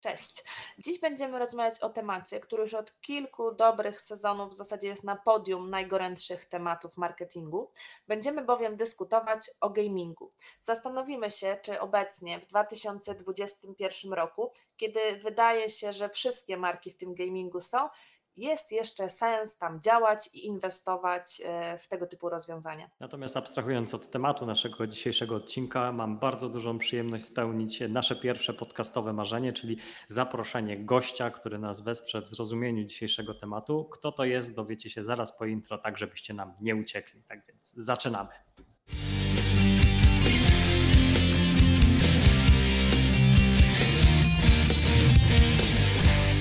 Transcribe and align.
Cześć. 0.00 0.44
Dziś 0.78 1.00
będziemy 1.00 1.38
rozmawiać 1.38 1.80
o 1.80 1.88
temacie, 1.88 2.40
który 2.40 2.62
już 2.62 2.74
od 2.74 3.00
kilku 3.00 3.54
dobrych 3.54 4.00
sezonów 4.00 4.50
w 4.50 4.54
zasadzie 4.54 4.88
jest 4.88 5.04
na 5.04 5.16
podium 5.16 5.70
najgorętszych 5.70 6.44
tematów 6.44 6.96
marketingu. 6.96 7.70
Będziemy 8.08 8.44
bowiem 8.44 8.76
dyskutować 8.76 9.50
o 9.60 9.70
gamingu. 9.70 10.32
Zastanowimy 10.62 11.30
się, 11.30 11.58
czy 11.62 11.80
obecnie 11.80 12.40
w 12.40 12.46
2021 12.46 14.12
roku, 14.12 14.52
kiedy 14.76 15.00
wydaje 15.16 15.68
się, 15.68 15.92
że 15.92 16.08
wszystkie 16.08 16.56
marki 16.56 16.90
w 16.90 16.96
tym 16.96 17.14
gamingu 17.14 17.60
są, 17.60 17.88
jest 18.36 18.72
jeszcze 18.72 19.10
sens 19.10 19.56
tam 19.56 19.80
działać 19.80 20.30
i 20.34 20.46
inwestować 20.46 21.42
e, 21.44 21.78
w 21.78 21.88
tego 21.88 22.06
typu 22.06 22.28
rozwiązania. 22.28 22.90
Natomiast 23.00 23.36
abstrahując 23.36 23.94
od 23.94 24.10
tematu 24.10 24.46
naszego 24.46 24.86
dzisiejszego 24.86 25.36
odcinka, 25.36 25.92
mam 25.92 26.18
bardzo 26.18 26.48
dużą 26.48 26.78
przyjemność 26.78 27.24
spełnić 27.24 27.82
nasze 27.88 28.16
pierwsze 28.16 28.54
podcastowe 28.54 29.12
marzenie, 29.12 29.52
czyli 29.52 29.76
zaproszenie 30.08 30.84
gościa, 30.84 31.30
który 31.30 31.58
nas 31.58 31.80
wesprze 31.80 32.22
w 32.22 32.28
zrozumieniu 32.28 32.84
dzisiejszego 32.84 33.34
tematu. 33.34 33.84
Kto 33.84 34.12
to 34.12 34.24
jest, 34.24 34.54
dowiecie 34.54 34.90
się 34.90 35.02
zaraz 35.02 35.38
po 35.38 35.44
intro, 35.44 35.78
tak 35.78 35.98
żebyście 35.98 36.34
nam 36.34 36.54
nie 36.60 36.76
uciekli. 36.76 37.22
Tak 37.22 37.46
więc 37.46 37.72
zaczynamy. 37.76 38.28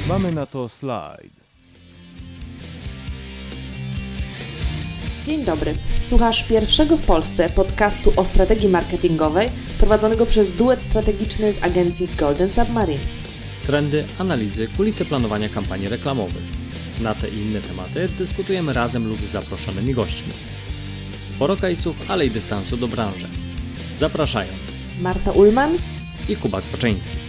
Mamy 0.08 0.32
na 0.32 0.46
to 0.46 0.70
slajd. 0.70 1.39
Dzień 5.26 5.46
dobry. 5.46 5.76
Słuchasz 6.02 6.44
pierwszego 6.44 6.98
w 6.98 7.02
Polsce 7.02 7.50
podcastu 7.50 8.14
o 8.16 8.26
strategii 8.26 8.70
marketingowej 8.70 9.50
prowadzonego 9.80 10.26
przez 10.26 10.52
duet 10.52 10.82
strategiczny 10.82 11.54
z 11.54 11.64
agencji 11.64 12.08
Golden 12.18 12.50
Submarine. 12.50 13.04
Trendy, 13.68 14.04
analizy, 14.20 14.68
kulisy 14.78 15.06
planowania 15.06 15.50
kampanii 15.50 15.90
reklamowych. 15.90 16.44
Na 17.02 17.16
te 17.16 17.30
i 17.30 17.38
inne 17.38 17.62
tematy 17.62 18.10
dyskutujemy 18.18 18.74
razem 18.74 19.08
lub 19.08 19.26
z 19.26 19.30
zaproszonymi 19.30 19.94
gośćmi. 19.94 20.34
Sporo 21.24 21.56
case'ów, 21.56 21.94
ale 22.08 22.26
i 22.26 22.32
dystansu 22.32 22.78
do 22.78 22.88
branży. 22.88 23.28
Zapraszają 23.96 24.52
Marta 25.02 25.32
Ulman 25.32 25.72
i 26.30 26.36
Kuba 26.36 26.62
Kwaczyński. 26.62 27.29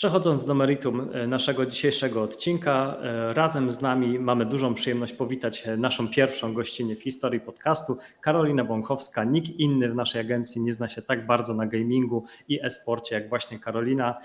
Przechodząc 0.00 0.44
do 0.44 0.54
meritum 0.54 1.10
e, 1.12 1.26
naszego 1.26 1.66
dzisiejszego 1.66 2.22
odcinka, 2.22 2.96
e, 3.02 3.34
razem 3.34 3.70
z 3.70 3.80
nami 3.80 4.18
mamy 4.18 4.46
dużą 4.46 4.74
przyjemność 4.74 5.12
powitać 5.12 5.66
e, 5.66 5.76
naszą 5.76 6.08
pierwszą 6.08 6.54
gościnę 6.54 6.96
w 6.96 7.02
historii 7.02 7.40
podcastu, 7.40 7.96
Karolina 8.20 8.64
Bąkowska. 8.64 9.24
Nikt 9.24 9.48
inny 9.48 9.90
w 9.90 9.94
naszej 9.94 10.20
agencji 10.20 10.62
nie 10.62 10.72
zna 10.72 10.88
się 10.88 11.02
tak 11.02 11.26
bardzo 11.26 11.54
na 11.54 11.66
gamingu 11.66 12.24
i 12.48 12.60
e-sporcie 12.62 13.14
jak 13.14 13.28
właśnie 13.28 13.58
Karolina. 13.58 14.18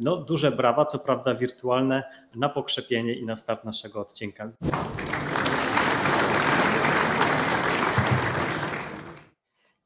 No, 0.00 0.16
duże 0.16 0.52
brawa, 0.52 0.84
co 0.84 0.98
prawda 0.98 1.34
wirtualne, 1.34 2.02
na 2.34 2.48
pokrzepienie 2.48 3.14
i 3.14 3.26
na 3.26 3.36
start 3.36 3.64
naszego 3.64 4.00
odcinka. 4.00 4.50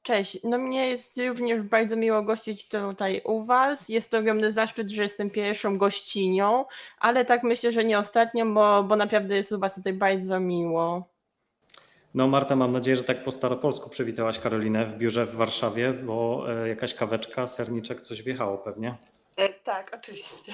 Cześć, 0.02 0.38
no 0.44 0.58
mnie 0.58 0.88
jest 0.88 1.20
również 1.28 1.62
bardzo 1.62 1.96
miło 1.96 2.22
gościć 2.22 2.68
tutaj 2.68 3.20
u 3.24 3.44
Was. 3.44 3.88
Jest 3.88 4.10
to 4.10 4.18
ogromny 4.18 4.50
zaszczyt, 4.50 4.90
że 4.90 5.02
jestem 5.02 5.30
pierwszą 5.30 5.78
gościnią, 5.78 6.64
ale 6.98 7.24
tak 7.24 7.42
myślę, 7.42 7.72
że 7.72 7.84
nie 7.84 7.98
ostatnią, 7.98 8.54
bo, 8.54 8.82
bo 8.82 8.96
naprawdę 8.96 9.36
jest 9.36 9.52
u 9.52 9.58
Was 9.58 9.74
tutaj 9.74 9.92
bardzo 9.92 10.40
miło. 10.40 11.12
No 12.14 12.28
Marta, 12.28 12.56
mam 12.56 12.72
nadzieję, 12.72 12.96
że 12.96 13.04
tak 13.04 13.22
po 13.22 13.32
staropolsku 13.32 13.90
przywitałaś 13.90 14.38
Karolinę 14.38 14.86
w 14.86 14.94
biurze 14.94 15.26
w 15.26 15.34
Warszawie, 15.34 15.92
bo 15.92 16.46
e, 16.48 16.68
jakaś 16.68 16.94
kaweczka, 16.94 17.46
serniczek, 17.46 18.00
coś 18.00 18.22
wjechało 18.22 18.58
pewnie. 18.58 18.96
E, 19.36 19.48
tak, 19.48 19.90
oczywiście. 19.94 20.52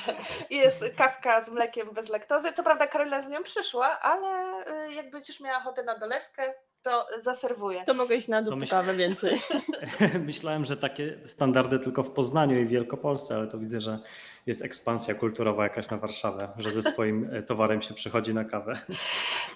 Jest 0.51 0.85
kawka 0.97 1.45
z 1.45 1.51
mlekiem 1.51 1.89
bez 1.95 2.09
laktozy. 2.09 2.53
Co 2.53 2.63
prawda 2.63 2.87
Karolina 2.87 3.23
z 3.23 3.29
nią 3.29 3.43
przyszła, 3.43 4.01
ale 4.01 4.29
e, 4.67 4.93
jak 4.93 5.11
będziesz 5.11 5.41
miała 5.41 5.59
ochotę 5.59 5.83
na 5.83 5.99
dolewkę, 5.99 6.55
to 6.83 7.07
zaserwuję. 7.21 7.85
To 7.85 7.95
mogę 7.95 8.17
iść 8.17 8.29
na 8.29 8.43
dół 8.43 8.57
myśl... 8.57 8.71
kawę 8.71 8.95
więcej. 8.95 9.41
Myślałem, 10.27 10.65
że 10.65 10.77
takie 10.77 11.19
standardy 11.27 11.79
tylko 11.79 12.03
w 12.03 12.11
Poznaniu 12.11 12.61
i 12.61 12.67
Wielkopolsce, 12.67 13.37
ale 13.37 13.47
to 13.47 13.59
widzę, 13.59 13.81
że 13.81 13.99
jest 14.47 14.63
ekspansja 14.63 15.15
kulturowa 15.15 15.63
jakaś 15.63 15.91
na 15.91 15.97
Warszawę, 15.97 16.49
że 16.59 16.71
ze 16.71 16.83
swoim 16.83 17.31
e, 17.35 17.43
towarem 17.43 17.83
się 17.83 17.95
przychodzi 17.95 18.35
na 18.35 18.45
kawę. 18.45 18.81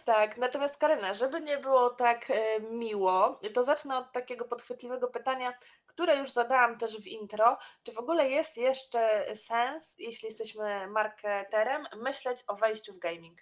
Tak, 0.05 0.38
natomiast 0.38 0.77
Karyna, 0.77 1.15
żeby 1.15 1.41
nie 1.41 1.59
było 1.59 1.91
tak 1.91 2.31
e, 2.31 2.61
miło, 2.61 3.41
to 3.55 3.62
zacznę 3.62 3.99
od 3.99 4.12
takiego 4.12 4.44
podchwytliwego 4.44 5.09
pytania, 5.09 5.53
które 5.87 6.16
już 6.16 6.31
zadałam 6.31 6.78
też 6.78 7.00
w 7.00 7.06
intro. 7.06 7.59
Czy 7.82 7.93
w 7.93 7.99
ogóle 7.99 8.31
jest 8.31 8.56
jeszcze 8.56 9.25
sens, 9.37 9.97
jeśli 9.99 10.27
jesteśmy 10.27 10.87
marketerem, 10.87 11.87
myśleć 12.03 12.44
o 12.49 12.56
wejściu 12.56 12.93
w 12.93 12.99
gaming? 12.99 13.38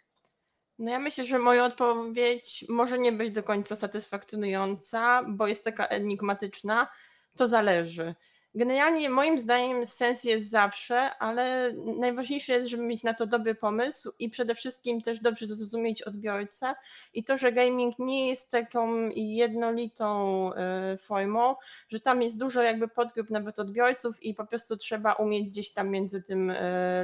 No 0.80 0.90
ja 0.90 0.98
myślę, 0.98 1.24
że 1.24 1.38
moja 1.38 1.64
odpowiedź 1.64 2.64
może 2.68 2.98
nie 2.98 3.12
być 3.12 3.30
do 3.30 3.42
końca 3.42 3.76
satysfakcjonująca, 3.76 5.22
bo 5.28 5.46
jest 5.46 5.64
taka 5.64 5.86
enigmatyczna. 5.86 6.88
To 7.36 7.48
zależy. 7.48 8.14
Generalnie 8.54 9.10
moim 9.10 9.40
zdaniem 9.40 9.86
sens 9.86 10.24
jest 10.24 10.50
zawsze, 10.50 11.16
ale 11.18 11.72
najważniejsze 11.98 12.52
jest, 12.52 12.68
żeby 12.68 12.82
mieć 12.82 13.02
na 13.02 13.14
to 13.14 13.26
dobry 13.26 13.54
pomysł 13.54 14.12
i 14.18 14.30
przede 14.30 14.54
wszystkim 14.54 15.00
też 15.00 15.20
dobrze 15.20 15.46
zrozumieć 15.46 16.02
odbiorcę 16.02 16.74
i 17.14 17.24
to, 17.24 17.38
że 17.38 17.52
gaming 17.52 17.98
nie 17.98 18.28
jest 18.28 18.50
taką 18.50 19.08
jednolitą 19.14 20.50
y, 20.94 20.98
formą, 20.98 21.56
że 21.88 22.00
tam 22.00 22.22
jest 22.22 22.38
dużo 22.38 22.62
jakby 22.62 22.88
podgrup 22.88 23.30
nawet 23.30 23.58
odbiorców 23.58 24.22
i 24.22 24.34
po 24.34 24.46
prostu 24.46 24.76
trzeba 24.76 25.12
umieć 25.12 25.48
gdzieś 25.48 25.72
tam 25.72 25.88
między 25.88 26.22
tym 26.22 26.50
y, 26.50 26.56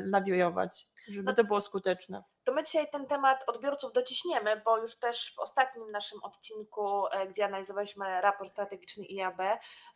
lawirować 0.05 0.87
żeby 1.09 1.35
to 1.35 1.45
było 1.45 1.61
skuteczne. 1.61 2.23
To 2.47 2.53
my 2.53 2.63
dzisiaj 2.63 2.91
ten 2.91 3.07
temat 3.07 3.45
odbiorców 3.47 3.93
dociśniemy, 3.93 4.63
bo 4.65 4.79
już 4.79 4.99
też 4.99 5.35
w 5.35 5.39
ostatnim 5.39 5.91
naszym 5.91 6.25
odcinku, 6.25 7.07
e, 7.07 7.27
gdzie 7.27 7.45
analizowaliśmy 7.45 8.21
raport 8.21 8.51
strategiczny 8.51 9.05
IAB, 9.05 9.39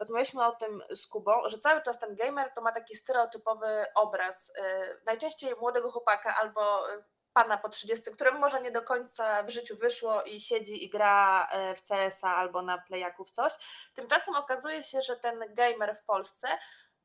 rozmawialiśmy 0.00 0.47
o 0.47 0.53
tym 0.53 0.83
z 0.91 1.06
Kubą, 1.06 1.33
że 1.47 1.59
cały 1.59 1.83
czas 1.83 1.99
ten 1.99 2.16
gamer 2.16 2.53
to 2.55 2.62
ma 2.62 2.72
taki 2.72 2.97
stereotypowy 2.97 3.87
obraz. 3.94 4.53
E, 4.56 4.97
najczęściej 5.06 5.55
młodego 5.60 5.91
chłopaka 5.91 6.37
albo 6.41 6.93
e, 6.93 7.03
pana 7.33 7.59
po 7.59 7.69
30, 7.69 8.10
któremu 8.10 8.39
może 8.39 8.60
nie 8.60 8.71
do 8.71 8.83
końca 8.83 9.43
w 9.43 9.50
życiu 9.50 9.77
wyszło 9.77 10.22
i 10.22 10.41
siedzi 10.41 10.84
i 10.84 10.91
gra 10.91 11.50
w 11.77 11.89
CS-a 11.89 12.37
albo 12.37 12.62
na 12.62 12.78
playaków 12.78 13.31
coś. 13.31 13.53
Tymczasem 13.94 14.34
okazuje 14.34 14.83
się, 14.83 15.03
że 15.03 15.16
ten 15.16 15.55
gamer 15.55 15.97
w 15.97 16.05
Polsce 16.05 16.49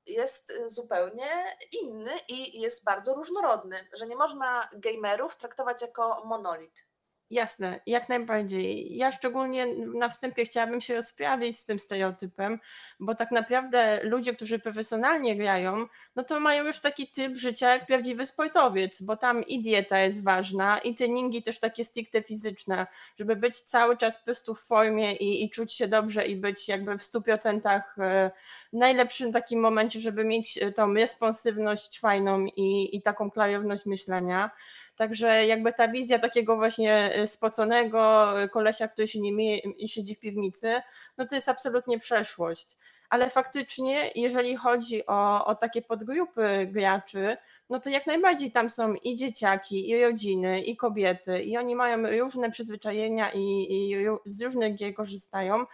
jest 0.06 0.50
y, 0.50 0.70
zupełnie 0.70 1.58
inny 1.82 2.12
i 2.28 2.62
jest 2.62 2.84
bardzo 2.84 3.14
różnorodny, 3.14 3.88
że 3.94 4.08
nie 4.08 4.16
można 4.16 4.70
gamerów 4.74 5.38
traktować 5.38 5.82
jako 5.82 6.26
monolit. 6.26 6.88
Jasne, 7.30 7.80
jak 7.86 8.10
najbardziej. 8.10 8.98
Ja 8.98 9.12
szczególnie 9.12 9.68
na 9.76 10.10
wstępie 10.10 10.46
chciałabym 10.46 10.82
się 10.82 10.96
rozprawić 10.96 11.60
z 11.60 11.66
tym 11.66 11.80
stereotypem, 11.80 12.60
bo 13.00 13.16
tak 13.16 13.32
naprawdę 13.32 14.00
ludzie, 14.04 14.34
którzy 14.34 14.60
profesjonalnie 14.60 15.36
grają, 15.36 15.88
no 16.16 16.24
to 16.24 16.40
mają 16.40 16.64
już 16.64 16.80
taki 16.80 17.08
typ 17.08 17.38
życia 17.38 17.74
jak 17.74 17.86
prawdziwy 17.86 18.26
sportowiec, 18.26 19.02
bo 19.02 19.18
tam 19.18 19.44
i 19.44 19.64
dieta 19.64 20.00
jest 20.00 20.24
ważna, 20.24 20.78
i 20.78 20.96
treningi 20.96 21.44
też 21.44 21.60
takie 21.60 21.86
stricte 21.86 22.22
fizyczne, 22.22 22.88
żeby 23.20 23.36
być 23.36 23.60
cały 23.60 23.98
czas 23.98 24.20
po 24.20 24.26
prostu 24.26 24.56
w 24.56 24.62
formie 24.62 25.16
i, 25.16 25.46
i 25.46 25.50
czuć 25.50 25.74
się 25.74 25.88
dobrze 25.88 26.26
i 26.26 26.36
być 26.36 26.68
jakby 26.68 26.98
w 26.98 27.02
100% 27.02 27.82
e, 27.98 28.32
najlepszym 28.74 29.34
takim 29.34 29.60
momencie, 29.60 30.00
żeby 30.00 30.26
mieć 30.26 30.60
tą 30.76 30.94
responsywność 30.94 32.00
fajną 32.00 32.46
i, 32.46 32.96
i 32.98 33.02
taką 33.02 33.32
klarowność 33.32 33.86
myślenia. 33.86 34.52
Także 34.96 35.46
jakby 35.46 35.74
ta 35.74 35.88
wizja 35.88 36.20
takiego 36.20 36.56
właśnie 36.56 37.20
y, 37.20 37.28
spoconego 37.28 38.34
y, 38.44 38.50
kolesia, 38.50 38.88
który 38.88 39.08
się 39.08 39.20
nie 39.22 39.34
myje 39.34 39.58
i 39.58 39.90
siedzi 39.90 40.16
w 40.16 40.20
piwnicy, 40.20 40.82
no 41.18 41.28
to 41.28 41.36
jest 41.36 41.50
absolutnie 41.50 42.00
przeszłość. 42.00 42.78
Ale 43.10 43.30
faktycznie, 43.30 44.12
jeżeli 44.16 44.56
chodzi 44.56 45.06
o, 45.06 45.46
o 45.46 45.56
takie 45.56 45.82
podgrupy 45.82 46.68
graczy, 46.72 47.38
no 47.70 47.80
to 47.80 47.90
jak 47.90 48.08
najbardziej 48.08 48.52
tam 48.52 48.70
są 48.70 48.94
i 48.94 49.16
dzieciaki, 49.16 49.90
i 49.90 50.04
rodziny, 50.04 50.62
i 50.62 50.78
kobiety, 50.78 51.44
i 51.44 51.58
oni 51.58 51.76
mają 51.76 52.20
różne 52.20 52.52
przyzwyczajenia 52.52 53.32
i, 53.34 53.68
i 53.70 54.06
z 54.26 54.42
różnych 54.42 54.76
gier 54.76 54.94
korzystają. 54.94 55.66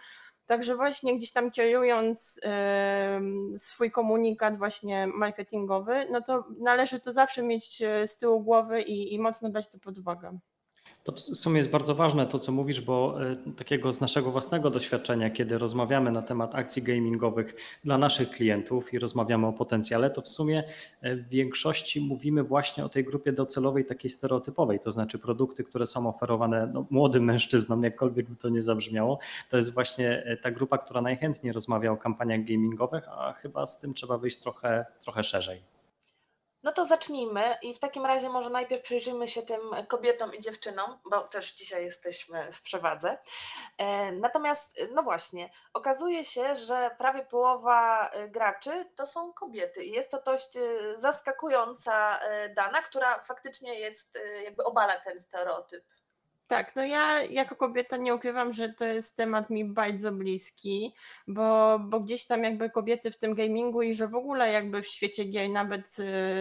Także 0.52 0.76
właśnie 0.76 1.16
gdzieś 1.16 1.32
tam 1.32 1.50
kierując 1.50 2.40
swój 3.56 3.90
komunikat 3.90 4.58
właśnie 4.58 5.06
marketingowy, 5.06 6.06
no 6.10 6.20
to 6.20 6.44
należy 6.58 7.00
to 7.00 7.12
zawsze 7.12 7.42
mieć 7.42 7.82
e, 7.82 8.08
z 8.08 8.18
tyłu 8.18 8.40
głowy 8.40 8.82
i, 8.82 9.14
i 9.14 9.18
mocno 9.18 9.50
brać 9.50 9.68
to 9.68 9.78
pod 9.78 9.98
uwagę. 9.98 10.38
To 11.04 11.12
w 11.12 11.20
sumie 11.20 11.58
jest 11.58 11.70
bardzo 11.70 11.94
ważne 11.94 12.26
to, 12.26 12.38
co 12.38 12.52
mówisz, 12.52 12.80
bo 12.80 13.18
e, 13.30 13.36
takiego 13.56 13.92
z 13.92 14.00
naszego 14.00 14.30
własnego 14.30 14.70
doświadczenia, 14.70 15.30
kiedy 15.30 15.58
rozmawiamy 15.58 16.12
na 16.12 16.22
temat 16.22 16.54
akcji 16.54 16.82
gamingowych 16.82 17.54
dla 17.84 17.98
naszych 17.98 18.30
klientów 18.30 18.94
i 18.94 18.98
rozmawiamy 18.98 19.46
o 19.46 19.52
potencjale, 19.52 20.10
to 20.10 20.22
w 20.22 20.28
sumie 20.28 20.64
e, 21.00 21.16
w 21.16 21.28
większości 21.28 22.00
mówimy 22.00 22.42
właśnie 22.42 22.84
o 22.84 22.88
tej 22.88 23.04
grupie 23.04 23.32
docelowej, 23.32 23.84
takiej 23.84 24.10
stereotypowej, 24.10 24.80
to 24.80 24.92
znaczy 24.92 25.18
produkty, 25.18 25.64
które 25.64 25.86
są 25.86 26.08
oferowane 26.08 26.70
no, 26.74 26.86
młodym 26.90 27.24
mężczyznom, 27.24 27.82
jakkolwiek 27.82 28.30
by 28.30 28.36
to 28.36 28.48
nie 28.48 28.62
zabrzmiało, 28.62 29.18
to 29.50 29.56
jest 29.56 29.74
właśnie 29.74 30.24
e, 30.24 30.36
ta 30.36 30.50
grupa, 30.50 30.78
która 30.78 31.00
najchętniej 31.00 31.52
rozmawia 31.52 31.92
o 31.92 31.96
kampaniach 31.96 32.44
gamingowych, 32.44 33.08
a 33.08 33.32
chyba 33.32 33.66
z 33.66 33.80
tym 33.80 33.94
trzeba 33.94 34.18
wyjść 34.18 34.38
trochę, 34.38 34.86
trochę 35.00 35.24
szerzej. 35.24 35.71
No 36.62 36.72
to 36.72 36.86
zacznijmy 36.86 37.56
i 37.62 37.74
w 37.74 37.78
takim 37.78 38.06
razie 38.06 38.28
może 38.28 38.50
najpierw 38.50 38.82
przyjrzyjmy 38.82 39.28
się 39.28 39.42
tym 39.42 39.60
kobietom 39.88 40.34
i 40.34 40.40
dziewczynom, 40.40 40.98
bo 41.10 41.20
też 41.20 41.52
dzisiaj 41.52 41.84
jesteśmy 41.84 42.52
w 42.52 42.62
przewadze. 42.62 43.18
E, 43.78 44.12
natomiast, 44.12 44.80
no 44.94 45.02
właśnie, 45.02 45.50
okazuje 45.72 46.24
się, 46.24 46.56
że 46.56 46.90
prawie 46.98 47.24
połowa 47.24 48.08
e, 48.08 48.28
graczy 48.28 48.90
to 48.94 49.06
są 49.06 49.32
kobiety 49.32 49.84
i 49.84 49.90
jest 49.90 50.10
to 50.10 50.22
dość 50.22 50.56
e, 50.56 50.60
zaskakująca 50.96 52.20
dana, 52.56 52.82
która 52.82 53.22
faktycznie 53.22 53.80
jest, 53.80 54.18
jakby 54.44 54.64
obala 54.64 55.00
ten 55.00 55.20
stereotyp. 55.20 55.84
Tak, 56.52 56.76
no 56.76 56.84
ja 56.84 57.22
jako 57.22 57.56
kobieta 57.56 57.96
nie 57.96 58.14
ukrywam, 58.14 58.52
że 58.52 58.68
to 58.68 58.84
jest 58.84 59.16
temat 59.16 59.50
mi 59.50 59.64
bardzo 59.64 60.12
bliski, 60.12 60.94
bo, 61.28 61.78
bo 61.78 62.00
gdzieś 62.00 62.26
tam 62.26 62.44
jakby 62.44 62.70
kobiety 62.70 63.10
w 63.10 63.18
tym 63.18 63.34
gamingu 63.34 63.82
i 63.82 63.94
że 63.94 64.08
w 64.08 64.14
ogóle 64.14 64.52
jakby 64.52 64.82
w 64.82 64.86
świecie 64.86 65.24
gier, 65.24 65.50
nawet 65.50 65.88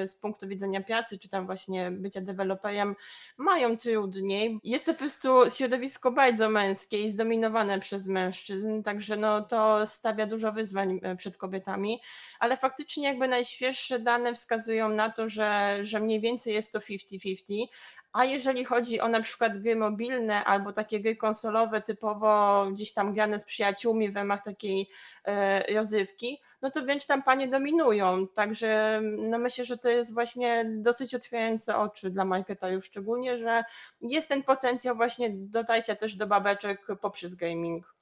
z 0.05 0.15
punktu 0.15 0.47
widzenia 0.47 0.81
pracy, 0.81 1.19
czy 1.19 1.29
tam 1.29 1.45
właśnie 1.45 1.91
bycia 1.91 2.21
deweloperem, 2.21 2.95
mają 3.37 3.77
trudniej. 3.77 4.59
Jest 4.63 4.85
to 4.85 4.93
po 4.93 4.99
prostu 4.99 5.29
środowisko 5.49 6.11
bardzo 6.11 6.49
męskie 6.49 7.01
i 7.01 7.09
zdominowane 7.09 7.79
przez 7.79 8.07
mężczyzn, 8.07 8.83
także 8.83 9.17
no 9.17 9.41
to 9.41 9.87
stawia 9.87 10.25
dużo 10.25 10.51
wyzwań 10.51 10.99
y, 11.13 11.15
przed 11.15 11.37
kobietami, 11.37 12.01
ale 12.39 12.57
faktycznie 12.57 13.07
jakby 13.07 13.27
najświeższe 13.27 13.99
dane 13.99 14.33
wskazują 14.33 14.89
na 14.89 15.09
to, 15.09 15.29
że, 15.29 15.79
że 15.81 15.99
mniej 15.99 16.21
więcej 16.21 16.53
jest 16.53 16.73
to 16.73 16.79
50-50, 16.79 17.65
a 18.13 18.25
jeżeli 18.25 18.65
chodzi 18.65 18.99
o 18.99 19.07
na 19.07 19.21
przykład 19.21 19.61
gry 19.61 19.75
mobilne 19.75 20.45
albo 20.45 20.73
takie 20.73 20.99
gry 20.99 21.15
konsolowe, 21.15 21.81
typowo 21.81 22.65
gdzieś 22.71 22.93
tam 22.93 23.13
grane 23.13 23.39
z 23.39 23.45
przyjaciółmi 23.45 24.11
w 24.11 24.15
ramach 24.15 24.43
takiej 24.43 24.89
e, 25.25 25.73
rozrywki, 25.73 26.41
no 26.61 26.71
to 26.71 26.81
wręcz 26.81 27.05
tam 27.05 27.23
panie 27.23 27.47
dominują. 27.47 28.27
Także 28.27 29.01
no 29.17 29.37
myślę, 29.37 29.65
że 29.65 29.77
to 29.77 29.89
jest 29.89 30.13
właśnie 30.13 30.65
dosyć 30.65 31.15
otwierające 31.15 31.77
oczy 31.77 32.09
dla 32.09 32.25
marketerów, 32.25 32.85
szczególnie, 32.85 33.37
że 33.37 33.63
jest 34.01 34.29
ten 34.29 34.43
potencjał 34.43 34.95
właśnie 34.95 35.29
dotarcia 35.33 35.95
też 35.95 36.15
do 36.15 36.27
babeczek 36.27 36.87
poprzez 37.01 37.35
gaming. 37.35 38.00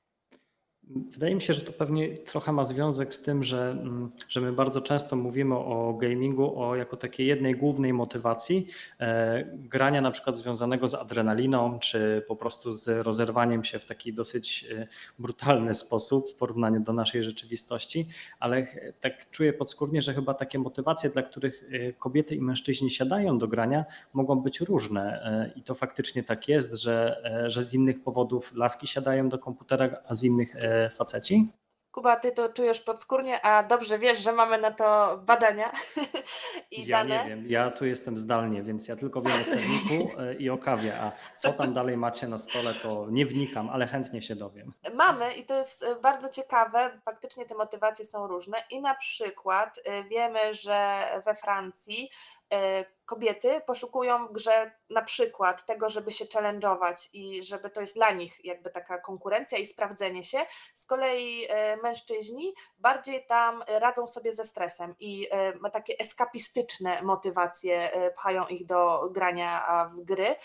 Wydaje 0.89 1.35
mi 1.35 1.41
się, 1.41 1.53
że 1.53 1.61
to 1.61 1.71
pewnie 1.71 2.17
trochę 2.17 2.51
ma 2.51 2.63
związek 2.63 3.13
z 3.13 3.21
tym, 3.21 3.43
że, 3.43 3.71
mm, 3.71 4.09
że 4.29 4.41
my 4.41 4.51
bardzo 4.51 4.81
często 4.81 5.15
mówimy 5.15 5.55
o 5.55 5.97
gamingu 6.01 6.61
o 6.61 6.75
jako 6.75 6.97
takiej 6.97 7.27
jednej 7.27 7.55
głównej 7.55 7.93
motywacji 7.93 8.67
e, 8.99 9.43
grania 9.53 10.01
na 10.01 10.11
przykład 10.11 10.37
związanego 10.37 10.87
z 10.87 10.93
adrenaliną, 10.93 11.79
czy 11.79 12.25
po 12.27 12.35
prostu 12.35 12.71
z 12.71 13.05
rozerwaniem 13.05 13.63
się 13.63 13.79
w 13.79 13.85
taki 13.85 14.13
dosyć 14.13 14.65
e, 14.71 14.87
brutalny 15.19 15.75
sposób 15.75 16.29
w 16.29 16.35
porównaniu 16.35 16.79
do 16.79 16.93
naszej 16.93 17.23
rzeczywistości, 17.23 18.07
ale 18.39 18.67
tak 18.99 19.29
czuję 19.29 19.53
podskórnie, 19.53 20.01
że 20.01 20.13
chyba 20.13 20.33
takie 20.33 20.59
motywacje, 20.59 21.09
dla 21.09 21.23
których 21.23 21.63
e, 21.71 21.93
kobiety 21.93 22.35
i 22.35 22.41
mężczyźni 22.41 22.91
siadają 22.91 23.37
do 23.37 23.47
grania, 23.47 23.85
mogą 24.13 24.41
być 24.41 24.61
różne. 24.61 25.19
I 25.55 25.63
to 25.63 25.75
faktycznie 25.75 26.23
tak 26.23 26.47
jest, 26.47 26.73
że, 26.73 27.23
że 27.47 27.63
z 27.63 27.73
innych 27.73 28.03
powodów 28.03 28.55
laski 28.55 28.87
siadają 28.87 29.29
do 29.29 29.39
komputera, 29.39 29.97
a 30.07 30.15
z 30.15 30.23
innych 30.23 30.55
faceci? 30.89 31.49
Kuba, 31.91 32.15
ty 32.15 32.31
to 32.31 32.49
czujesz 32.49 32.81
podskórnie, 32.81 33.41
a 33.41 33.63
dobrze 33.63 33.99
wiesz, 33.99 34.19
że 34.19 34.33
mamy 34.33 34.57
na 34.57 34.71
to 34.71 35.17
badania 35.25 35.71
i 36.71 36.85
ja 36.85 36.97
dane. 36.97 37.15
Ja 37.15 37.23
nie 37.23 37.29
wiem, 37.29 37.45
ja 37.47 37.71
tu 37.71 37.85
jestem 37.85 38.17
zdalnie, 38.17 38.63
więc 38.63 38.87
ja 38.87 38.95
tylko 38.95 39.21
wiem 39.21 39.41
o 39.41 39.43
serniku 39.43 40.19
e, 40.19 40.33
i 40.33 40.49
o 40.49 40.57
kawie, 40.57 40.99
a 40.99 41.11
co 41.35 41.53
tam 41.53 41.73
dalej 41.73 41.97
macie 41.97 42.27
na 42.27 42.39
stole, 42.39 42.73
to 42.73 43.07
nie 43.09 43.25
wnikam, 43.25 43.69
ale 43.69 43.87
chętnie 43.87 44.21
się 44.21 44.35
dowiem. 44.35 44.73
Mamy 44.93 45.33
i 45.33 45.45
to 45.45 45.57
jest 45.57 45.83
e, 45.83 45.95
bardzo 45.95 46.29
ciekawe, 46.29 46.99
faktycznie 47.05 47.45
te 47.45 47.55
motywacje 47.55 48.05
są 48.05 48.27
różne 48.27 48.57
i 48.69 48.81
na 48.81 48.95
przykład 48.95 49.79
e, 49.85 50.03
wiemy, 50.03 50.53
że 50.53 51.05
we 51.25 51.35
Francji 51.35 52.09
kobiety 53.09 53.61
poszukują 53.67 54.27
grze 54.27 54.71
na 54.89 55.01
przykład 55.01 55.65
tego, 55.65 55.89
żeby 55.89 56.11
się 56.11 56.25
challenge'ować 56.25 57.09
i 57.13 57.43
żeby 57.43 57.69
to 57.69 57.81
jest 57.81 57.95
dla 57.95 58.11
nich 58.11 58.45
jakby 58.45 58.69
taka 58.69 58.97
konkurencja 58.97 59.57
i 59.57 59.65
sprawdzenie 59.65 60.23
się. 60.23 60.45
Z 60.73 60.85
kolei 60.85 61.45
e, 61.49 61.77
mężczyźni 61.77 62.53
bardziej 62.77 63.25
tam 63.25 63.63
radzą 63.67 64.07
sobie 64.07 64.33
ze 64.33 64.45
stresem 64.45 64.95
i 64.99 65.27
e, 65.31 65.69
takie 65.71 65.99
eskapistyczne 65.99 67.01
motywacje 67.01 67.91
pchają 68.15 68.47
ich 68.47 68.65
do 68.65 69.09
grania 69.11 69.85
w 69.93 70.01
gry. 70.01 70.35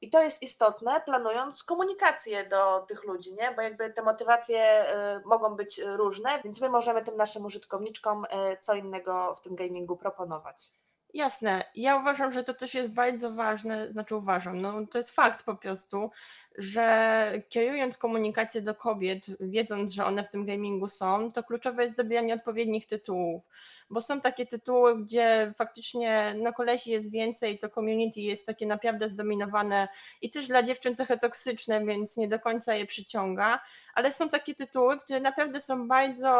I 0.00 0.10
to 0.10 0.22
jest 0.22 0.42
istotne, 0.42 1.00
planując 1.00 1.64
komunikację 1.64 2.48
do 2.48 2.80
tych 2.80 3.04
ludzi, 3.04 3.34
nie? 3.34 3.52
bo 3.56 3.62
jakby 3.62 3.90
te 3.90 4.02
motywacje 4.02 4.86
mogą 5.24 5.56
być 5.56 5.78
różne, 5.78 6.42
więc 6.42 6.60
my 6.60 6.68
możemy 6.68 7.02
tym 7.02 7.16
naszym 7.16 7.44
użytkowniczkom 7.44 8.26
co 8.60 8.74
innego 8.74 9.34
w 9.34 9.40
tym 9.40 9.56
gamingu 9.56 9.96
proponować. 9.96 10.70
Jasne. 11.14 11.64
Ja 11.74 11.96
uważam, 11.96 12.32
że 12.32 12.44
to 12.44 12.54
też 12.54 12.74
jest 12.74 12.90
bardzo 12.90 13.32
ważne, 13.34 13.92
znaczy 13.92 14.16
uważam, 14.16 14.60
no 14.60 14.86
to 14.86 14.98
jest 14.98 15.10
fakt 15.10 15.44
po 15.44 15.56
prostu, 15.56 16.10
że 16.58 17.32
kierując 17.48 17.98
komunikację 17.98 18.62
do 18.62 18.74
kobiet, 18.74 19.26
wiedząc, 19.40 19.92
że 19.92 20.04
one 20.06 20.24
w 20.24 20.30
tym 20.30 20.46
gamingu 20.46 20.88
są, 20.88 21.32
to 21.32 21.44
kluczowe 21.44 21.82
jest 21.82 21.96
dobieranie 21.96 22.34
odpowiednich 22.34 22.86
tytułów, 22.86 23.48
bo 23.90 24.00
są 24.00 24.20
takie 24.20 24.46
tytuły, 24.46 25.02
gdzie 25.02 25.52
faktycznie 25.56 26.34
na 26.38 26.52
kolesi 26.52 26.90
jest 26.90 27.12
więcej, 27.12 27.58
to 27.58 27.68
community 27.68 28.20
jest 28.20 28.46
takie 28.46 28.66
naprawdę 28.66 29.08
zdominowane 29.08 29.88
i 30.22 30.30
też 30.30 30.48
dla 30.48 30.62
dziewczyn 30.62 30.96
trochę 30.96 31.18
toksyczne, 31.18 31.84
więc 31.86 32.16
nie 32.16 32.28
do 32.28 32.40
końca 32.40 32.74
je 32.74 32.86
przyciąga, 32.86 33.60
ale 33.94 34.12
są 34.12 34.28
takie 34.28 34.54
tytuły, 34.54 35.00
które 35.00 35.20
naprawdę 35.20 35.60
są 35.60 35.88
bardzo 35.88 36.34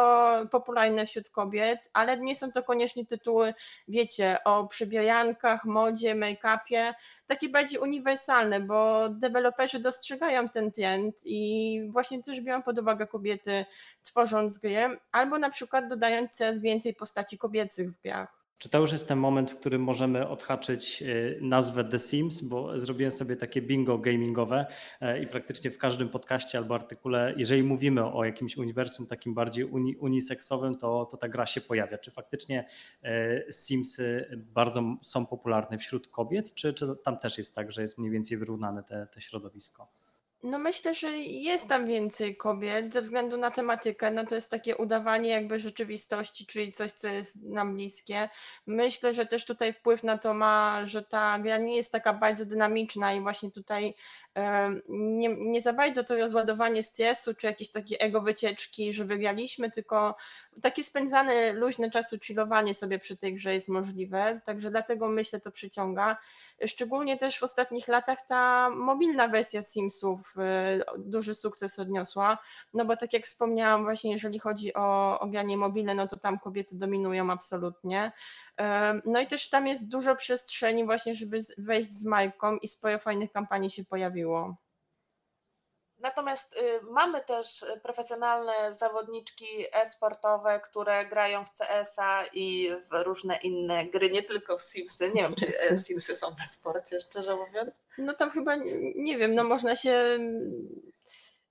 popularne 0.51 1.05
wśród 1.05 1.29
kobiet, 1.29 1.79
ale 1.93 2.17
nie 2.17 2.35
są 2.35 2.51
to 2.51 2.63
koniecznie 2.63 3.05
tytuły, 3.05 3.53
wiecie, 3.87 4.37
o 4.45 4.67
przybiejankach, 4.67 5.65
modzie, 5.65 6.15
make-upie, 6.15 6.93
takie 7.27 7.49
bardziej 7.49 7.79
uniwersalne, 7.79 8.59
bo 8.59 9.09
deweloperzy 9.09 9.79
dostrzegają 9.79 10.49
ten 10.49 10.71
trend 10.71 11.15
i 11.25 11.81
właśnie 11.89 12.23
też 12.23 12.41
biorą 12.41 12.63
pod 12.63 12.79
uwagę 12.79 13.07
kobiety 13.07 13.65
tworząc 14.03 14.59
gry, 14.59 14.99
albo 15.11 15.39
na 15.39 15.49
przykład 15.49 15.87
dodając 15.87 16.31
coraz 16.31 16.61
więcej 16.61 16.93
postaci 16.93 17.34
kobiecych 17.37 17.91
w 17.91 18.01
grach. 18.01 18.45
Czy 18.57 18.69
to 18.69 18.79
już 18.79 18.91
jest 18.91 19.07
ten 19.07 19.19
moment, 19.19 19.51
w 19.51 19.55
którym 19.55 19.83
możemy 19.83 20.27
odhaczyć 20.27 21.01
y, 21.01 21.39
nazwę 21.41 21.83
The 21.83 21.99
Sims, 21.99 22.41
bo 22.41 22.79
zrobiłem 22.79 23.11
sobie 23.11 23.35
takie 23.35 23.61
bingo 23.61 23.97
gamingowe 23.97 24.65
e, 25.01 25.23
i 25.23 25.27
praktycznie 25.27 25.71
w 25.71 25.77
każdym 25.77 26.09
podcaście 26.09 26.57
albo 26.57 26.75
artykule, 26.75 27.33
jeżeli 27.37 27.63
mówimy 27.63 28.05
o 28.05 28.25
jakimś 28.25 28.57
uniwersum 28.57 29.07
takim 29.07 29.33
bardziej 29.33 29.65
uni, 29.65 29.97
uniseksowym, 29.97 30.77
to, 30.77 31.05
to 31.05 31.17
ta 31.17 31.29
gra 31.29 31.45
się 31.45 31.61
pojawia. 31.61 31.97
Czy 31.97 32.11
faktycznie 32.11 32.67
e, 33.03 33.51
Simsy 33.51 34.27
bardzo 34.37 34.83
są 35.01 35.25
popularne 35.25 35.77
wśród 35.77 36.07
kobiet, 36.07 36.53
czy, 36.53 36.73
czy 36.73 36.87
tam 37.03 37.17
też 37.17 37.37
jest 37.37 37.55
tak, 37.55 37.71
że 37.71 37.81
jest 37.81 37.97
mniej 37.97 38.11
więcej 38.11 38.37
wyrównane 38.37 38.83
te, 38.83 39.07
te 39.13 39.21
środowisko? 39.21 39.87
No 40.47 40.59
myślę, 40.59 40.95
że 40.95 41.17
jest 41.17 41.69
tam 41.69 41.85
więcej 41.87 42.37
kobiet 42.37 42.93
ze 42.93 43.01
względu 43.01 43.37
na 43.37 43.51
tematykę. 43.51 44.11
No 44.11 44.25
to 44.25 44.35
jest 44.35 44.51
takie 44.51 44.77
udawanie 44.77 45.29
jakby 45.29 45.59
rzeczywistości, 45.59 46.45
czyli 46.45 46.71
coś, 46.71 46.91
co 46.91 47.07
jest 47.07 47.43
nam 47.43 47.75
bliskie. 47.75 48.29
Myślę, 48.67 49.13
że 49.13 49.25
też 49.25 49.45
tutaj 49.45 49.73
wpływ 49.73 50.03
na 50.03 50.17
to 50.17 50.33
ma, 50.33 50.85
że 50.85 51.03
ta 51.03 51.39
gra 51.39 51.57
nie 51.57 51.75
jest 51.75 51.91
taka 51.91 52.13
bardzo 52.13 52.45
dynamiczna 52.45 53.13
i 53.13 53.21
właśnie 53.21 53.51
tutaj 53.51 53.95
nie, 54.89 55.35
nie 55.35 55.61
za 55.61 55.73
bardzo 55.73 56.03
to 56.03 56.17
rozładowanie 56.17 56.83
stresu, 56.83 57.33
czy 57.33 57.47
jakieś 57.47 57.71
takie 57.71 57.99
ego 57.99 58.21
wycieczki, 58.21 58.93
że 58.93 59.05
wygraliśmy, 59.05 59.71
tylko 59.71 60.15
takie 60.61 60.83
spędzane 60.83 61.53
luźne 61.53 61.91
czasu, 61.91 62.19
chillowanie 62.19 62.73
sobie 62.73 62.99
przy 62.99 63.17
tej 63.17 63.33
grze 63.33 63.53
jest 63.53 63.69
możliwe, 63.69 64.41
także 64.45 64.71
dlatego 64.71 65.07
myślę 65.07 65.39
to 65.39 65.51
przyciąga. 65.51 66.17
Szczególnie 66.65 67.17
też 67.17 67.39
w 67.39 67.43
ostatnich 67.43 67.87
latach 67.87 68.25
ta 68.27 68.69
mobilna 68.69 69.27
wersja 69.27 69.61
Simsów 69.61 70.33
e, 70.37 70.79
duży 70.97 71.35
sukces 71.35 71.79
odniosła, 71.79 72.37
no 72.73 72.85
bo 72.85 72.97
tak 72.97 73.13
jak 73.13 73.23
wspomniałam 73.25 73.83
właśnie 73.83 74.11
jeżeli 74.11 74.39
chodzi 74.39 74.73
o, 74.73 75.19
o 75.19 75.27
granie 75.27 75.57
mobilne, 75.57 75.95
no 75.95 76.07
to 76.07 76.17
tam 76.17 76.39
kobiety 76.39 76.77
dominują 76.77 77.31
absolutnie. 77.31 78.11
No 79.05 79.19
i 79.19 79.27
też 79.27 79.49
tam 79.49 79.67
jest 79.67 79.89
dużo 79.89 80.15
przestrzeni 80.15 80.85
właśnie, 80.85 81.15
żeby 81.15 81.39
wejść 81.57 81.91
z 81.91 82.05
Majką 82.05 82.57
i 82.57 82.67
sporo 82.67 82.99
fajnych 82.99 83.31
kampanii 83.31 83.71
się 83.71 83.85
pojawiło. 83.85 84.55
Natomiast 85.99 86.57
y, 86.57 86.81
mamy 86.91 87.21
też 87.21 87.65
profesjonalne 87.83 88.73
zawodniczki 88.73 89.65
e-sportowe, 89.71 90.59
które 90.59 91.05
grają 91.05 91.45
w 91.45 91.51
CS-a 91.51 92.25
i 92.33 92.69
w 92.91 93.03
różne 93.03 93.37
inne 93.37 93.85
gry, 93.85 94.09
nie 94.09 94.23
tylko 94.23 94.57
w 94.57 94.61
Simsy. 94.61 95.11
Nie 95.13 95.21
wiem, 95.21 95.35
czy 95.35 95.47
e, 95.69 95.77
Simsy 95.77 96.15
są 96.15 96.35
w 96.35 96.49
sporcie, 96.49 97.01
szczerze 97.01 97.35
mówiąc. 97.35 97.81
No 97.97 98.13
tam 98.13 98.31
chyba, 98.31 98.55
nie 98.95 99.17
wiem, 99.17 99.35
no 99.35 99.43
można 99.43 99.75
się 99.75 100.19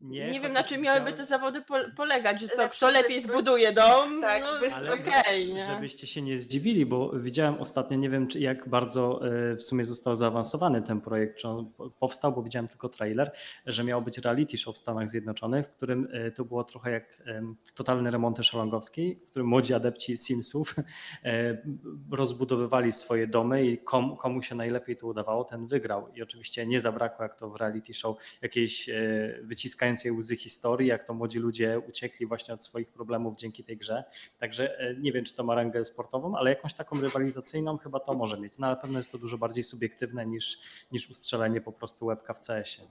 nie, 0.05 0.31
nie 0.31 0.41
wiem, 0.41 0.53
na 0.53 0.63
czym 0.63 0.81
miałyby 0.81 1.13
te 1.13 1.25
zawody 1.25 1.63
polegać, 1.97 2.41
że 2.41 2.49
co, 2.49 2.69
kto 2.69 2.91
lepiej 2.91 3.21
zbuduje 3.21 3.73
dom, 3.73 4.21
tak, 4.21 4.43
no, 4.43 4.49
ale. 4.77 4.93
Okay, 4.93 5.67
żebyście 5.67 6.07
się 6.07 6.23
nie 6.23 6.39
zdziwili, 6.39 6.87
bo 6.87 7.11
widziałem 7.11 7.61
ostatnio, 7.61 7.97
nie 7.97 8.11
wiem 8.11 8.27
czy 8.27 8.41
jak 8.41 8.69
bardzo 8.69 9.21
e, 9.29 9.57
w 9.57 9.63
sumie 9.63 9.85
został 9.85 10.15
zaawansowany 10.15 10.83
ten 10.83 11.01
projekt, 11.01 11.39
czy 11.39 11.49
on 11.49 11.73
powstał, 11.99 12.33
bo 12.33 12.43
widziałem 12.43 12.69
tylko 12.69 12.89
trailer, 12.89 13.33
że 13.67 13.85
miał 13.85 14.03
być 14.03 14.19
reality 14.19 14.57
show 14.57 14.75
w 14.75 14.79
Stanach 14.79 15.09
Zjednoczonych, 15.09 15.67
w 15.67 15.71
którym 15.71 16.09
e, 16.13 16.31
to 16.31 16.45
było 16.45 16.65
trochę 16.65 16.91
jak 16.91 17.23
totalny 17.75 18.11
remonty 18.11 18.43
szalongowskiej, 18.43 19.21
w 19.27 19.31
którym 19.31 19.49
młodzi 19.49 19.75
adepci 19.75 20.17
Simsów 20.17 20.75
e, 21.25 21.59
rozbudowywali 22.11 22.93
swoje 22.93 23.27
domy 23.27 23.67
i 23.67 23.79
komu, 23.79 24.17
komu 24.17 24.43
się 24.43 24.55
najlepiej 24.55 24.97
to 24.97 25.07
udawało, 25.07 25.45
ten 25.45 25.67
wygrał. 25.67 26.09
I 26.15 26.23
oczywiście 26.23 26.67
nie 26.67 26.81
zabrakło, 26.81 27.23
jak 27.23 27.35
to 27.35 27.51
w 27.51 27.57
reality 27.57 27.95
show, 27.95 28.17
jakiejś 28.43 28.91
wyciskającej 29.43 29.94
łzy 30.13 30.37
historii, 30.37 30.89
jak 30.89 31.05
to 31.05 31.15
młodzi 31.15 31.39
ludzie 31.39 31.79
uciekli 31.89 32.27
właśnie 32.27 32.55
od 32.55 32.65
swoich 32.65 32.89
problemów 32.89 33.37
dzięki 33.37 33.65
tej 33.65 33.77
grze. 33.77 34.05
Także 34.39 34.79
e, 34.79 34.95
nie 34.95 35.13
wiem, 35.13 35.25
czy 35.25 35.35
to 35.35 35.45
ma 35.45 35.55
rangę 35.55 35.85
sportową, 35.85 36.37
ale 36.37 36.51
jakąś 36.51 36.75
taką 36.75 37.01
rywalizacyjną 37.01 37.79
chyba 37.79 38.01
to 38.01 38.15
może 38.15 38.41
mieć. 38.41 38.59
No 38.59 38.67
ale 38.67 38.77
pewno 38.77 38.99
jest 38.99 39.13
to 39.13 39.19
dużo 39.19 39.39
bardziej 39.39 39.65
subiektywne 39.65 40.27
niż, 40.27 40.59
niż 40.93 41.11
ustrzelenie 41.11 41.61
po 41.61 41.73
prostu 41.73 42.07
łebka 42.07 42.35
w 42.35 42.39
CS-ie. 42.47 42.89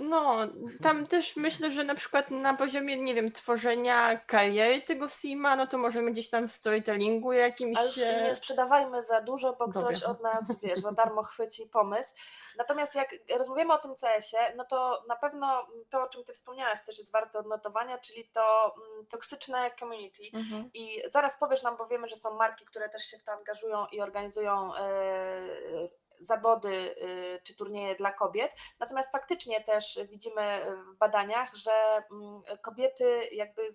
No, 0.00 0.38
tam 0.82 1.06
też 1.06 1.36
myślę, 1.36 1.70
że 1.72 1.84
na 1.84 1.94
przykład 1.94 2.30
na 2.30 2.54
poziomie, 2.54 3.02
nie 3.02 3.14
wiem, 3.14 3.32
tworzenia 3.32 4.16
kariery 4.16 4.82
tego 4.82 5.08
Sima, 5.08 5.56
no 5.56 5.66
to 5.66 5.78
możemy 5.78 6.10
gdzieś 6.10 6.30
tam 6.30 6.48
w 6.48 6.52
storytellingu 6.52 7.32
jakimś... 7.32 7.78
Ale 7.78 8.22
nie 8.22 8.34
sprzedawajmy 8.34 9.02
za 9.02 9.20
dużo, 9.20 9.56
bo 9.58 9.68
Dobra. 9.68 9.88
ktoś 9.88 10.02
od 10.02 10.22
nas, 10.22 10.60
wiesz, 10.62 10.78
za 10.78 10.92
darmo 10.92 11.22
chwyci 11.22 11.66
pomysł. 11.66 12.14
Natomiast 12.58 12.94
jak 12.94 13.14
rozmawiamy 13.38 13.74
o 13.74 13.78
tym 13.78 13.94
CS-ie, 13.94 14.54
no 14.56 14.64
to 14.64 15.04
na 15.08 15.16
pewno 15.16 15.66
to, 15.90 16.02
o 16.02 16.08
czym 16.08 16.24
ty 16.24 16.29
wspomniałaś 16.32 16.84
też 16.86 16.98
jest 16.98 17.12
warte 17.12 17.38
odnotowania, 17.38 17.98
czyli 17.98 18.28
to 18.28 18.74
mm, 18.92 19.06
toksyczne 19.06 19.70
community. 19.78 20.22
Mhm. 20.34 20.70
I 20.74 21.02
zaraz 21.10 21.38
powiesz 21.38 21.62
nam, 21.62 21.76
bo 21.76 21.86
wiemy, 21.86 22.08
że 22.08 22.16
są 22.16 22.36
marki, 22.36 22.64
które 22.64 22.88
też 22.88 23.02
się 23.02 23.18
w 23.18 23.24
to 23.24 23.32
angażują 23.32 23.86
i 23.86 24.00
organizują 24.00 24.72
yy, 24.74 25.90
zawody 26.20 26.68
y, 26.68 27.40
czy 27.44 27.56
turnieje 27.56 27.96
dla 27.96 28.12
kobiet. 28.12 28.52
Natomiast 28.80 29.12
faktycznie 29.12 29.64
też 29.64 29.98
widzimy 30.10 30.76
w 30.94 30.98
badaniach, 30.98 31.54
że 31.54 31.72
mm, 32.12 32.42
kobiety 32.62 33.28
jakby 33.32 33.74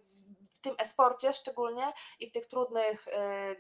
w 0.56 0.60
tym 0.60 0.76
esporcie 0.78 1.34
szczególnie 1.34 1.94
i 2.20 2.28
w 2.28 2.32
tych 2.32 2.46
trudnych 2.46 3.08
y, 3.08 3.12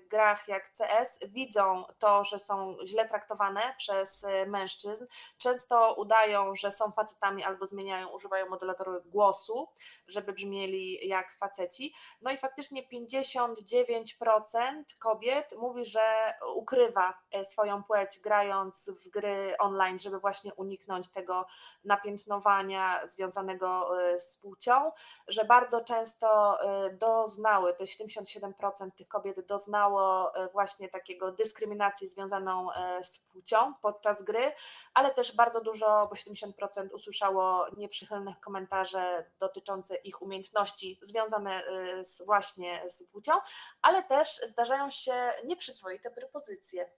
grach 0.07 0.47
jak 0.47 0.71
CS 0.71 1.19
widzą 1.27 1.83
to, 1.99 2.23
że 2.23 2.39
są 2.39 2.77
źle 2.85 3.09
traktowane 3.09 3.73
przez 3.77 4.23
y, 4.23 4.45
mężczyzn. 4.47 5.05
Często 5.37 5.93
udają, 5.93 6.55
że 6.55 6.71
są 6.71 6.91
facetami 6.91 7.43
albo 7.43 7.65
zmieniają, 7.65 8.07
używają 8.07 8.49
modulatorów 8.49 9.09
głosu, 9.09 9.67
żeby 10.07 10.33
brzmieli 10.33 11.07
jak 11.07 11.37
faceci. 11.39 11.93
No 12.21 12.31
i 12.31 12.37
faktycznie 12.37 12.83
59% 12.83 14.83
kobiet 14.99 15.55
mówi, 15.57 15.85
że 15.85 16.33
ukrywa 16.55 17.19
e, 17.31 17.45
swoją 17.45 17.83
płeć 17.83 18.19
grając 18.19 18.89
w 18.89 19.09
gry 19.09 19.55
online, 19.59 19.99
żeby 19.99 20.19
właśnie 20.19 20.53
uniknąć 20.53 21.11
tego 21.11 21.45
napiętnowania 21.83 23.07
związanego 23.07 23.89
z 24.17 24.37
płcią, 24.37 24.91
że 25.27 25.45
bardzo 25.45 25.81
często 25.81 26.57
doznały, 26.97 27.73
to 27.73 27.83
77% 27.83 28.91
tych 28.97 29.07
kobiet 29.07 29.45
doznało 29.45 30.31
właśnie 30.51 30.89
takiego 30.89 31.31
dyskryminacji 31.31 32.07
związaną 32.07 32.67
z 33.01 33.19
płcią 33.19 33.73
podczas 33.81 34.23
gry, 34.23 34.51
ale 34.93 35.13
też 35.13 35.35
bardzo 35.35 35.61
dużo, 35.61 35.85
bo 35.85 36.15
70% 36.15 36.89
usłyszało 36.93 37.65
nieprzychylnych 37.77 38.39
komentarzy 38.39 39.25
dotyczących 39.39 40.05
ich 40.05 40.21
umiejętności 40.21 40.99
związane 41.01 41.63
y, 41.67 42.05
z, 42.05 42.25
właśnie 42.25 42.83
z 42.89 43.03
płcią, 43.03 43.33
ale 43.81 44.03
też 44.03 44.41
zdarzają 44.47 44.89
się 44.89 45.31
nieprzyzwoite 45.45 46.11
propozycje. 46.11 46.91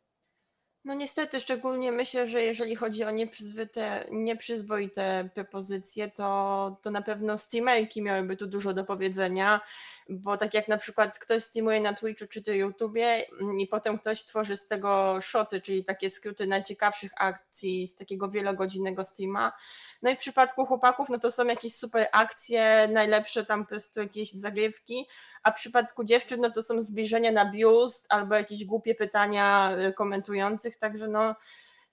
No 0.88 0.94
niestety, 0.94 1.40
szczególnie 1.40 1.92
myślę, 1.92 2.28
że 2.28 2.42
jeżeli 2.42 2.76
chodzi 2.76 3.04
o 3.04 3.12
nieprzyzwoite, 3.12 4.06
nieprzyzwoite 4.12 5.30
propozycje, 5.34 6.12
to, 6.12 6.78
to 6.82 6.92
na 6.92 7.02
pewno 7.02 7.38
streamerki 7.38 8.02
miałyby 8.02 8.38
tu 8.38 8.48
dużo 8.48 8.74
do 8.74 8.84
powiedzenia, 8.84 9.62
bo 10.10 10.38
tak 10.38 10.54
jak 10.54 10.68
na 10.68 10.78
przykład 10.78 11.20
ktoś 11.20 11.44
streamuje 11.44 11.82
na 11.82 11.94
Twitchu 11.94 12.28
czy 12.28 12.44
to 12.44 12.52
YouTubie 12.52 13.26
i 13.60 13.68
potem 13.68 14.00
ktoś 14.00 14.26
tworzy 14.26 14.58
z 14.58 14.68
tego 14.68 15.18
shoty, 15.22 15.62
czyli 15.62 15.86
takie 15.86 16.10
skróty 16.10 16.48
najciekawszych 16.48 17.12
akcji 17.18 17.88
z 17.88 17.96
takiego 17.96 18.30
wielogodzinnego 18.30 19.06
streama, 19.06 19.52
no 20.02 20.10
i 20.10 20.16
w 20.16 20.20
przypadku 20.20 20.66
chłopaków, 20.66 21.10
no 21.10 21.20
to 21.20 21.32
są 21.32 21.46
jakieś 21.46 21.76
super 21.76 22.08
akcje, 22.12 22.90
najlepsze 22.94 23.46
tam 23.46 23.64
po 23.64 23.70
prostu 23.70 24.00
jakieś 24.00 24.32
zagrywki, 24.32 25.08
a 25.44 25.52
w 25.52 25.56
przypadku 25.56 26.04
dziewczyn, 26.04 26.42
no 26.42 26.52
to 26.52 26.62
są 26.62 26.82
zbliżenia 26.82 27.32
na 27.32 27.52
biust 27.52 28.06
albo 28.10 28.36
jakieś 28.36 28.66
głupie 28.66 28.96
pytania 28.96 29.78
y, 29.88 29.94
także 30.78 31.08
no 31.08 31.36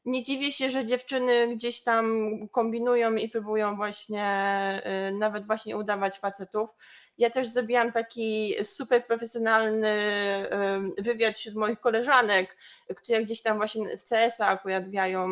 nie 0.04 0.22
dziwię 0.22 0.52
się, 0.52 0.70
że 0.70 0.84
dziewczyny 0.84 1.56
gdzieś 1.56 1.82
tam 1.82 2.28
kombinują 2.48 3.14
i 3.14 3.28
próbują 3.28 3.76
właśnie 3.76 4.82
y, 5.08 5.14
nawet 5.14 5.46
właśnie 5.46 5.76
udawać 5.76 6.18
facetów. 6.18 6.70
Ja 7.18 7.30
też 7.30 7.48
zrobiłam 7.48 7.92
taki 7.92 8.54
super 8.62 9.06
profesjonalny 9.06 9.94
wywiad 10.98 11.36
wśród 11.36 11.54
moich 11.54 11.80
koleżanek, 11.80 12.56
które 12.96 13.22
gdzieś 13.22 13.42
tam 13.42 13.56
właśnie 13.56 13.98
w 13.98 14.08
CS-a 14.08 14.46
akurat 14.46 14.88
grają, 14.88 15.28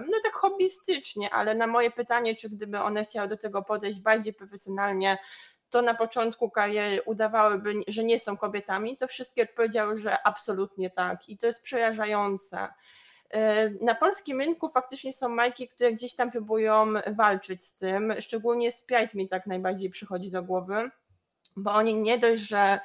no 0.00 0.20
tak 0.24 0.32
hobbystycznie, 0.32 1.30
ale 1.30 1.54
na 1.54 1.66
moje 1.66 1.90
pytanie, 1.90 2.36
czy 2.36 2.50
gdyby 2.50 2.78
one 2.78 3.04
chciały 3.04 3.28
do 3.28 3.36
tego 3.36 3.62
podejść 3.62 4.00
bardziej 4.00 4.32
profesjonalnie, 4.34 5.18
to 5.70 5.82
na 5.82 5.94
początku 5.94 6.50
kariery 6.50 7.02
udawałyby, 7.02 7.74
że 7.88 8.04
nie 8.04 8.18
są 8.18 8.36
kobietami, 8.36 8.96
to 8.96 9.08
wszystkie 9.08 9.42
odpowiedziały, 9.42 9.96
że 9.96 10.26
absolutnie 10.26 10.90
tak. 10.90 11.28
I 11.28 11.38
to 11.38 11.46
jest 11.46 11.62
przerażające. 11.62 12.68
Na 13.80 13.94
polskim 13.94 14.40
rynku 14.40 14.68
faktycznie 14.68 15.12
są 15.12 15.28
marki, 15.28 15.68
które 15.68 15.92
gdzieś 15.92 16.14
tam 16.14 16.30
próbują 16.30 16.86
walczyć 17.16 17.64
z 17.64 17.76
tym, 17.76 18.14
szczególnie 18.20 18.72
Sprite 18.72 19.08
mi 19.14 19.28
tak 19.28 19.46
najbardziej 19.46 19.90
przychodzi 19.90 20.30
do 20.30 20.42
głowy, 20.42 20.90
bo 21.56 21.72
oni 21.72 21.94
nie 21.94 22.18
dość, 22.18 22.42
że 22.42 22.80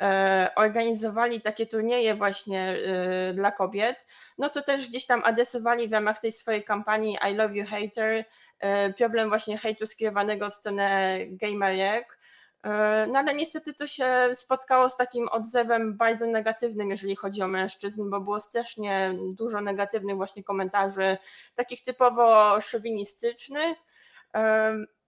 e, 0.00 0.50
organizowali 0.56 1.40
takie 1.40 1.66
turnieje 1.66 2.14
właśnie 2.14 2.60
e, 2.60 3.34
dla 3.34 3.52
kobiet, 3.52 4.06
no 4.38 4.50
to 4.50 4.62
też 4.62 4.88
gdzieś 4.88 5.06
tam 5.06 5.22
adresowali 5.24 5.88
w 5.88 5.92
ramach 5.92 6.18
tej 6.18 6.32
swojej 6.32 6.64
kampanii 6.64 7.18
I 7.30 7.34
Love 7.34 7.54
You 7.54 7.66
Hater 7.66 8.24
e, 8.58 8.92
problem 8.92 9.28
właśnie 9.28 9.58
hejtu 9.58 9.86
skierowanego 9.86 10.50
w 10.50 10.54
stronę 10.54 11.18
gamerek, 11.26 12.18
E, 12.66 13.06
no 13.12 13.18
ale 13.18 13.34
niestety 13.34 13.74
to 13.74 13.86
się 13.86 14.30
spotkało 14.34 14.90
z 14.90 14.96
takim 14.96 15.28
odzewem 15.28 15.96
bardzo 15.96 16.26
negatywnym, 16.26 16.90
jeżeli 16.90 17.16
chodzi 17.16 17.42
o 17.42 17.48
mężczyzn, 17.48 18.10
bo 18.10 18.20
było 18.20 18.40
strasznie 18.40 19.14
dużo 19.32 19.60
negatywnych 19.60 20.16
właśnie 20.16 20.44
komentarzy, 20.44 21.18
takich 21.54 21.82
typowo 21.82 22.60
szowinistycznych. 22.60 23.78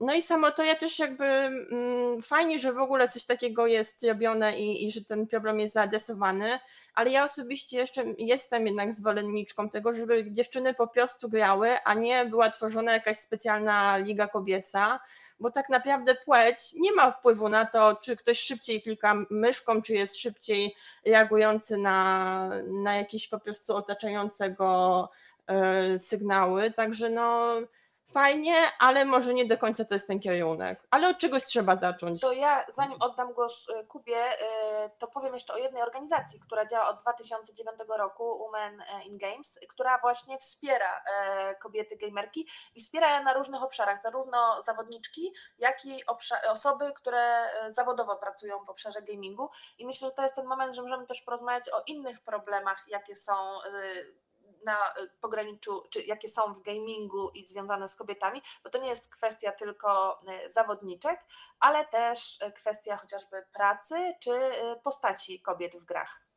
No 0.00 0.14
i 0.14 0.22
samo 0.22 0.50
to 0.50 0.62
ja 0.62 0.74
też 0.74 0.98
jakby 0.98 1.24
mm, 1.24 2.22
fajnie, 2.22 2.58
że 2.58 2.72
w 2.72 2.78
ogóle 2.78 3.08
coś 3.08 3.24
takiego 3.24 3.66
jest 3.66 4.04
robione 4.04 4.58
i, 4.58 4.86
i 4.86 4.90
że 4.90 5.04
ten 5.04 5.26
problem 5.26 5.60
jest 5.60 5.74
zaadresowany, 5.74 6.58
ale 6.94 7.10
ja 7.10 7.24
osobiście 7.24 7.78
jeszcze 7.78 8.04
jestem 8.18 8.66
jednak 8.66 8.92
zwolenniczką 8.92 9.68
tego, 9.68 9.92
żeby 9.92 10.32
dziewczyny 10.32 10.74
po 10.74 10.86
prostu 10.86 11.28
grały, 11.28 11.76
a 11.84 11.94
nie 11.94 12.26
była 12.26 12.50
tworzona 12.50 12.92
jakaś 12.92 13.18
specjalna 13.18 13.96
liga 13.96 14.28
kobieca, 14.28 15.00
bo 15.40 15.50
tak 15.50 15.68
naprawdę 15.68 16.14
płeć 16.14 16.58
nie 16.74 16.92
ma 16.92 17.10
wpływu 17.10 17.48
na 17.48 17.66
to, 17.66 17.96
czy 17.96 18.16
ktoś 18.16 18.40
szybciej 18.40 18.82
klika 18.82 19.14
myszką, 19.30 19.82
czy 19.82 19.94
jest 19.94 20.16
szybciej 20.16 20.74
reagujący 21.06 21.76
na, 21.76 22.50
na 22.82 22.96
jakieś 22.96 23.28
po 23.28 23.38
prostu 23.38 23.76
otaczającego 23.76 25.08
e, 25.46 25.98
sygnały, 25.98 26.70
także 26.70 27.10
no 27.10 27.54
fajnie, 28.12 28.54
ale 28.78 29.04
może 29.04 29.34
nie 29.34 29.46
do 29.46 29.58
końca 29.58 29.84
to 29.84 29.94
jest 29.94 30.06
ten 30.06 30.20
kierunek. 30.20 30.82
Ale 30.90 31.08
od 31.08 31.18
czegoś 31.18 31.44
trzeba 31.44 31.76
zacząć. 31.76 32.20
To 32.20 32.32
ja, 32.32 32.66
zanim 32.74 33.02
oddam 33.02 33.32
głos 33.32 33.68
y, 33.68 33.86
Kubie, 33.86 34.32
y, 34.32 34.90
to 34.98 35.06
powiem 35.06 35.34
jeszcze 35.34 35.54
o 35.54 35.56
jednej 35.56 35.82
organizacji, 35.82 36.40
która 36.40 36.66
działa 36.66 36.88
od 36.88 37.00
2009 37.00 37.78
roku, 37.98 38.38
Women 38.38 38.82
in 39.06 39.18
Games, 39.18 39.58
która 39.68 39.98
właśnie 39.98 40.38
wspiera 40.38 41.04
e, 41.06 41.54
kobiety 41.54 41.96
gamerki 41.96 42.48
i 42.74 42.80
wspiera 42.80 43.18
je 43.18 43.24
na 43.24 43.34
różnych 43.34 43.62
obszarach, 43.62 44.02
zarówno 44.02 44.62
zawodniczki, 44.62 45.34
jak 45.58 45.84
i 45.84 46.02
osoby, 46.50 46.92
które 46.92 47.50
zawodowo 47.68 48.16
pracują 48.16 48.64
w 48.64 48.70
obszarze 48.70 49.02
gamingu. 49.02 49.50
I 49.78 49.86
myślę, 49.86 50.08
że 50.08 50.14
to 50.14 50.22
jest 50.22 50.34
ten 50.34 50.46
moment, 50.46 50.74
że 50.74 50.82
możemy 50.82 51.06
też 51.06 51.22
porozmawiać 51.22 51.68
o 51.68 51.82
innych 51.86 52.20
problemach, 52.20 52.84
jakie 52.88 53.16
są 53.16 53.34
y, 53.62 54.27
na 54.64 54.94
pograniczu, 55.20 55.82
czy 55.90 56.02
jakie 56.02 56.28
są 56.28 56.52
w 56.52 56.62
gamingu 56.62 57.30
i 57.30 57.46
związane 57.46 57.88
z 57.88 57.96
kobietami, 57.96 58.42
bo 58.64 58.70
to 58.70 58.78
nie 58.78 58.88
jest 58.88 59.14
kwestia 59.14 59.52
tylko 59.52 60.20
zawodniczek, 60.48 61.20
ale 61.60 61.86
też 61.86 62.38
kwestia 62.54 62.96
chociażby 62.96 63.46
pracy 63.52 64.14
czy 64.20 64.50
postaci 64.84 65.42
kobiet 65.42 65.76
w 65.76 65.84
grach. 65.84 66.27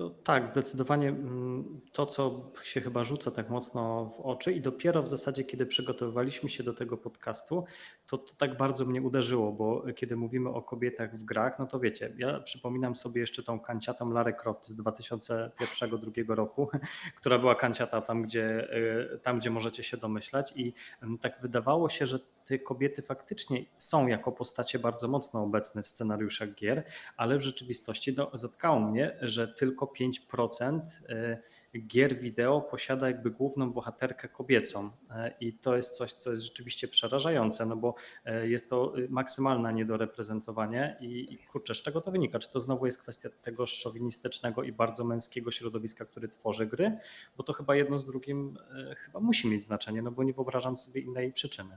No, 0.00 0.10
tak, 0.10 0.48
zdecydowanie 0.48 1.08
mm, 1.08 1.80
to, 1.92 2.06
co 2.06 2.50
się 2.62 2.80
chyba 2.80 3.04
rzuca 3.04 3.30
tak 3.30 3.50
mocno 3.50 4.06
w 4.16 4.20
oczy, 4.20 4.52
i 4.52 4.60
dopiero 4.60 5.02
w 5.02 5.08
zasadzie, 5.08 5.44
kiedy 5.44 5.66
przygotowywaliśmy 5.66 6.48
się 6.48 6.62
do 6.62 6.74
tego 6.74 6.96
podcastu, 6.96 7.64
to, 8.06 8.18
to 8.18 8.34
tak 8.34 8.56
bardzo 8.56 8.86
mnie 8.86 9.02
uderzyło, 9.02 9.52
bo 9.52 9.84
kiedy 9.96 10.16
mówimy 10.16 10.48
o 10.48 10.62
kobietach 10.62 11.16
w 11.16 11.24
grach, 11.24 11.58
no 11.58 11.66
to 11.66 11.80
wiecie, 11.80 12.12
ja 12.18 12.40
przypominam 12.40 12.96
sobie 12.96 13.20
jeszcze 13.20 13.42
tą 13.42 13.60
kanciatą 13.60 14.10
Larry 14.10 14.32
Croft 14.32 14.66
z 14.66 14.80
2001-2002 14.80 16.34
roku, 16.34 16.68
która 17.18 17.38
była 17.38 17.54
kanciata 17.54 18.00
tam 18.00 18.22
gdzie, 18.22 18.68
e, 19.12 19.18
tam, 19.18 19.38
gdzie 19.38 19.50
możecie 19.50 19.82
się 19.82 19.96
domyślać, 19.96 20.52
i 20.56 20.72
mm, 21.02 21.18
tak 21.18 21.40
wydawało 21.40 21.88
się, 21.88 22.06
że 22.06 22.18
te 22.50 22.58
kobiety 22.58 23.02
faktycznie 23.02 23.64
są 23.76 24.06
jako 24.06 24.32
postacie 24.32 24.78
bardzo 24.78 25.08
mocno 25.08 25.42
obecne 25.42 25.82
w 25.82 25.88
scenariuszach 25.88 26.54
gier, 26.54 26.84
ale 27.16 27.38
w 27.38 27.42
rzeczywistości 27.42 28.14
no, 28.16 28.30
zatkało 28.34 28.80
mnie, 28.80 29.18
że 29.20 29.49
tylko 29.50 29.92
5% 30.00 30.80
e, 31.08 31.38
gier 31.86 32.18
wideo 32.20 32.60
posiada 32.60 33.06
jakby 33.06 33.30
główną 33.30 33.72
bohaterkę 33.72 34.28
kobiecą. 34.28 34.90
E, 35.10 35.34
I 35.40 35.52
to 35.52 35.76
jest 35.76 35.96
coś, 35.96 36.12
co 36.12 36.30
jest 36.30 36.42
rzeczywiście 36.42 36.88
przerażające, 36.88 37.66
no 37.66 37.76
bo 37.76 37.94
e, 38.24 38.48
jest 38.48 38.70
to 38.70 38.94
maksymalne 39.08 39.72
niedoreprezentowanie 39.72 40.96
i, 41.00 41.34
i 41.34 41.38
kurczę, 41.38 41.74
z 41.74 41.82
czego 41.82 42.00
to 42.00 42.10
wynika? 42.10 42.38
Czy 42.38 42.52
to 42.52 42.60
znowu 42.60 42.86
jest 42.86 43.02
kwestia 43.02 43.28
tego 43.42 43.66
szowinistycznego 43.66 44.62
i 44.62 44.72
bardzo 44.72 45.04
męskiego 45.04 45.50
środowiska, 45.50 46.04
który 46.04 46.28
tworzy 46.28 46.66
gry? 46.66 46.98
Bo 47.36 47.42
to 47.42 47.52
chyba 47.52 47.76
jedno 47.76 47.98
z 47.98 48.06
drugim 48.06 48.58
chyba 48.96 49.20
musi 49.20 49.48
mieć 49.48 49.64
znaczenie, 49.64 50.02
no 50.02 50.10
bo 50.10 50.22
nie 50.22 50.32
wyobrażam 50.32 50.76
sobie 50.76 51.00
innej 51.00 51.32
przyczyny. 51.32 51.76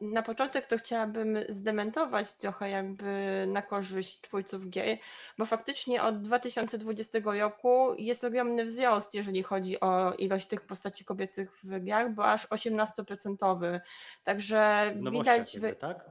Na 0.00 0.22
początek 0.22 0.66
to 0.66 0.78
chciałabym 0.78 1.38
zdementować 1.48 2.34
trochę 2.34 2.70
jakby 2.70 3.44
na 3.48 3.62
korzyść 3.62 4.20
twórców 4.20 4.70
gier, 4.70 4.98
bo 5.38 5.46
faktycznie 5.46 6.02
od 6.02 6.22
2020 6.22 7.18
roku 7.24 7.94
jest 7.98 8.24
ogromny 8.24 8.64
wzrost, 8.64 9.14
jeżeli 9.14 9.42
chodzi 9.42 9.80
o 9.80 10.12
ilość 10.14 10.46
tych 10.46 10.60
postaci 10.60 11.04
kobiecych 11.04 11.58
w 11.64 11.84
grach, 11.84 12.14
bo 12.14 12.26
aż 12.26 12.46
18%. 12.46 13.80
Także 14.24 14.92
w 14.96 15.10
widać. 15.10 15.54
Jakby, 15.54 15.74
tak? 15.74 16.04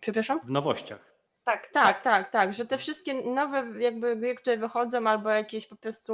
Przepraszam? 0.00 0.40
W 0.40 0.50
nowościach. 0.50 1.10
Tak, 1.44 1.68
tak, 1.68 2.02
tak, 2.02 2.28
tak, 2.28 2.54
że 2.54 2.66
te 2.66 2.78
wszystkie 2.78 3.14
nowe 3.14 3.80
jakby 3.80 4.16
gry, 4.16 4.34
które 4.34 4.56
wychodzą, 4.56 5.06
albo 5.06 5.30
jakieś 5.30 5.66
po 5.66 5.76
prostu 5.76 6.12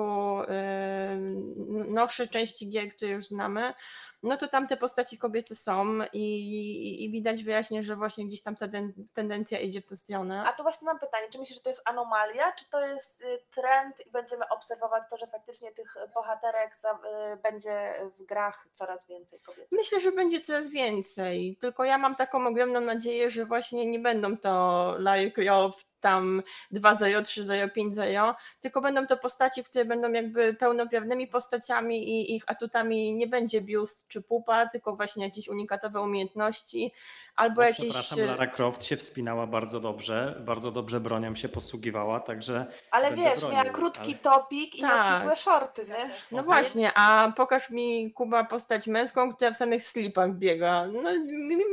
yy, 1.68 1.84
nowsze 1.88 2.28
części 2.28 2.70
gier, 2.70 2.88
które 2.88 3.10
już 3.10 3.26
znamy, 3.26 3.74
no 4.22 4.36
to 4.36 4.48
tam 4.48 4.66
te 4.66 4.76
postaci 4.76 5.18
kobiety 5.18 5.54
są 5.54 5.98
i, 6.12 7.04
i 7.04 7.10
widać 7.10 7.44
wyraźnie, 7.44 7.82
że 7.82 7.96
właśnie 7.96 8.26
gdzieś 8.26 8.42
tam 8.42 8.56
ta 8.56 8.66
tendencja 9.12 9.58
idzie 9.60 9.80
w 9.80 9.86
tę 9.86 9.96
stronę. 9.96 10.44
A 10.46 10.52
tu 10.52 10.62
właśnie 10.62 10.86
mam 10.86 10.98
pytanie, 10.98 11.26
czy 11.30 11.38
myślisz, 11.38 11.58
że 11.58 11.62
to 11.62 11.70
jest 11.70 11.82
anomalia, 11.84 12.52
czy 12.52 12.70
to 12.70 12.86
jest 12.86 13.20
y, 13.20 13.42
trend 13.50 14.06
i 14.06 14.10
będziemy 14.10 14.48
obserwować 14.48 15.02
to, 15.10 15.16
że 15.16 15.26
faktycznie 15.26 15.72
tych 15.72 15.96
bohaterek 16.14 16.76
za, 16.76 16.92
y, 16.92 17.36
będzie 17.42 17.94
w 18.18 18.24
grach 18.24 18.68
coraz 18.72 19.06
więcej 19.06 19.40
kobiet? 19.40 19.68
Myślę, 19.72 20.00
że 20.00 20.12
będzie 20.12 20.40
coraz 20.40 20.70
więcej, 20.70 21.56
tylko 21.60 21.84
ja 21.84 21.98
mam 21.98 22.16
taką 22.16 22.46
ogromną 22.46 22.80
nadzieję, 22.80 23.30
że 23.30 23.44
właśnie 23.44 23.86
nie 23.86 23.98
będą 23.98 24.36
to 24.36 24.94
Lara 24.98 25.30
Croft, 25.34 25.86
tam 26.06 26.42
2-0, 26.72 27.22
3-0, 27.22 27.70
5-0, 27.76 28.34
tylko 28.60 28.80
będą 28.80 29.06
to 29.06 29.16
postaci, 29.16 29.64
które 29.64 29.84
będą 29.84 30.12
jakby 30.12 30.54
pełnoprawnymi 30.54 31.26
postaciami 31.26 32.08
i 32.08 32.36
ich 32.36 32.44
atutami 32.46 33.16
nie 33.16 33.26
będzie 33.26 33.60
biust 33.60 34.08
czy 34.08 34.22
pupa, 34.22 34.66
tylko 34.66 34.96
właśnie 34.96 35.24
jakieś 35.24 35.48
unikatowe 35.48 36.00
umiejętności 36.00 36.92
albo 37.36 37.60
no, 37.60 37.66
jakieś... 37.66 37.88
Przepraszam, 37.88 38.20
e, 38.20 38.26
Lara 38.26 38.46
Croft 38.46 38.84
się 38.84 38.96
wspinała 38.96 39.46
bardzo 39.46 39.80
dobrze, 39.80 40.42
bardzo 40.46 40.72
dobrze 40.72 41.00
bronią 41.00 41.34
się 41.34 41.48
posługiwała, 41.48 42.20
także... 42.20 42.66
Ale 42.90 43.12
wiesz, 43.12 43.40
bronił, 43.40 43.58
miała 43.58 43.70
krótki 43.70 44.12
ale... 44.12 44.18
topik 44.18 44.74
i 44.74 44.80
tak. 44.80 45.10
obcisłe 45.10 45.36
shorty, 45.36 45.86
nie? 45.88 46.10
No 46.32 46.38
okay. 46.38 46.44
właśnie, 46.44 46.90
a 46.94 47.32
pokaż 47.36 47.70
mi, 47.70 48.12
Kuba, 48.12 48.44
postać 48.44 48.86
męską, 48.86 49.34
która 49.34 49.50
w 49.50 49.56
samych 49.56 49.82
slipach 49.82 50.34
biega. 50.34 50.86
No 50.86 51.10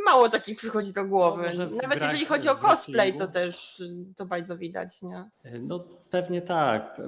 mało 0.06 0.30
takich 0.30 0.58
przychodzi 0.58 0.94
do 0.94 1.06
głowy. 1.06 1.52
No, 1.58 1.66
Nawet 1.82 2.02
jeżeli 2.02 2.26
chodzi 2.26 2.50
o 2.50 2.56
cosplay, 2.56 3.16
to 3.16 3.28
też 3.28 3.84
to 4.16 4.23
bardzo 4.26 4.58
widać, 4.58 5.02
nie? 5.02 5.30
No 5.62 6.03
pewnie 6.14 6.42
tak. 6.42 7.02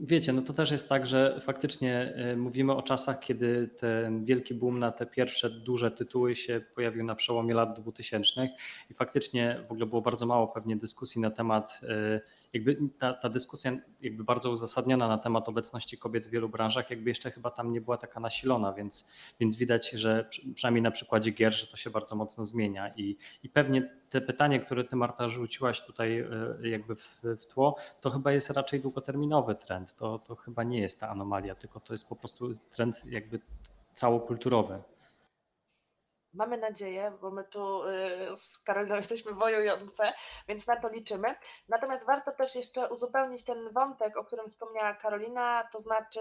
Wiecie, 0.00 0.32
no 0.32 0.42
to 0.42 0.52
też 0.52 0.70
jest 0.70 0.88
tak, 0.88 1.06
że 1.06 1.40
faktycznie 1.40 2.14
e, 2.14 2.36
mówimy 2.36 2.74
o 2.74 2.82
czasach, 2.82 3.20
kiedy 3.20 3.68
ten 3.78 4.24
wielki 4.24 4.54
boom 4.54 4.78
na 4.78 4.92
te 4.92 5.06
pierwsze 5.06 5.50
duże 5.50 5.90
tytuły 5.90 6.36
się 6.36 6.60
pojawił 6.74 7.04
na 7.04 7.14
przełomie 7.14 7.54
lat 7.54 7.80
2000 7.80 8.48
i 8.90 8.94
faktycznie 8.94 9.60
w 9.68 9.72
ogóle 9.72 9.86
było 9.86 10.02
bardzo 10.02 10.26
mało 10.26 10.48
pewnie 10.48 10.76
dyskusji 10.76 11.20
na 11.20 11.30
temat, 11.30 11.80
e, 11.82 12.20
jakby 12.52 12.76
ta, 12.98 13.12
ta 13.12 13.28
dyskusja 13.28 13.72
jakby 14.00 14.24
bardzo 14.24 14.50
uzasadniona 14.50 15.08
na 15.08 15.18
temat 15.18 15.48
obecności 15.48 15.98
kobiet 15.98 16.26
w 16.26 16.30
wielu 16.30 16.48
branżach, 16.48 16.90
jakby 16.90 17.10
jeszcze 17.10 17.30
chyba 17.30 17.50
tam 17.50 17.72
nie 17.72 17.80
była 17.80 17.96
taka 17.96 18.20
nasilona, 18.20 18.72
więc, 18.72 19.10
więc 19.40 19.56
widać, 19.56 19.90
że 19.90 20.28
przynajmniej 20.54 20.82
na 20.82 20.90
przykładzie 20.90 21.30
gier, 21.30 21.54
że 21.54 21.66
to 21.66 21.76
się 21.76 21.90
bardzo 21.90 22.16
mocno 22.16 22.44
zmienia 22.44 22.92
i, 22.96 23.16
i 23.42 23.48
pewnie 23.48 24.00
te 24.10 24.20
pytanie, 24.20 24.60
które 24.60 24.84
ty 24.84 24.96
Marta 24.96 25.28
rzuciłaś 25.28 25.86
tutaj 25.86 26.18
e, 26.18 26.68
jakby 26.68 26.96
w, 26.96 27.20
w 27.22 27.46
tło, 27.46 27.76
to 28.00 28.10
chyba 28.10 28.29
jest 28.30 28.50
raczej 28.50 28.80
długoterminowy 28.80 29.54
trend, 29.54 29.94
to, 29.94 30.18
to 30.18 30.36
chyba 30.36 30.62
nie 30.62 30.80
jest 30.80 31.00
ta 31.00 31.08
anomalia, 31.08 31.54
tylko 31.54 31.80
to 31.80 31.94
jest 31.94 32.08
po 32.08 32.16
prostu 32.16 32.50
trend 32.70 33.02
jakby 33.04 33.40
całokulturowy. 33.94 34.82
Mamy 36.34 36.58
nadzieję, 36.58 37.12
bo 37.20 37.30
my 37.30 37.44
tu 37.44 37.84
y, 37.84 38.36
z 38.36 38.58
Karoliną 38.58 38.96
jesteśmy 39.02 39.32
wojujące, 39.32 40.12
więc 40.48 40.66
na 40.66 40.76
to 40.76 40.88
liczymy. 40.88 41.34
Natomiast 41.68 42.06
warto 42.06 42.32
też 42.32 42.54
jeszcze 42.54 42.88
uzupełnić 42.88 43.44
ten 43.44 43.72
wątek, 43.72 44.16
o 44.16 44.24
którym 44.24 44.48
wspomniała 44.48 44.94
Karolina, 44.94 45.68
to 45.72 45.78
znaczy 45.78 46.20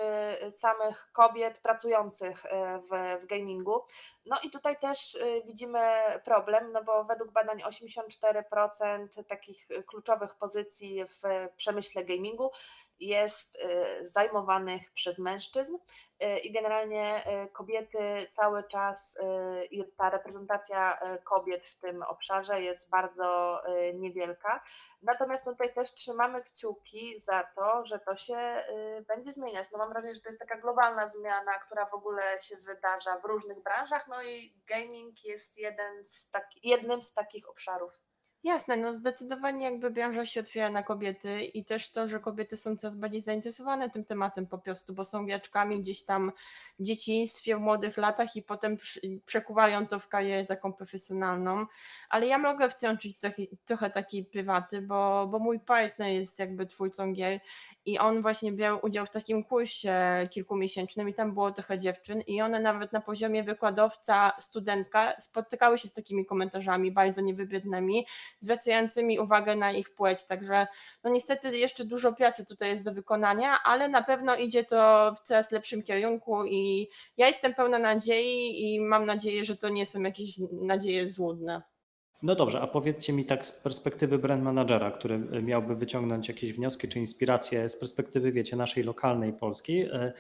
samych 0.52 1.10
kobiet 1.14 1.60
pracujących 1.60 2.46
y, 2.46 2.50
w, 2.80 3.22
w 3.24 3.26
gamingu. 3.26 3.86
No 4.26 4.40
i 4.44 4.50
tutaj 4.50 4.80
też 4.80 5.16
y, 5.16 5.42
widzimy 5.46 5.80
problem, 6.26 6.72
no 6.72 6.84
bo 6.84 7.04
według 7.04 7.32
badań 7.32 7.62
84% 7.62 9.24
takich 9.28 9.68
kluczowych 9.88 10.36
pozycji 10.36 11.06
w 11.06 11.22
przemyśle 11.56 12.06
gamingu 12.06 12.52
jest 13.00 13.58
zajmowanych 14.02 14.92
przez 14.92 15.20
mężczyzn, 15.20 15.78
Y, 16.24 16.40
i 16.40 16.52
generalnie 16.52 17.24
y, 17.44 17.50
kobiety 17.50 18.28
cały 18.32 18.64
czas 18.64 19.16
y, 19.16 19.66
i 19.66 19.92
ta 19.98 20.10
reprezentacja 20.10 21.00
kobiet 21.24 21.68
w 21.68 21.80
tym 21.80 22.04
obszarze 22.04 22.62
jest 22.62 22.90
bardzo 22.90 23.62
niewielka. 23.94 24.64
Natomiast 25.02 25.46
tutaj 25.46 25.74
też 25.74 25.94
trzymamy 25.94 26.44
kciuki 26.44 27.20
za 27.20 27.44
to, 27.56 27.86
że 27.86 28.00
to 28.00 28.16
się 28.16 28.64
będzie 29.08 29.32
zmieniać. 29.32 29.68
No 29.72 29.78
mam 29.78 29.90
wrażenie, 29.90 30.16
że 30.16 30.22
to 30.22 30.30
jest 30.30 30.40
taka 30.40 30.58
globalna 30.58 31.10
zmiana, 31.10 31.60
która 31.60 31.86
w 31.86 31.94
ogóle 31.94 32.42
się 32.42 32.58
wydarza 32.58 33.20
w 33.20 33.26
różnych 33.26 33.64
branżach, 33.64 34.08
no 34.08 34.24
i 34.24 34.54
gaming 34.68 35.26
jest 35.26 35.58
jeden 35.58 36.06
z 36.06 36.30
taki, 36.30 36.60
jednym 36.64 37.02
z 37.02 37.14
takich 37.14 37.50
obszarów. 37.50 38.09
Jasne, 38.44 38.78
no 38.78 38.96
zdecydowanie 38.96 39.66
jakby 39.66 39.92
branża 39.92 40.26
się 40.26 40.40
otwiera 40.40 40.70
na 40.70 40.84
kobiety 40.84 41.44
i 41.44 41.66
też 41.66 41.92
to, 41.92 42.08
że 42.08 42.20
kobiety 42.20 42.58
są 42.58 42.76
coraz 42.76 42.96
bardziej 42.96 43.22
zainteresowane 43.22 43.90
tym 43.90 44.06
tematem 44.06 44.48
po 44.48 44.58
prostu, 44.58 44.94
bo 44.94 45.06
są 45.06 45.26
graczkami 45.26 45.82
gdzieś 45.82 46.06
tam 46.06 46.32
w 46.80 46.84
dzieciństwie, 46.84 47.58
w 47.58 47.60
młodych 47.60 47.98
latach 47.98 48.36
i 48.36 48.44
potem 48.44 48.78
przekuwają 49.26 49.88
to 49.88 50.00
w 50.00 50.08
karierę 50.08 50.46
taką 50.46 50.74
profesjonalną. 50.74 51.66
Ale 52.10 52.28
ja 52.28 52.38
mogę 52.38 52.70
wtrącić 52.70 53.18
trochę, 53.18 53.44
trochę 53.66 53.90
takiej 53.90 54.26
prywaty, 54.26 54.82
bo, 54.82 55.28
bo 55.28 55.40
mój 55.40 55.60
partner 55.60 56.10
jest 56.10 56.40
jakby 56.40 56.66
twórcą 56.66 57.14
gier 57.14 57.40
i 57.90 57.98
on 58.00 58.22
właśnie 58.22 58.52
brał 58.52 58.80
udział 58.82 59.06
w 59.06 59.10
takim 59.10 59.44
kursie 59.44 60.28
kilkumiesięcznym 60.32 61.10
i 61.10 61.14
tam 61.14 61.34
było 61.34 61.52
trochę 61.52 61.80
dziewczyn 61.80 62.22
i 62.22 62.42
one 62.42 62.60
nawet 62.60 62.94
na 62.94 63.02
poziomie 63.02 63.44
wykładowca, 63.44 64.32
studentka 64.40 65.16
spotykały 65.20 65.78
się 65.78 65.88
z 65.88 65.94
takimi 65.94 66.26
komentarzami 66.26 66.92
bardzo 66.92 67.22
niewybrednymi, 67.22 68.06
zwracającymi 68.40 69.20
uwagę 69.20 69.56
na 69.56 69.72
ich 69.72 69.90
płeć. 69.90 70.26
Także 70.26 70.68
no 71.04 71.10
niestety 71.10 71.58
jeszcze 71.58 71.86
dużo 71.86 72.14
pracy 72.14 72.46
tutaj 72.46 72.70
jest 72.70 72.86
do 72.86 72.94
wykonania, 72.94 73.58
ale 73.64 73.90
na 73.90 74.04
pewno 74.04 74.36
idzie 74.36 74.64
to 74.64 75.14
w 75.18 75.22
coraz 75.22 75.52
lepszym 75.52 75.84
kierunku 75.84 76.46
i 76.46 76.90
ja 77.18 77.28
jestem 77.28 77.54
pełna 77.54 77.80
nadziei 77.80 78.64
i 78.64 78.82
mam 78.82 79.06
nadzieję, 79.06 79.46
że 79.46 79.56
to 79.56 79.70
nie 79.70 79.86
są 79.86 80.02
jakieś 80.02 80.38
nadzieje 80.52 81.10
złudne. 81.10 81.62
No 82.24 82.36
dobrze, 82.36 82.62
a 82.62 82.68
powiedzcie 82.68 83.14
mi 83.14 83.26
tak 83.26 83.46
z 83.46 83.52
perspektywy 83.52 84.18
brand 84.18 84.44
managera, 84.44 84.92
który 84.92 85.16
e, 85.16 85.42
miałby 85.42 85.76
wyciągnąć 85.76 86.28
jakieś 86.28 86.54
wnioski 86.54 86.88
czy 86.88 87.00
inspiracje 87.00 87.70
z 87.70 87.76
perspektywy, 87.76 88.32
wiecie, 88.32 88.56
naszej 88.56 88.84
lokalnej 88.84 89.34
polskiej, 89.34 89.82
e, 89.82 90.14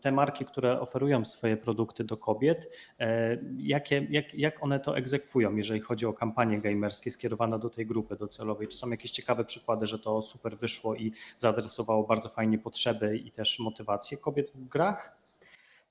te 0.00 0.12
marki, 0.12 0.44
które 0.44 0.80
oferują 0.80 1.24
swoje 1.24 1.56
produkty 1.56 2.04
do 2.04 2.16
kobiet, 2.16 2.70
e, 3.00 3.38
jakie, 3.58 4.06
jak, 4.10 4.34
jak 4.34 4.62
one 4.62 4.80
to 4.80 4.96
egzekwują, 4.96 5.56
jeżeli 5.56 5.80
chodzi 5.80 6.06
o 6.06 6.12
kampanie 6.12 6.60
gamerskie 6.60 7.10
skierowane 7.10 7.58
do 7.58 7.70
tej 7.70 7.86
grupy 7.86 8.16
docelowej? 8.16 8.68
Czy 8.68 8.76
są 8.76 8.90
jakieś 8.90 9.10
ciekawe 9.10 9.44
przykłady, 9.44 9.86
że 9.86 9.98
to 9.98 10.22
super 10.22 10.58
wyszło 10.58 10.94
i 10.94 11.12
zaadresowało 11.36 12.04
bardzo 12.06 12.28
fajnie 12.28 12.58
potrzeby 12.58 13.16
i 13.16 13.30
też 13.30 13.58
motywacje 13.58 14.18
kobiet 14.18 14.50
w 14.50 14.68
grach? 14.68 15.23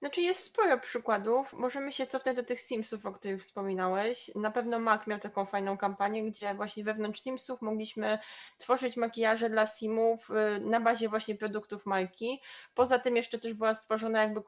Znaczy 0.04 0.22
jest 0.22 0.46
sporo 0.46 0.80
przykładów. 0.80 1.54
Możemy 1.54 1.92
się 1.92 2.08
cofnąć 2.08 2.38
do 2.38 2.44
tych 2.44 2.60
Simsów, 2.60 3.06
o 3.06 3.12
których 3.12 3.42
wspominałeś. 3.42 4.36
Na 4.36 4.52
pewno 4.52 4.80
Mac 4.80 5.08
miał 5.08 5.20
taką 5.20 5.46
fajną 5.46 5.78
kampanię, 5.78 6.24
gdzie 6.24 6.54
właśnie 6.54 6.84
wewnątrz 6.84 7.22
Simsów 7.22 7.62
mogliśmy 7.62 8.20
tworzyć 8.58 8.98
makijaże 8.98 9.50
dla 9.50 9.68
Simów 9.68 10.30
y, 10.30 10.60
na 10.60 10.80
bazie 10.80 11.10
właśnie 11.10 11.36
produktów 11.36 11.86
marki. 11.86 12.42
Poza 12.76 13.00
tym 13.00 13.16
jeszcze 13.16 13.40
też 13.40 13.54
była 13.54 13.76
stworzona 13.76 14.22
jakby 14.22 14.42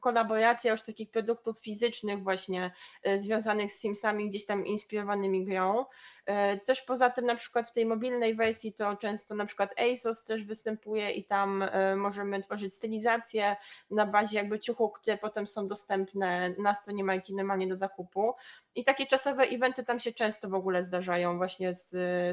kolaboracja 0.00 0.70
już 0.70 0.82
takich 0.82 1.10
produktów 1.10 1.58
fizycznych 1.58 2.22
właśnie 2.22 2.70
y, 3.06 3.20
związanych 3.20 3.72
z 3.72 3.80
Simsami, 3.80 4.28
gdzieś 4.28 4.46
tam 4.46 4.66
inspirowanymi 4.66 5.44
grą. 5.44 5.84
E, 6.26 6.58
też 6.58 6.82
poza 6.82 7.10
tym 7.10 7.26
na 7.26 7.34
przykład 7.34 7.68
w 7.68 7.72
tej 7.72 7.86
mobilnej 7.86 8.34
wersji 8.34 8.72
to 8.72 8.96
często 8.96 9.34
na 9.34 9.46
przykład 9.46 9.70
ASOS 9.78 10.24
też 10.24 10.44
występuje 10.44 11.10
i 11.10 11.24
tam 11.24 11.64
możemy 11.96 12.42
tworzyć 12.42 12.74
stylizację 12.74 13.56
na 13.90 14.06
bazie 14.06 14.38
jakby 14.38 14.60
ciuchów, 14.60 14.99
które 15.02 15.18
potem 15.18 15.46
są 15.46 15.66
dostępne 15.66 16.54
na 16.58 16.74
stronie 16.74 17.04
marki 17.04 17.34
normalnie 17.34 17.68
do 17.68 17.76
zakupu. 17.76 18.34
I 18.74 18.84
takie 18.84 19.06
czasowe 19.06 19.42
eventy 19.42 19.84
tam 19.84 20.00
się 20.00 20.12
często 20.12 20.48
w 20.48 20.54
ogóle 20.54 20.84
zdarzają 20.84 21.36
właśnie 21.36 21.74
z, 21.74 21.88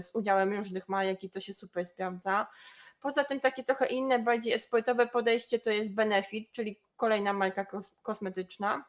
z 0.05 0.15
udziałem 0.15 0.53
różnych 0.53 0.89
marek 0.89 1.23
i 1.23 1.29
to 1.29 1.39
się 1.39 1.53
super 1.53 1.85
sprawdza. 1.85 2.47
Poza 3.01 3.23
tym 3.23 3.39
takie 3.39 3.63
trochę 3.63 3.85
inne, 3.85 4.19
bardziej 4.19 4.53
esportowe 4.53 5.07
podejście 5.07 5.59
to 5.59 5.71
jest 5.71 5.95
Benefit, 5.95 6.51
czyli 6.51 6.79
kolejna 6.97 7.33
marka 7.33 7.65
kosmetyczna, 8.01 8.73
mm, 8.73 8.83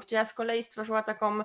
która 0.00 0.24
z 0.24 0.34
kolei 0.34 0.62
stworzyła 0.62 1.02
taką 1.02 1.44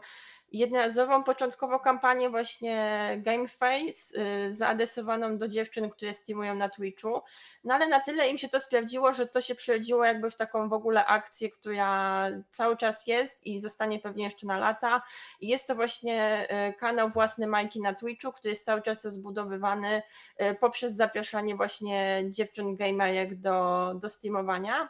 jednorazową 0.51 1.23
początkowo 1.23 1.79
kampanię 1.79 2.29
właśnie 2.29 3.09
Gameface 3.17 4.21
y, 4.47 4.53
zaadresowaną 4.53 5.38
do 5.38 5.47
dziewczyn, 5.47 5.89
które 5.89 6.13
streamują 6.13 6.55
na 6.55 6.69
Twitchu, 6.69 7.21
no 7.63 7.73
ale 7.73 7.88
na 7.88 7.99
tyle 7.99 8.29
im 8.29 8.38
się 8.38 8.49
to 8.49 8.59
sprawdziło, 8.59 9.13
że 9.13 9.27
to 9.27 9.41
się 9.41 9.55
przerodziło 9.55 10.05
jakby 10.05 10.31
w 10.31 10.35
taką 10.35 10.69
w 10.69 10.73
ogóle 10.73 11.05
akcję, 11.05 11.49
która 11.49 12.27
cały 12.51 12.77
czas 12.77 13.07
jest 13.07 13.45
i 13.45 13.59
zostanie 13.59 13.99
pewnie 13.99 14.23
jeszcze 14.23 14.47
na 14.47 14.57
lata. 14.57 15.01
I 15.41 15.47
jest 15.47 15.67
to 15.67 15.75
właśnie 15.75 16.47
y, 16.69 16.73
kanał 16.73 17.09
własny 17.09 17.47
Majki 17.47 17.81
na 17.81 17.93
Twitchu, 17.93 18.31
który 18.31 18.49
jest 18.49 18.65
cały 18.65 18.81
czas 18.81 19.05
rozbudowywany 19.05 20.01
y, 20.41 20.55
poprzez 20.59 20.95
zapraszanie 20.95 21.55
właśnie 21.55 22.23
dziewczyn 22.29 22.75
gamerek 22.75 23.39
do, 23.39 23.91
do 23.95 24.09
streamowania. 24.09 24.89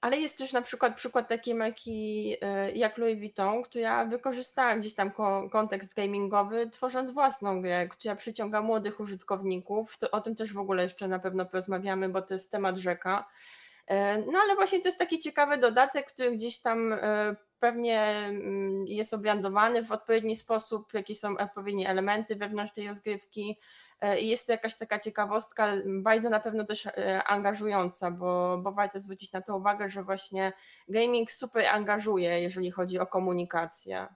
Ale 0.00 0.20
jest 0.20 0.38
też 0.38 0.52
na 0.52 0.62
przykład 0.62 0.96
przykład 0.96 1.28
takiej 1.28 1.54
marki 1.54 2.36
e, 2.40 2.72
jak 2.72 2.98
Louis 2.98 3.18
Vuitton, 3.18 3.62
która 3.62 4.04
wykorzystała 4.04 4.76
gdzieś 4.76 4.94
tam 4.94 5.10
kontekst 5.50 5.94
gamingowy, 5.94 6.70
tworząc 6.70 7.10
własną 7.10 7.62
grę, 7.62 7.88
która 7.88 8.16
przyciąga 8.16 8.62
młodych 8.62 9.00
użytkowników. 9.00 9.98
O 10.12 10.20
tym 10.20 10.34
też 10.34 10.52
w 10.52 10.58
ogóle 10.58 10.82
jeszcze 10.82 11.08
na 11.08 11.18
pewno 11.18 11.46
porozmawiamy, 11.46 12.08
bo 12.08 12.22
to 12.22 12.34
jest 12.34 12.50
temat 12.50 12.76
rzeka. 12.76 13.28
E, 13.86 14.18
no 14.18 14.38
ale 14.42 14.54
właśnie 14.54 14.80
to 14.80 14.88
jest 14.88 14.98
taki 14.98 15.18
ciekawy 15.18 15.58
dodatek, 15.58 16.12
który 16.12 16.30
gdzieś 16.36 16.60
tam 16.60 16.92
e, 16.92 17.36
pewnie 17.58 18.02
mm, 18.02 18.86
jest 18.86 19.14
obrandowany 19.14 19.84
w 19.84 19.92
odpowiedni 19.92 20.36
sposób, 20.36 20.94
jakie 20.94 21.14
są 21.14 21.36
odpowiednie 21.36 21.88
elementy 21.88 22.36
wewnątrz 22.36 22.72
tej 22.72 22.88
rozgrywki. 22.88 23.58
E, 24.00 24.20
i 24.20 24.28
jest 24.28 24.46
to 24.46 24.52
jakaś 24.52 24.76
taka 24.76 24.98
ciekawostka, 24.98 25.72
bardzo 25.86 26.30
na 26.30 26.40
pewno 26.40 26.64
też 26.64 26.86
e, 26.86 27.24
angażująca, 27.24 28.10
bo, 28.10 28.58
bo 28.58 28.72
warto 28.72 29.00
zwrócić 29.00 29.32
na 29.32 29.42
to 29.42 29.56
uwagę, 29.56 29.88
że 29.88 30.02
właśnie 30.02 30.52
gaming 30.88 31.30
super 31.30 31.66
angażuje, 31.66 32.40
jeżeli 32.40 32.70
chodzi 32.70 32.98
o 32.98 33.06
komunikację. 33.06 34.08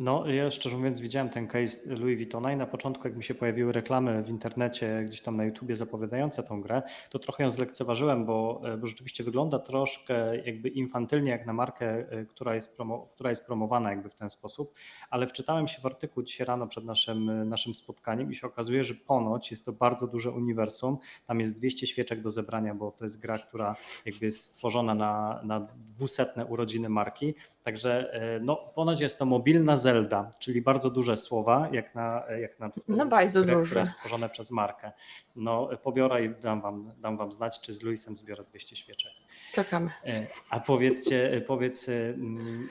No, 0.00 0.26
ja 0.26 0.50
szczerze 0.50 0.76
mówiąc 0.76 1.00
widziałem 1.00 1.28
ten 1.28 1.48
case 1.48 1.94
Louis 1.96 2.16
Vuittona 2.16 2.52
i 2.52 2.56
na 2.56 2.66
początku 2.66 3.08
jak 3.08 3.16
mi 3.16 3.24
się 3.24 3.34
pojawiły 3.34 3.72
reklamy 3.72 4.22
w 4.22 4.28
internecie, 4.28 5.02
gdzieś 5.06 5.22
tam 5.22 5.36
na 5.36 5.44
YouTubie 5.44 5.76
zapowiadające 5.76 6.42
tą 6.42 6.60
grę, 6.60 6.82
to 7.10 7.18
trochę 7.18 7.42
ją 7.42 7.50
zlekceważyłem, 7.50 8.24
bo, 8.26 8.62
bo 8.78 8.86
rzeczywiście 8.86 9.24
wygląda 9.24 9.58
troszkę 9.58 10.36
jakby 10.36 10.68
infantylnie 10.68 11.30
jak 11.30 11.46
na 11.46 11.52
markę, 11.52 11.86
e, 11.86 12.24
która 12.24 12.54
jest, 12.54 12.76
promo, 12.76 13.08
która 13.14 13.30
jest 13.30 13.46
promowana 13.46 13.90
jakby 13.90 14.08
w 14.08 14.14
ten 14.14 14.30
sposób, 14.30 14.74
ale 15.10 15.26
wczytałem 15.26 15.68
się 15.68 15.80
w 15.80 15.86
artykuł 15.86 16.22
dzisiaj 16.22 16.46
rano 16.46 16.66
przed 16.66 16.84
naszym, 16.84 17.48
naszym 17.48 17.74
spotkaniem 17.74 18.32
i 18.32 18.34
się 18.34 18.46
okazuje, 18.46 18.84
że 18.84 18.94
ponoć 18.94 19.50
jest 19.50 19.64
to 19.64 19.72
bardzo 19.72 20.06
duże 20.06 20.30
uniwersum, 20.30 20.98
tam 21.26 21.40
jest 21.40 21.58
200 21.58 21.86
świeczek 21.86 22.20
do 22.20 22.30
zebrania, 22.30 22.74
bo 22.74 22.90
to 22.90 23.04
jest 23.04 23.20
gra, 23.20 23.38
która 23.38 23.76
jakby 24.04 24.26
jest 24.26 24.44
stworzona 24.44 24.94
na, 24.94 25.40
na 25.44 25.60
dwusetne 25.60 26.46
urodziny 26.46 26.88
marki, 26.88 27.34
także 27.62 28.12
e, 28.12 28.40
no, 28.40 28.56
ponoć 28.56 29.00
jest 29.00 29.18
to 29.18 29.24
mobilna 29.24 29.76
Zelda, 29.76 30.30
czyli 30.38 30.62
bardzo 30.62 30.90
duże 30.90 31.16
słowa, 31.16 31.68
jak 31.72 31.94
na, 31.94 32.24
jak 32.40 32.60
na 32.60 32.70
no 32.88 33.06
bardzo 33.06 33.42
grę, 33.42 33.54
duże. 33.54 33.66
które 33.66 33.86
stworzone 33.86 34.28
przez 34.28 34.50
markę. 34.50 34.92
No, 35.36 35.68
pobiorę 35.82 36.24
i 36.24 36.30
dam 36.30 36.60
wam, 36.60 36.92
dam 36.98 37.16
wam 37.16 37.32
znać, 37.32 37.60
czy 37.60 37.72
z 37.72 37.82
Luisem 37.82 38.16
zbiorę 38.16 38.44
200 38.44 38.76
świeczek. 38.76 39.12
Czekamy. 39.52 39.90
E, 40.06 40.26
a 40.50 40.60
powiedzcie, 40.60 41.42
powiedz, 41.46 41.88
mm, 41.88 42.68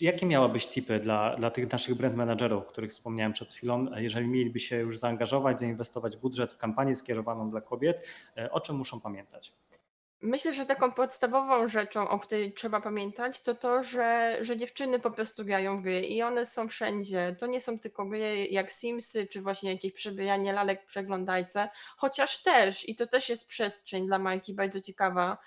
jakie 0.00 0.26
miałabyś 0.26 0.66
tipy 0.66 1.00
dla, 1.00 1.36
dla 1.36 1.50
tych 1.50 1.72
naszych 1.72 1.94
brand 1.94 2.16
managerów, 2.16 2.62
o 2.62 2.66
których 2.66 2.90
wspomniałem 2.90 3.32
przed 3.32 3.52
chwilą, 3.52 3.86
jeżeli 3.96 4.28
mieliby 4.28 4.60
się 4.60 4.76
już 4.76 4.98
zaangażować, 4.98 5.60
zainwestować 5.60 6.16
budżet 6.16 6.52
w 6.52 6.58
kampanię 6.58 6.96
skierowaną 6.96 7.50
dla 7.50 7.60
kobiet, 7.60 8.04
e, 8.36 8.50
o 8.50 8.60
czym 8.60 8.76
muszą 8.76 9.00
pamiętać? 9.00 9.52
Myślę, 10.22 10.52
że 10.52 10.66
taką 10.66 10.92
podstawową 10.92 11.68
rzeczą, 11.68 12.08
o 12.08 12.18
której 12.18 12.52
trzeba 12.52 12.80
pamiętać, 12.80 13.42
to 13.42 13.54
to, 13.54 13.82
że, 13.82 14.38
że 14.40 14.56
dziewczyny 14.56 14.98
po 15.00 15.10
prostu 15.10 15.44
grają 15.44 15.80
w 15.80 15.82
gry 15.82 16.00
i 16.00 16.22
one 16.22 16.46
są 16.46 16.68
wszędzie. 16.68 17.36
To 17.38 17.46
nie 17.46 17.60
są 17.60 17.78
tylko 17.78 18.04
gry 18.04 18.46
jak 18.46 18.70
Simsy, 18.70 19.26
czy 19.26 19.42
właśnie 19.42 19.72
jakieś 19.72 19.92
przebijanie 19.92 20.52
lalek 20.52 20.82
w 20.82 20.86
przeglądajce, 20.86 21.68
chociaż 21.96 22.42
też, 22.42 22.88
i 22.88 22.94
to 22.96 23.06
też 23.06 23.28
jest 23.28 23.48
przestrzeń 23.48 24.06
dla 24.06 24.18
Majki 24.18 24.54
bardzo 24.54 24.80
ciekawa, 24.80 25.38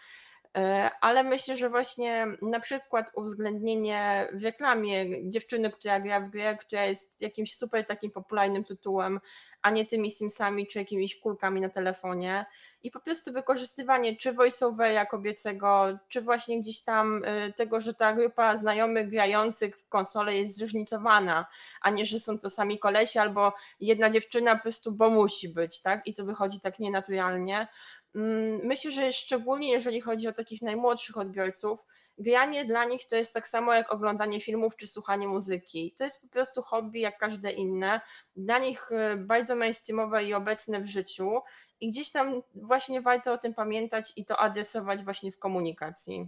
ale 1.02 1.24
myślę, 1.24 1.58
że 1.58 1.70
właśnie 1.70 2.28
na 2.42 2.60
przykład 2.60 3.12
uwzględnienie 3.16 4.28
w 4.34 4.44
reklamie 4.44 5.30
dziewczyny, 5.30 5.72
która 5.72 6.00
gra 6.00 6.20
w 6.22 6.30
grę, 6.30 6.58
która 6.58 6.86
jest 6.86 7.22
jakimś 7.22 7.56
super 7.56 7.86
takim 7.86 8.12
popularnym 8.12 8.63
tytułem, 8.63 9.20
a 9.62 9.70
nie 9.70 9.86
tymi 9.86 10.12
Simsami 10.12 10.68
czy 10.68 10.80
jakimiś 10.80 11.20
kulkami 11.20 11.62
na 11.62 11.70
telefonie. 11.70 12.46
I 12.84 12.92
po 12.92 13.00
prostu 13.00 13.34
wykorzystywanie 13.34 14.18
czy 14.18 14.34
voiceovera 14.34 15.06
kobiecego, 15.06 15.98
czy 16.10 16.22
właśnie 16.22 16.60
gdzieś 16.60 16.82
tam 16.82 17.24
y, 17.24 17.54
tego, 17.54 17.80
że 17.80 17.94
ta 17.94 18.13
grupa 18.13 18.58
znajomych 18.58 19.10
grających 19.10 19.78
w 19.78 19.89
konsolę 19.89 20.36
jest 20.36 20.58
zróżnicowana, 20.58 21.46
a 21.82 21.89
nie, 21.89 22.06
że 22.06 22.20
są 22.20 22.39
to 22.39 22.50
sami 22.50 22.80
kolesi 22.80 23.20
albo 23.20 23.54
jedna 23.80 24.10
dziewczyna 24.10 24.56
po 24.56 24.62
prostu, 24.62 24.92
bo 24.92 25.10
musi 25.10 25.50
być, 25.50 25.82
tak? 25.82 26.08
I 26.08 26.13
to 26.13 26.26
wychodzi 26.26 26.60
tak 26.60 26.80
nienaturalnie. 26.80 27.68
Mm, 28.15 28.60
myślę, 28.63 28.91
że 28.91 29.13
szczególnie 29.13 29.71
jeżeli 29.71 30.02
chodzi 30.02 30.28
o 30.28 30.34
takich 30.34 30.62
najmłodszych 30.62 31.17
odbiorców, 31.17 31.86
granie 32.17 32.65
dla 32.65 32.86
nich 32.86 33.08
to 33.08 33.15
jest 33.15 33.34
tak 33.34 33.47
samo 33.47 33.73
jak 33.73 33.93
oglądanie 33.93 34.41
filmów 34.41 34.76
czy 34.76 34.88
słuchanie 34.88 35.28
muzyki. 35.28 35.93
To 35.97 36.04
jest 36.04 36.21
po 36.21 36.34
prostu 36.34 36.62
hobby 36.62 36.99
jak 36.99 37.17
każde 37.17 37.52
inne. 37.52 38.02
Dla 38.36 38.60
nich 38.60 38.91
y, 38.91 39.17
bardzo 39.17 39.56
mainstreamowe 39.56 40.23
i 40.23 40.34
obecne 40.34 40.82
w 40.82 40.86
życiu. 40.86 41.41
I 41.82 41.89
gdzieś 41.89 42.12
tam 42.12 42.41
właśnie 42.56 43.02
warto 43.02 43.34
o 43.34 43.38
tym 43.38 43.54
pamiętać 43.54 44.13
i 44.15 44.26
to 44.26 44.38
adresować 44.38 45.04
właśnie 45.04 45.32
w 45.32 45.39
komunikacji. 45.39 46.28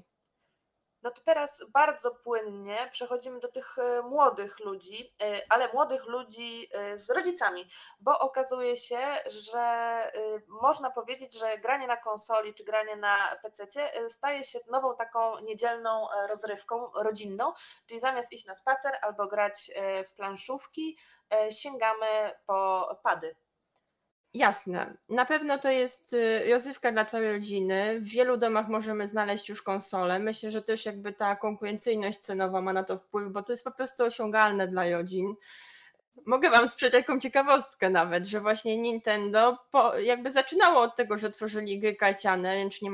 No 1.06 1.12
to 1.12 1.22
teraz 1.22 1.64
bardzo 1.70 2.12
płynnie 2.12 2.90
przechodzimy 2.92 3.40
do 3.40 3.48
tych 3.48 3.80
e, 3.80 4.02
młodych 4.02 4.60
ludzi, 4.60 5.16
e, 5.22 5.42
ale 5.50 5.74
młodych 5.74 6.06
ludzi 6.06 6.68
e, 6.72 6.98
z 6.98 7.10
rodzicami, 7.10 7.68
bo 8.00 8.20
okazuje 8.20 8.78
się, 8.78 9.00
że 9.26 9.66
można 10.48 10.92
powiedzieć, 10.92 11.40
że 11.40 11.58
granie 11.58 11.88
na 11.88 11.98
konsoli 11.98 12.54
czy 12.54 12.64
granie 12.64 12.96
na 12.96 13.36
PC 13.42 13.68
staje 14.10 14.44
się 14.44 14.60
nową 14.68 14.96
taką 14.96 15.40
niedzielną 15.40 16.08
rozrywką 16.30 16.92
rodzinną, 16.96 17.54
czyli 17.86 18.00
zamiast 18.00 18.32
iść 18.32 18.46
na 18.46 18.56
spacer 18.56 18.94
albo 19.02 19.28
grać 19.28 19.72
w 20.08 20.14
planszówki, 20.14 20.98
sięgamy 21.50 22.32
po 22.46 22.90
pady 23.04 23.36
Jasne. 24.36 24.98
Na 25.10 25.26
pewno 25.26 25.58
to 25.58 25.70
jest 25.70 26.14
y, 26.14 26.52
rozrywka 26.52 26.92
dla 26.92 27.06
całej 27.06 27.32
rodziny. 27.32 28.00
W 28.00 28.04
wielu 28.04 28.38
domach 28.38 28.68
możemy 28.68 29.08
znaleźć 29.08 29.50
już 29.50 29.62
konsolę. 29.62 30.20
Myślę, 30.20 30.52
że 30.52 30.62
też 30.62 30.86
jakby 30.86 31.14
ta 31.14 31.36
konkurencyjność 31.36 32.20
cenowa 32.20 32.62
ma 32.62 32.74
na 32.74 32.84
to 32.84 32.98
wpływ, 32.98 33.32
bo 33.32 33.44
to 33.44 33.54
jest 33.54 33.64
po 33.64 33.72
prostu 33.72 34.04
osiągalne 34.04 34.68
dla 34.68 34.90
rodzin. 34.90 35.36
Mogę 36.26 36.50
wam 36.50 36.70
sprzedać 36.70 37.06
taką 37.06 37.20
ciekawostkę 37.20 37.90
nawet, 37.90 38.26
że 38.26 38.42
właśnie 38.42 38.78
Nintendo 38.78 39.58
po, 39.72 39.98
jakby 39.98 40.32
zaczynało 40.32 40.82
od 40.82 40.96
tego, 40.96 41.18
że 41.18 41.32
tworzyli 41.32 41.80
gry 41.80 41.96
karciane, 41.96 42.54
ręcznie 42.54 42.92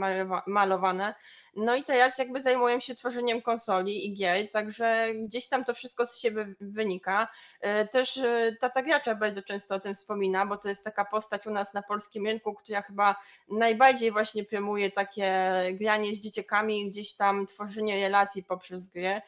malowane, 0.47 1.13
no 1.55 1.75
i 1.75 1.84
teraz 1.84 2.17
jakby 2.17 2.41
zajmują 2.41 2.79
się 2.79 2.95
tworzeniem 2.95 3.41
konsoli 3.41 4.07
i 4.07 4.13
gier, 4.13 4.51
także 4.51 5.07
gdzieś 5.13 5.47
tam 5.47 5.65
to 5.65 5.73
wszystko 5.73 6.05
z 6.05 6.19
siebie 6.19 6.47
wynika. 6.62 7.27
E, 7.62 7.88
też 7.88 8.17
e, 8.17 8.55
Tata 8.60 8.81
Gracza 8.81 9.15
bardzo 9.15 9.41
często 9.41 9.75
o 9.75 9.79
tym 9.79 9.95
wspomina, 9.95 10.45
bo 10.45 10.57
to 10.57 10.69
jest 10.69 10.84
taka 10.84 11.05
postać 11.05 11.47
u 11.47 11.51
nas 11.51 11.73
na 11.73 11.81
polskim 11.81 12.25
rynku, 12.25 12.53
która 12.53 12.81
chyba 12.81 13.15
najbardziej 13.49 14.12
właśnie 14.12 14.43
promuje 14.43 14.91
takie 14.91 15.53
granie 15.73 16.15
z 16.15 16.19
dzieciakami, 16.19 16.89
gdzieś 16.89 17.13
tam 17.13 17.45
tworzenie 17.45 18.01
relacji 18.01 18.43
poprzez 18.43 18.89
gry. 18.89 19.21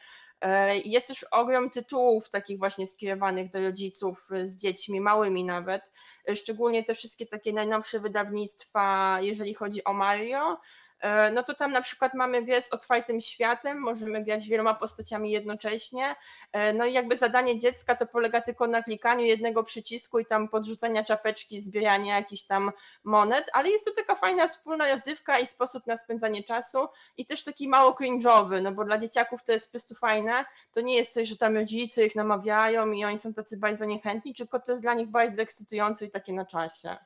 E, 0.44 0.78
jest 0.78 1.06
też 1.06 1.24
ogrom 1.30 1.70
tytułów 1.70 2.30
takich 2.30 2.58
właśnie 2.58 2.86
skierowanych 2.86 3.50
do 3.50 3.60
rodziców 3.60 4.28
z 4.42 4.56
dziećmi, 4.56 5.00
małymi 5.00 5.44
nawet. 5.44 5.90
Szczególnie 6.34 6.84
te 6.84 6.94
wszystkie 6.94 7.26
takie 7.26 7.52
najnowsze 7.52 8.00
wydawnictwa, 8.00 9.16
jeżeli 9.20 9.54
chodzi 9.54 9.84
o 9.84 9.92
Mario, 9.92 10.56
E, 10.56 10.83
no 11.32 11.42
to 11.42 11.54
tam 11.54 11.72
na 11.72 11.82
przykład 11.82 12.14
mamy 12.14 12.42
grę 12.42 12.62
z 12.62 12.72
otwartym 12.72 13.20
światem, 13.20 13.78
możemy 13.78 14.24
grać 14.24 14.48
wieloma 14.48 14.74
postaciami 14.74 15.30
jednocześnie. 15.30 16.16
E, 16.52 16.72
no 16.72 16.86
i 16.86 16.92
jakby 16.92 17.16
zadanie 17.16 17.58
dziecka 17.58 17.94
to 17.94 18.06
polega 18.06 18.40
tylko 18.40 18.66
na 18.66 18.82
klikaniu 18.82 19.24
jednego 19.24 19.64
przycisku 19.64 20.18
i 20.18 20.26
tam 20.26 20.48
podrzucania 20.48 21.04
czapeczki, 21.04 21.60
zbierania 21.60 22.16
jakichś 22.16 22.42
tam 22.42 22.72
monet, 23.04 23.46
ale 23.52 23.70
jest 23.70 23.84
to 23.84 23.90
taka 23.96 24.14
fajna 24.14 24.48
wspólna 24.48 24.90
rozrywka 24.90 25.38
i 25.38 25.46
sposób 25.46 25.86
na 25.86 25.96
spędzanie 25.96 26.44
czasu 26.44 26.88
i 27.16 27.26
też 27.26 27.44
taki 27.44 27.68
mało 27.68 27.92
cringe'owy, 27.92 28.62
no 28.62 28.72
bo 28.72 28.84
dla 28.84 28.98
dzieciaków 28.98 29.44
to 29.44 29.52
jest 29.52 29.68
po 29.68 29.72
prostu 29.72 29.94
fajne. 29.94 30.44
To 30.72 30.80
nie 30.80 30.96
jest 30.96 31.12
coś, 31.12 31.28
że 31.28 31.36
tam 31.36 31.56
rodzice 31.56 32.06
ich 32.06 32.16
namawiają 32.16 32.90
i 32.90 33.04
oni 33.04 33.18
są 33.18 33.34
tacy 33.34 33.56
bardzo 33.56 33.84
niechętni, 33.84 34.34
tylko 34.34 34.60
to 34.60 34.72
jest 34.72 34.82
dla 34.82 34.94
nich 34.94 35.08
bardzo 35.08 35.42
ekscytujące 35.42 36.04
i 36.06 36.10
takie 36.10 36.32
na 36.32 36.44
czasie. 36.44 36.96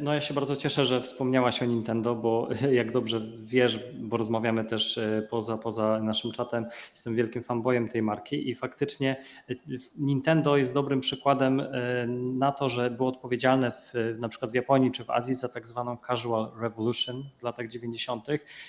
No 0.00 0.14
ja 0.14 0.20
się 0.20 0.34
bardzo 0.34 0.56
cieszę, 0.56 0.84
że 0.84 1.00
wspomniałaś 1.00 1.62
o 1.62 1.64
Nintendo, 1.64 2.14
bo 2.14 2.48
jak 2.72 2.92
dobrze 2.92 3.20
wiesz, 3.42 3.78
bo 3.94 4.16
rozmawiamy 4.16 4.64
też 4.64 4.98
e, 4.98 5.26
poza, 5.30 5.58
poza 5.58 6.00
naszym 6.00 6.32
czatem, 6.32 6.66
jestem 6.90 7.14
wielkim 7.14 7.42
fanboyem 7.42 7.88
tej 7.88 8.02
marki 8.02 8.50
i 8.50 8.54
faktycznie 8.54 9.16
e, 9.50 9.54
Nintendo 9.98 10.56
jest 10.56 10.74
dobrym 10.74 11.00
przykładem 11.00 11.60
e, 11.60 12.06
na 12.38 12.52
to, 12.52 12.68
że 12.68 12.90
było 12.90 13.08
odpowiedzialne 13.08 13.70
w, 13.70 13.92
na 14.18 14.28
przykład 14.28 14.50
w 14.50 14.54
Japonii 14.54 14.90
czy 14.90 15.04
w 15.04 15.10
Azji 15.10 15.34
za 15.34 15.48
tak 15.48 15.66
zwaną 15.66 15.96
casual 16.06 16.50
revolution 16.60 17.24
w 17.38 17.42
latach 17.42 17.68
90. 17.68 18.26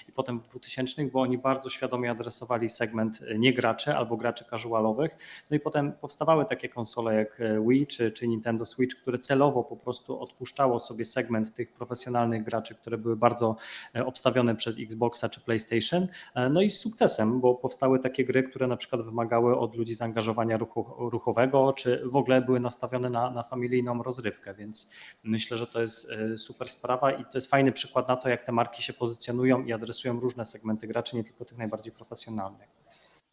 i 0.10 0.12
potem 0.12 0.39
w 0.39 0.47
2000, 0.47 1.06
bo 1.06 1.21
oni 1.21 1.38
bardzo 1.38 1.69
świadomie 1.69 2.12
adresowali 2.12 2.69
segment 2.69 3.19
nie 3.38 3.54
graczy 3.54 3.95
albo 3.95 4.17
graczy 4.17 4.45
casualowych. 4.49 5.17
No 5.52 5.58
i 5.58 5.60
potem 5.60 5.91
powstawały 5.91 6.45
takie 6.45 6.69
konsole 6.69 7.15
jak 7.15 7.41
Wii 7.67 7.88
czy, 7.88 8.12
czy 8.12 8.28
Nintendo 8.28 8.65
Switch, 8.65 8.95
które 8.95 9.19
celowo 9.19 9.63
po 9.63 9.78
prostu 9.78 10.19
odpuszczało 10.19 10.80
sobie 10.80 11.02
segment 11.05 11.53
tych 11.53 11.73
profesjonalnych 11.73 12.43
graczy, 12.43 12.75
które 12.75 12.97
były 12.97 13.15
bardzo 13.15 13.55
e, 13.95 14.05
obstawione 14.05 14.55
przez 14.55 14.79
Xboxa 14.79 15.29
czy 15.29 15.41
PlayStation. 15.41 16.07
E, 16.35 16.49
no 16.49 16.61
i 16.61 16.71
z 16.71 16.79
sukcesem, 16.79 17.41
bo 17.41 17.55
powstały 17.55 17.99
takie 17.99 18.25
gry, 18.25 18.43
które 18.43 18.67
na 18.67 18.77
przykład 18.77 19.01
wymagały 19.01 19.57
od 19.57 19.75
ludzi 19.75 19.93
zaangażowania 19.93 20.57
ruchu, 20.57 21.09
ruchowego, 21.09 21.73
czy 21.73 22.03
w 22.05 22.15
ogóle 22.15 22.41
były 22.41 22.59
nastawione 22.59 23.09
na, 23.09 23.31
na 23.31 23.43
familijną 23.43 24.03
rozrywkę, 24.03 24.53
więc 24.53 24.91
myślę, 25.23 25.57
że 25.57 25.67
to 25.67 25.81
jest 25.81 26.11
e, 26.11 26.37
super 26.37 26.69
sprawa 26.69 27.11
i 27.11 27.23
to 27.23 27.31
jest 27.35 27.49
fajny 27.49 27.71
przykład 27.71 28.07
na 28.07 28.15
to, 28.15 28.29
jak 28.29 28.43
te 28.43 28.51
marki 28.51 28.83
się 28.83 28.93
pozycjonują 28.93 29.63
i 29.63 29.73
adresują 29.73 30.19
różne 30.19 30.45
segmenty 30.45 30.87
graczy, 30.87 31.15
nie 31.15 31.23
tylko 31.23 31.45
tych 31.45 31.57
najbardziej 31.57 31.91
profesjonalnych. 31.91 32.83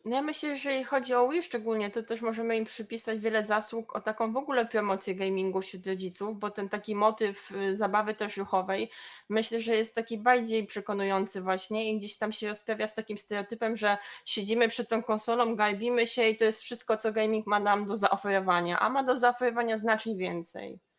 No 0.05 0.17
ja 0.17 0.23
myślę, 0.23 0.49
że 0.57 0.71
jeżeli 0.71 0.85
chodzi 0.85 1.15
o 1.15 1.29
Wii 1.29 1.43
szczególnie, 1.43 1.91
to 1.91 2.03
też 2.03 2.23
możemy 2.23 2.57
im 2.57 2.65
przypisać 2.65 3.19
wiele 3.19 3.45
zasług 3.45 3.97
o 3.97 4.01
taką 4.01 4.33
w 4.33 4.37
ogóle 4.37 4.67
promocję 4.67 5.15
gamingu 5.15 5.63
wśród 5.63 5.87
rodziców, 5.87 6.39
bo 6.39 6.51
ten 6.51 6.69
taki 6.69 6.95
motyw 6.95 7.51
y, 7.53 7.77
zabawy 7.77 8.15
też 8.15 8.37
ruchowej 8.37 8.91
myślę, 9.29 9.61
że 9.61 9.77
jest 9.77 9.95
taki 9.95 10.19
bardziej 10.19 10.67
przekonujący 10.67 11.41
właśnie 11.43 11.93
i 11.93 11.99
gdzieś 11.99 12.17
tam 12.17 12.33
się 12.33 12.49
rozprawia 12.49 12.87
z 12.87 12.95
takim 12.95 13.19
stereotypem, 13.19 13.77
że 13.77 13.99
siedzimy 14.25 14.69
przed 14.69 14.89
tą 14.89 15.03
konsolą, 15.03 15.57
garbimy 15.57 16.07
się 16.07 16.29
i 16.29 16.37
to 16.37 16.45
jest 16.45 16.63
wszystko, 16.63 16.97
co 16.97 17.13
gaming 17.13 17.47
ma 17.47 17.61
nam 17.61 17.87
do 17.87 17.97
zaoferowania, 17.97 18.81
a 18.81 18.89
ma 18.89 19.03
do 19.05 19.17
zaoferowania 19.17 19.79
znacznie 19.79 20.17
więcej. 20.17 20.90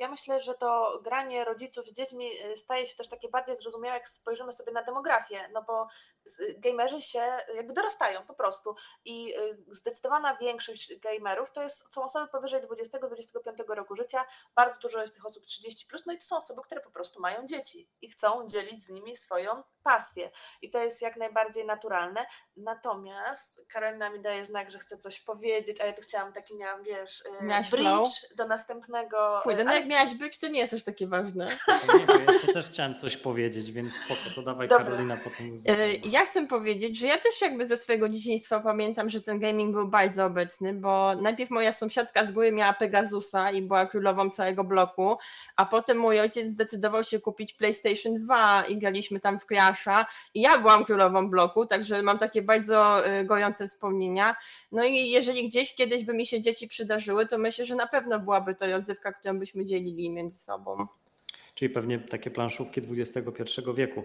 Ja 0.00 0.08
myślę, 0.08 0.40
że 0.40 0.54
to 0.54 1.00
granie 1.04 1.44
rodziców 1.44 1.86
z 1.86 1.92
dziećmi 1.92 2.30
y, 2.44 2.56
staje 2.56 2.86
się 2.86 2.96
też 2.96 3.08
takie 3.08 3.28
bardziej 3.28 3.56
zrozumiałe, 3.56 3.96
jak 3.96 4.08
spojrzymy 4.08 4.52
sobie 4.52 4.72
na 4.72 4.82
demografię, 4.82 5.48
no 5.52 5.62
bo 5.62 5.88
y, 6.40 6.54
gamerzy 6.58 7.00
się 7.00 7.38
jakby 7.54 7.72
dorastają 7.72 8.26
po 8.26 8.34
prostu 8.34 8.74
i 9.04 9.34
y, 9.38 9.64
zdecydowana 9.68 10.36
większość 10.36 10.98
gamerów 10.98 11.52
to 11.52 11.62
jest, 11.62 11.94
są 11.94 12.04
osoby 12.04 12.28
powyżej 12.28 12.60
20-25 12.62 13.74
roku 13.74 13.96
życia, 13.96 14.24
bardzo 14.54 14.80
dużo 14.80 15.00
jest 15.00 15.14
tych 15.14 15.26
osób 15.26 15.44
30+, 15.44 15.86
plus, 15.88 16.06
no 16.06 16.12
i 16.12 16.18
to 16.18 16.24
są 16.24 16.36
osoby, 16.36 16.62
które 16.62 16.80
po 16.80 16.90
prostu 16.90 17.20
mają 17.20 17.46
dzieci 17.46 17.88
i 18.02 18.10
chcą 18.10 18.48
dzielić 18.48 18.84
z 18.84 18.88
nimi 18.88 19.16
swoją 19.16 19.62
pasję 19.82 20.30
i 20.62 20.70
to 20.70 20.82
jest 20.82 21.02
jak 21.02 21.16
najbardziej 21.16 21.66
naturalne, 21.66 22.26
natomiast 22.56 23.60
Karolina 23.68 24.10
mi 24.10 24.20
daje 24.20 24.44
znak, 24.44 24.70
że 24.70 24.78
chce 24.78 24.98
coś 24.98 25.20
powiedzieć, 25.20 25.80
a 25.80 25.86
ja 25.86 25.92
tu 25.92 26.02
chciałam 26.02 26.32
taki 26.32 26.56
miałam, 26.56 26.82
wiesz, 26.82 27.24
Miałaś 27.40 27.70
bridge 27.70 27.86
flow. 27.86 28.08
do 28.36 28.46
następnego... 28.46 29.40
Kurde, 29.42 29.64
no 29.64 29.74
jak 29.74 29.89
miałaś 29.90 30.14
być, 30.14 30.38
to 30.38 30.48
nie 30.48 30.60
jest 30.60 30.74
aż 30.74 30.82
takie 30.82 31.06
ważne. 31.06 31.46
Nie, 31.94 32.24
ja 32.46 32.52
też 32.52 32.66
chciałam 32.66 32.94
coś 32.94 33.16
powiedzieć, 33.16 33.72
więc 33.72 33.94
spoko, 33.94 34.20
to 34.34 34.42
dawaj 34.42 34.68
Dobra. 34.68 34.84
Karolina 34.84 35.16
potem. 35.16 35.56
E, 35.66 35.92
ja 35.94 36.26
chcę 36.26 36.46
powiedzieć, 36.46 36.98
że 36.98 37.06
ja 37.06 37.18
też 37.18 37.40
jakby 37.40 37.66
ze 37.66 37.76
swojego 37.76 38.08
dzieciństwa 38.08 38.60
pamiętam, 38.60 39.10
że 39.10 39.22
ten 39.22 39.38
gaming 39.38 39.74
był 39.74 39.88
bardzo 39.88 40.24
obecny, 40.24 40.74
bo 40.74 41.16
najpierw 41.16 41.50
moja 41.50 41.72
sąsiadka 41.72 42.24
z 42.24 42.32
góry 42.32 42.52
miała 42.52 42.72
Pegasusa 42.72 43.50
i 43.50 43.62
była 43.62 43.86
królową 43.86 44.30
całego 44.30 44.64
bloku, 44.64 45.16
a 45.56 45.66
potem 45.66 45.98
mój 45.98 46.20
ojciec 46.20 46.46
zdecydował 46.46 47.04
się 47.04 47.20
kupić 47.20 47.52
PlayStation 47.52 48.14
2 48.14 48.64
i 48.64 48.78
graliśmy 48.78 49.20
tam 49.20 49.40
w 49.40 49.46
Crash'a 49.46 50.04
i 50.34 50.40
ja 50.40 50.58
byłam 50.58 50.84
królową 50.84 51.30
bloku, 51.30 51.66
także 51.66 52.02
mam 52.02 52.18
takie 52.18 52.42
bardzo 52.42 53.06
e, 53.06 53.24
gojące 53.24 53.66
wspomnienia. 53.68 54.36
No 54.72 54.84
i 54.84 55.10
jeżeli 55.10 55.48
gdzieś 55.48 55.74
kiedyś 55.74 56.04
by 56.04 56.14
mi 56.14 56.26
się 56.26 56.40
dzieci 56.40 56.68
przydarzyły, 56.68 57.26
to 57.26 57.38
myślę, 57.38 57.66
że 57.66 57.74
na 57.74 57.86
pewno 57.86 58.20
byłaby 58.20 58.54
to 58.54 58.66
rozrywka, 58.66 59.12
którą 59.12 59.38
byśmy 59.38 59.64
dzielili 59.64 59.79
dzielili 59.84 60.10
między 60.10 60.38
sobą. 60.38 60.86
Czyli 61.54 61.70
pewnie 61.70 61.98
takie 61.98 62.30
planszówki 62.30 62.80
XXI 62.90 63.60
wieku. 63.74 64.04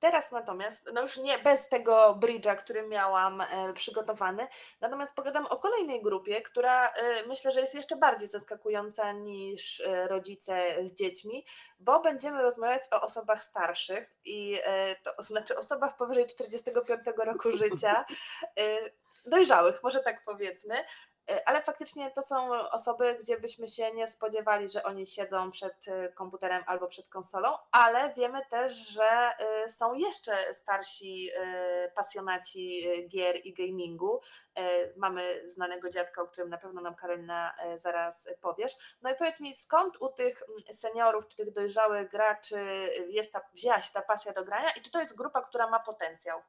Teraz 0.00 0.32
natomiast, 0.32 0.90
no 0.94 1.02
już 1.02 1.18
nie 1.18 1.38
bez 1.38 1.68
tego 1.68 2.18
bridge'a, 2.22 2.56
który 2.56 2.88
miałam 2.88 3.40
e, 3.40 3.72
przygotowany, 3.72 4.46
natomiast 4.80 5.14
pogadam 5.14 5.46
o 5.46 5.56
kolejnej 5.56 6.02
grupie, 6.02 6.42
która 6.42 6.88
e, 6.88 7.26
myślę, 7.26 7.52
że 7.52 7.60
jest 7.60 7.74
jeszcze 7.74 7.96
bardziej 7.96 8.28
zaskakująca 8.28 9.12
niż 9.12 9.80
e, 9.80 10.08
rodzice 10.08 10.76
z 10.84 10.94
dziećmi, 10.94 11.44
bo 11.80 12.00
będziemy 12.00 12.42
rozmawiać 12.42 12.82
o 12.90 13.00
osobach 13.00 13.42
starszych 13.42 14.16
i 14.24 14.58
to 15.02 15.22
znaczy 15.22 15.56
osobach 15.56 15.96
powyżej 15.96 16.26
45 16.26 17.00
roku 17.24 17.52
życia, 17.52 18.04
dojrzałych, 19.26 19.82
może 19.82 20.00
tak 20.00 20.24
powiedzmy, 20.24 20.84
ale 21.46 21.62
faktycznie 21.62 22.10
to 22.10 22.22
są 22.22 22.52
osoby, 22.70 23.16
gdzie 23.20 23.40
byśmy 23.40 23.68
się 23.68 23.92
nie 23.92 24.06
spodziewali, 24.06 24.68
że 24.68 24.82
oni 24.82 25.06
siedzą 25.06 25.50
przed 25.50 25.88
e, 25.88 26.08
komputerem 26.08 26.62
albo 26.66 26.86
przed 26.86 27.08
konsolą, 27.08 27.56
ale 27.72 28.12
wiemy 28.12 28.46
też, 28.50 28.74
że 28.74 29.30
e, 29.38 29.68
są 29.68 29.94
jeszcze 29.94 30.54
starsi 30.54 31.30
pasjonaci 31.94 32.86
gier 33.08 33.36
i 33.44 33.54
gamingu. 33.54 34.20
Mamy 34.96 35.42
znanego 35.46 35.90
dziadka, 35.90 36.22
o 36.22 36.26
którym 36.26 36.50
na 36.50 36.58
pewno 36.58 36.80
nam 36.80 36.94
Karolina 36.94 37.54
zaraz 37.76 38.28
powiesz. 38.40 38.72
No 39.02 39.10
i 39.10 39.14
powiedz 39.14 39.40
mi, 39.40 39.54
skąd 39.56 39.96
u 40.00 40.08
tych 40.08 40.42
seniorów 40.72 41.28
czy 41.28 41.36
tych 41.36 41.52
dojrzałych 41.52 42.10
graczy 42.10 42.90
jest 43.08 43.32
ta, 43.32 43.40
wzięła 43.54 43.80
się 43.80 43.92
ta 43.92 44.02
pasja 44.02 44.32
do 44.32 44.44
grania 44.44 44.70
i 44.70 44.80
czy 44.80 44.90
to 44.90 45.00
jest 45.00 45.16
grupa, 45.16 45.42
która 45.42 45.70
ma 45.70 45.80
potencjał? 45.80 46.42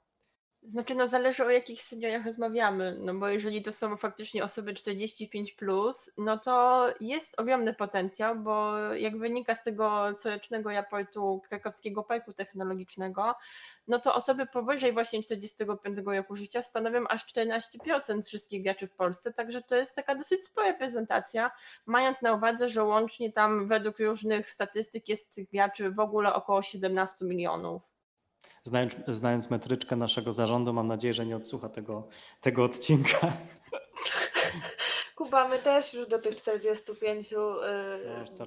Znaczy, 0.63 0.95
no 0.95 1.07
zależy 1.07 1.45
o 1.45 1.49
jakich 1.49 1.81
seniorach 1.81 2.25
rozmawiamy, 2.25 2.97
no 2.99 3.13
bo 3.15 3.27
jeżeli 3.27 3.61
to 3.61 3.71
są 3.71 3.97
faktycznie 3.97 4.43
osoby 4.43 4.73
45+, 4.73 5.55
plus, 5.55 6.11
no 6.17 6.37
to 6.37 6.87
jest 6.99 7.39
ogromny 7.39 7.73
potencjał, 7.73 8.35
bo 8.35 8.77
jak 8.93 9.17
wynika 9.17 9.55
z 9.55 9.63
tego 9.63 10.13
corocznego 10.13 10.71
raportu 10.71 11.41
Krakowskiego 11.49 12.03
Parku 12.03 12.33
Technologicznego, 12.33 13.35
no 13.87 13.99
to 13.99 14.15
osoby 14.15 14.45
powyżej 14.45 14.93
właśnie 14.93 15.23
45 15.23 15.97
roku 16.05 16.35
życia 16.35 16.61
stanowią 16.61 17.07
aż 17.07 17.25
14% 17.35 18.27
wszystkich 18.27 18.63
graczy 18.63 18.87
w 18.87 18.95
Polsce, 18.95 19.33
także 19.33 19.61
to 19.61 19.75
jest 19.75 19.95
taka 19.95 20.15
dosyć 20.15 20.45
spora 20.45 20.73
prezentacja, 20.73 21.51
mając 21.85 22.21
na 22.21 22.33
uwadze, 22.33 22.69
że 22.69 22.83
łącznie 22.83 23.33
tam 23.33 23.67
według 23.67 23.99
różnych 23.99 24.49
statystyk 24.49 25.09
jest 25.09 25.39
graczy 25.53 25.91
w 25.91 25.99
ogóle 25.99 26.33
około 26.33 26.61
17 26.61 27.25
milionów. 27.25 28.00
Znając, 28.63 28.95
znając 29.07 29.49
metryczkę 29.49 29.95
naszego 29.95 30.33
zarządu, 30.33 30.73
mam 30.73 30.87
nadzieję, 30.87 31.13
że 31.13 31.25
nie 31.25 31.35
odsłucha 31.35 31.69
tego, 31.69 32.07
tego 32.41 32.63
odcinka. 32.63 33.33
Kuba, 35.15 35.47
my 35.47 35.59
też 35.59 35.93
już 35.93 36.07
do 36.07 36.19
tych 36.19 36.35
45 36.35 37.31
yy, 37.31 37.39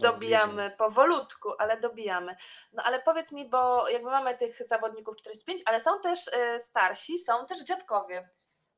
dobijamy 0.01 0.53
bliżej. 0.53 0.77
powolutku, 0.77 1.53
ale 1.59 1.81
dobijamy. 1.81 2.37
No 2.73 2.83
ale 2.83 3.03
powiedz 3.03 3.33
mi, 3.33 3.49
bo 3.49 3.89
jakby 3.89 4.11
mamy 4.11 4.37
tych 4.37 4.67
zawodników 4.67 5.17
45, 5.17 5.63
ale 5.67 5.81
są 5.81 6.01
też 6.01 6.27
yy, 6.27 6.61
starsi, 6.61 7.19
są 7.19 7.47
też 7.47 7.65
dziadkowie. 7.65 8.29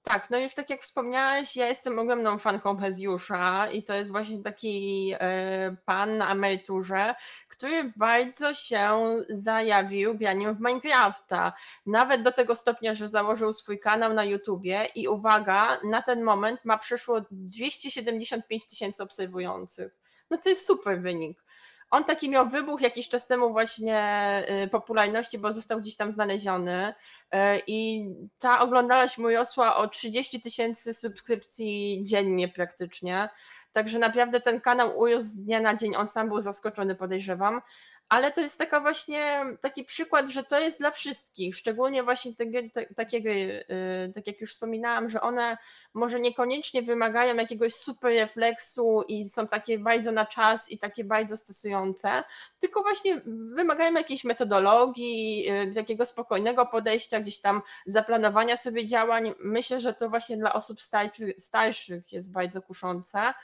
Tak, 0.08 0.30
no 0.30 0.38
już 0.38 0.54
tak 0.54 0.70
jak 0.70 0.82
wspomniałaś, 0.82 1.56
ja 1.56 1.66
jestem 1.66 1.98
ogromną 1.98 2.38
fanką 2.38 2.76
Pezjusza 2.76 3.70
i 3.70 3.82
to 3.82 3.94
jest 3.94 4.10
właśnie 4.10 4.42
taki 4.42 5.12
e, 5.20 5.76
pan 5.84 6.18
na 6.18 6.32
emeryturze, 6.32 7.14
który 7.48 7.92
bardzo 7.96 8.54
się 8.54 9.16
zajawił 9.28 10.18
graniem 10.18 10.54
w 10.54 10.60
Minecrafta. 10.60 11.52
Nawet 11.86 12.22
do 12.22 12.32
tego 12.32 12.54
stopnia, 12.54 12.94
że 12.94 13.08
założył 13.08 13.52
swój 13.52 13.78
kanał 13.78 14.14
na 14.14 14.24
YouTubie 14.24 14.88
i 14.94 15.08
uwaga, 15.08 15.78
na 15.84 16.02
ten 16.02 16.22
moment 16.22 16.64
ma 16.64 16.78
przeszło 16.78 17.20
275 17.30 18.66
tysięcy 18.66 19.02
obserwujących. 19.02 19.98
No 20.30 20.38
to 20.38 20.48
jest 20.48 20.66
super 20.66 21.00
wynik. 21.02 21.45
On 21.90 22.04
taki 22.04 22.30
miał 22.30 22.48
wybuch 22.48 22.80
jakiś 22.80 23.08
czas 23.08 23.26
temu 23.26 23.52
właśnie 23.52 24.42
y, 24.64 24.68
popularności, 24.68 25.38
bo 25.38 25.52
został 25.52 25.80
gdzieś 25.80 25.96
tam 25.96 26.10
znaleziony 26.10 26.94
y, 27.34 27.38
i 27.66 28.08
ta 28.38 28.60
oglądalność 28.60 29.18
mu 29.18 29.28
rosła 29.28 29.76
o 29.76 29.88
30 29.88 30.40
tysięcy 30.40 30.94
subskrypcji 30.94 32.00
dziennie 32.02 32.48
praktycznie. 32.48 33.28
Także 33.72 33.98
naprawdę 33.98 34.40
ten 34.40 34.60
kanał 34.60 34.98
urósł 34.98 35.26
z 35.26 35.44
dnia 35.44 35.60
na 35.60 35.74
dzień. 35.74 35.96
On 35.96 36.08
sam 36.08 36.28
był 36.28 36.40
zaskoczony, 36.40 36.94
podejrzewam 36.94 37.62
ale 38.08 38.32
to 38.32 38.40
jest 38.40 38.58
taka 38.58 38.80
właśnie 38.80 39.44
taki 39.60 39.84
przykład, 39.84 40.28
że 40.28 40.44
to 40.44 40.60
jest 40.60 40.78
dla 40.78 40.90
wszystkich, 40.90 41.56
szczególnie 41.56 42.02
właśnie 42.02 42.34
te, 42.34 42.44
te, 42.74 43.18
yy, 43.18 44.12
tak 44.14 44.26
jak 44.26 44.40
już 44.40 44.50
wspominałam, 44.52 45.08
że 45.08 45.20
one 45.20 45.56
może 45.94 46.20
niekoniecznie 46.20 46.82
wymagają 46.82 47.34
jakiegoś 47.34 47.74
super 47.74 48.12
refleksu 48.12 49.02
i 49.08 49.28
są 49.28 49.48
takie 49.48 49.78
bardzo 49.78 50.12
na 50.12 50.26
czas 50.26 50.70
i 50.70 50.78
takie 50.78 51.04
bardzo 51.04 51.36
stosujące, 51.36 52.24
tylko 52.58 52.82
właśnie 52.82 53.20
wymagają 53.54 53.94
jakiejś 53.94 54.24
metodologii, 54.24 55.38
yy, 55.38 55.74
takiego 55.74 56.06
spokojnego 56.06 56.66
podejścia, 56.66 57.20
gdzieś 57.20 57.40
tam 57.40 57.62
zaplanowania 57.86 58.56
sobie 58.56 58.86
działań. 58.86 59.34
Myślę, 59.38 59.80
że 59.80 59.94
to 59.94 60.08
właśnie 60.08 60.36
dla 60.36 60.52
osób 60.52 60.82
starszych, 60.82 61.34
starszych 61.38 62.12
jest 62.12 62.32
bardzo 62.32 62.62
kuszące. 62.62 63.34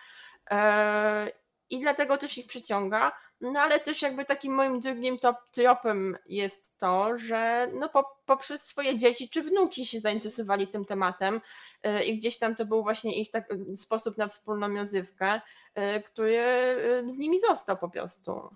Yy, 0.51 0.57
I 1.71 1.81
dlatego 1.81 2.19
też 2.19 2.39
ich 2.39 2.47
przyciąga. 2.47 3.13
No 3.43 3.61
ale 3.61 3.81
też 3.81 4.03
jakby 4.03 4.25
takim 4.25 4.55
moim 4.55 4.81
drugim 4.81 5.19
top 5.19 5.37
tropem 5.51 6.17
jest 6.27 6.79
to, 6.79 7.17
że 7.17 7.69
no 7.75 7.89
po, 7.89 8.17
poprzez 8.27 8.67
swoje 8.67 8.97
dzieci 8.97 9.29
czy 9.29 9.43
wnuki 9.43 9.87
się 9.87 10.01
zainteresowali 10.01 10.69
tym 10.69 10.85
tematem 10.85 11.41
yy, 11.85 12.05
i 12.05 12.19
gdzieś 12.19 12.39
tam 12.39 12.55
to 12.55 12.67
był 12.67 12.83
właśnie 12.83 13.21
ich 13.21 13.31
tak, 13.31 13.55
sposób 13.75 14.19
na 14.19 14.29
wspólną 14.29 14.75
rozrywkę, 14.75 15.41
yy, 15.77 16.03
który 16.03 16.43
z 17.07 17.19
nimi 17.19 17.41
został 17.41 17.77
po 17.77 17.89
prostu. 17.89 18.51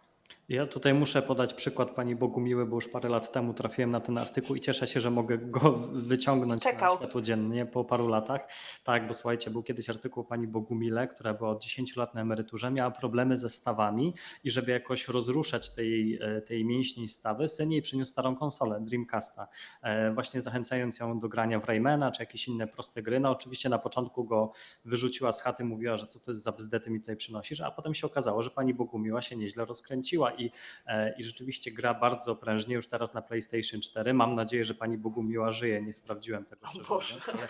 Ja 0.48 0.66
tutaj 0.66 0.94
muszę 0.94 1.22
podać 1.22 1.54
przykład 1.54 1.90
pani 1.90 2.16
Bogumiły, 2.16 2.66
bo 2.66 2.76
już 2.76 2.88
parę 2.88 3.08
lat 3.08 3.32
temu 3.32 3.54
trafiłem 3.54 3.90
na 3.90 4.00
ten 4.00 4.18
artykuł 4.18 4.56
i 4.56 4.60
cieszę 4.60 4.86
się, 4.86 5.00
że 5.00 5.10
mogę 5.10 5.38
go 5.38 5.72
wyciągnąć 5.92 6.62
Czekał. 6.62 6.94
na 6.94 6.98
światło 6.98 7.20
dziennie 7.20 7.66
po 7.66 7.84
paru 7.84 8.08
latach. 8.08 8.48
Tak, 8.84 9.08
bo 9.08 9.14
słuchajcie, 9.14 9.50
był 9.50 9.62
kiedyś 9.62 9.90
artykuł 9.90 10.24
pani 10.24 10.46
Bogumile, 10.46 11.08
która 11.08 11.34
była 11.34 11.50
od 11.50 11.62
10 11.62 11.96
lat 11.96 12.14
na 12.14 12.20
emeryturze, 12.20 12.70
miała 12.70 12.90
problemy 12.90 13.36
ze 13.36 13.50
stawami 13.50 14.14
i 14.44 14.50
żeby 14.50 14.72
jakoś 14.72 15.08
rozruszać 15.08 15.70
tej, 15.70 16.18
e, 16.22 16.40
tej 16.40 16.64
mięśni 16.64 17.08
stawy, 17.08 17.48
syn 17.48 17.72
jej 17.72 17.82
przyniósł 17.82 18.12
starą 18.12 18.36
konsolę 18.36 18.80
Dreamcasta, 18.80 19.48
e, 19.82 20.12
właśnie 20.12 20.40
zachęcając 20.40 20.98
ją 20.98 21.18
do 21.18 21.28
grania 21.28 21.60
w 21.60 21.64
Raymana 21.64 22.10
czy 22.10 22.22
jakieś 22.22 22.48
inne 22.48 22.66
proste 22.66 23.02
gry. 23.02 23.20
No 23.20 23.30
oczywiście 23.30 23.68
na 23.68 23.78
początku 23.78 24.24
go 24.24 24.52
wyrzuciła 24.84 25.32
z 25.32 25.42
chaty, 25.42 25.64
mówiła, 25.64 25.96
że 25.96 26.06
co 26.06 26.20
to 26.20 26.30
jest 26.30 26.42
za 26.42 26.52
bzdety 26.52 26.90
mi 26.90 27.00
tutaj 27.00 27.16
przynosisz, 27.16 27.60
a 27.60 27.70
potem 27.70 27.94
się 27.94 28.06
okazało, 28.06 28.42
że 28.42 28.50
pani 28.50 28.74
Bogumiła 28.74 29.22
się 29.22 29.36
nieźle 29.36 29.64
rozkręciła 29.64 30.35
i, 30.38 30.50
e, 30.86 31.14
i 31.18 31.24
rzeczywiście 31.24 31.70
gra 31.70 31.94
bardzo 31.94 32.36
prężnie 32.36 32.74
już 32.74 32.88
teraz 32.88 33.14
na 33.14 33.22
PlayStation 33.22 33.80
4. 33.80 34.14
Mam 34.14 34.34
nadzieję, 34.34 34.64
że 34.64 34.74
pani 34.74 34.98
Bogumiła 34.98 35.52
żyje. 35.52 35.82
Nie 35.82 35.92
sprawdziłem 35.92 36.44
tego, 36.44 36.66
szczerze 37.00 37.20
ale, 37.32 37.48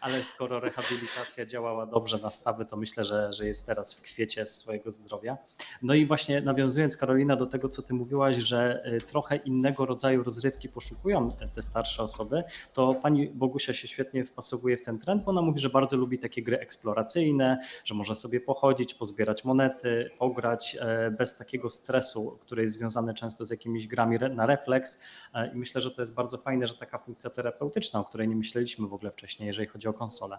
ale 0.00 0.22
skoro 0.22 0.60
rehabilitacja 0.60 1.46
działała 1.46 1.86
dobrze 1.86 2.18
na 2.18 2.30
stawy, 2.30 2.64
to 2.66 2.76
myślę, 2.76 3.04
że, 3.04 3.32
że 3.32 3.46
jest 3.46 3.66
teraz 3.66 3.94
w 3.94 4.02
kwiecie 4.02 4.46
swojego 4.46 4.90
zdrowia. 4.90 5.38
No 5.82 5.94
i 5.94 6.06
właśnie 6.06 6.40
nawiązując 6.40 6.96
Karolina 6.96 7.36
do 7.36 7.46
tego, 7.46 7.68
co 7.68 7.82
ty 7.82 7.94
mówiłaś, 7.94 8.36
że 8.36 8.82
e, 8.84 8.98
trochę 9.00 9.36
innego 9.36 9.86
rodzaju 9.86 10.22
rozrywki 10.22 10.68
poszukują 10.68 11.30
te 11.54 11.62
starsze 11.62 12.02
osoby, 12.02 12.44
to 12.72 12.94
pani 12.94 13.28
Bogusia 13.28 13.72
się 13.72 13.88
świetnie 13.88 14.24
wpasowuje 14.24 14.76
w 14.76 14.82
ten 14.82 14.98
trend, 14.98 15.24
bo 15.24 15.30
ona 15.30 15.42
mówi, 15.42 15.60
że 15.60 15.70
bardzo 15.70 15.96
lubi 15.96 16.18
takie 16.18 16.42
gry 16.42 16.58
eksploracyjne, 16.58 17.58
że 17.84 17.94
można 17.94 18.14
sobie 18.14 18.40
pochodzić, 18.40 18.94
pozbierać 18.94 19.44
monety, 19.44 20.10
pograć 20.18 20.76
e, 20.80 21.10
bez 21.10 21.38
takiego 21.38 21.70
stresu, 21.76 22.38
który 22.40 22.62
jest 22.62 22.74
związany 22.74 23.14
często 23.14 23.44
z 23.44 23.50
jakimiś 23.50 23.86
grami 23.86 24.18
na 24.30 24.46
refleks 24.46 25.02
e, 25.34 25.52
i 25.52 25.56
myślę, 25.56 25.80
że 25.80 25.90
to 25.90 26.02
jest 26.02 26.14
bardzo 26.14 26.38
fajne, 26.38 26.66
że 26.66 26.74
taka 26.74 26.98
funkcja 26.98 27.30
terapeutyczna, 27.30 28.00
o 28.00 28.04
której 28.04 28.28
nie 28.28 28.36
myśleliśmy 28.36 28.88
w 28.88 28.94
ogóle 28.94 29.10
wcześniej, 29.10 29.46
jeżeli 29.46 29.68
chodzi 29.68 29.88
o 29.88 29.92
konsolę. 29.92 30.38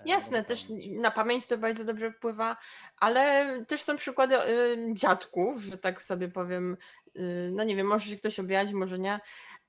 E, 0.00 0.02
Jasne, 0.06 0.44
też 0.44 0.66
na 0.90 1.10
pamięć 1.10 1.46
to 1.46 1.58
bardzo 1.58 1.84
dobrze 1.84 2.12
wpływa, 2.12 2.56
ale 2.98 3.46
też 3.68 3.82
są 3.82 3.96
przykłady 3.96 4.36
y, 4.36 4.78
dziadków, 4.92 5.62
że 5.62 5.78
tak 5.78 6.02
sobie 6.02 6.28
powiem, 6.28 6.76
no 7.52 7.64
nie 7.64 7.76
wiem, 7.76 7.86
może 7.86 8.06
się 8.06 8.16
ktoś 8.16 8.40
objawić, 8.40 8.72
może 8.72 8.98
nie, 8.98 9.20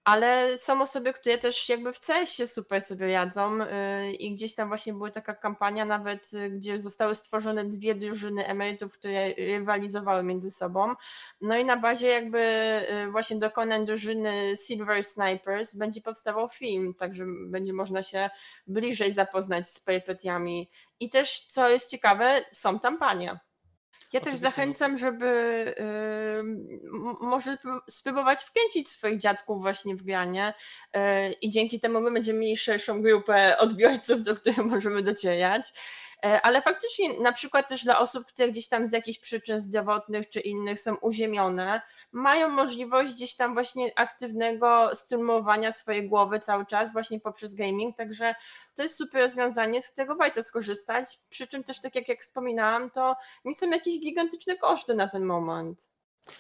ale 0.03 0.57
są 0.57 0.81
osoby, 0.81 1.13
które 1.13 1.37
też 1.37 1.69
jakby 1.69 1.93
w 1.93 1.99
CS-ie 1.99 2.47
super 2.47 2.81
sobie 2.81 3.13
radzą 3.13 3.57
yy, 3.57 4.13
i 4.13 4.33
gdzieś 4.35 4.55
tam 4.55 4.67
właśnie 4.67 4.93
była 4.93 5.11
taka 5.11 5.33
kampania 5.33 5.85
nawet, 5.85 6.33
yy, 6.33 6.49
gdzie 6.49 6.79
zostały 6.79 7.15
stworzone 7.15 7.65
dwie 7.65 7.95
drużyny 7.95 8.47
emerytów, 8.47 8.93
które 8.93 9.33
rywalizowały 9.33 10.23
między 10.23 10.51
sobą. 10.51 10.93
No 11.41 11.57
i 11.57 11.65
na 11.65 11.77
bazie 11.77 12.07
jakby 12.07 12.39
yy, 12.89 13.11
właśnie 13.11 13.37
dokonań 13.37 13.85
drużyny 13.85 14.53
Silver 14.67 15.03
Snipers 15.03 15.75
będzie 15.75 16.01
powstawał 16.01 16.49
film, 16.49 16.93
także 16.93 17.25
będzie 17.47 17.73
można 17.73 18.03
się 18.03 18.29
bliżej 18.67 19.11
zapoznać 19.11 19.69
z 19.69 19.79
perypetiami. 19.79 20.69
I 20.99 21.09
też, 21.09 21.45
co 21.45 21.69
jest 21.69 21.89
ciekawe, 21.89 22.41
są 22.51 22.79
tam 22.79 22.97
panie. 22.97 23.39
Ja 24.13 24.21
też 24.21 24.35
zachęcam, 24.35 24.97
żeby 24.97 25.25
yy, 25.77 26.43
może 27.21 27.57
spróbować 27.89 28.43
wkręcić 28.43 28.89
swoich 28.89 29.19
dziadków 29.19 29.61
właśnie 29.61 29.95
w 29.95 30.03
granie 30.03 30.53
yy, 30.93 31.01
i 31.41 31.49
dzięki 31.49 31.79
temu 31.79 32.01
my 32.01 32.11
będziemy 32.11 32.39
mieli 32.39 32.57
szerszą 32.57 33.01
grupę 33.01 33.57
odbiorców, 33.57 34.23
do 34.23 34.35
których 34.35 34.57
możemy 34.75 35.03
docierać. 35.03 35.73
E, 36.23 36.41
ale 36.41 36.61
faktycznie 36.61 37.19
na 37.19 37.31
przykład 37.31 37.69
też 37.69 37.83
dla 37.83 37.99
osób, 37.99 38.25
które 38.27 38.49
gdzieś 38.49 38.67
tam 38.67 38.87
z 38.87 38.91
jakichś 38.91 39.19
przyczyn 39.19 39.61
zdrowotnych 39.61 40.29
czy 40.29 40.39
innych 40.39 40.79
są 40.79 40.95
uziemione, 40.95 41.81
mają 42.11 42.49
możliwość 42.49 43.13
gdzieś 43.13 43.35
tam 43.35 43.53
właśnie 43.53 43.99
aktywnego 43.99 44.95
streamowania 44.95 45.73
swojej 45.73 46.09
głowy 46.09 46.39
cały 46.39 46.65
czas 46.65 46.93
właśnie 46.93 47.19
poprzez 47.19 47.55
gaming, 47.55 47.97
także 47.97 48.35
to 48.75 48.83
jest 48.83 48.97
super 48.97 49.21
rozwiązanie, 49.21 49.81
z 49.81 49.91
którego 49.91 50.15
warto 50.15 50.43
skorzystać, 50.43 51.19
przy 51.29 51.47
czym 51.47 51.63
też 51.63 51.81
tak 51.81 51.95
jak, 51.95 52.09
jak 52.09 52.21
wspominałam, 52.21 52.89
to 52.89 53.15
nie 53.45 53.55
są 53.55 53.69
jakieś 53.69 53.99
gigantyczne 53.99 54.57
koszty 54.57 54.95
na 54.95 55.07
ten 55.07 55.25
moment. 55.25 55.92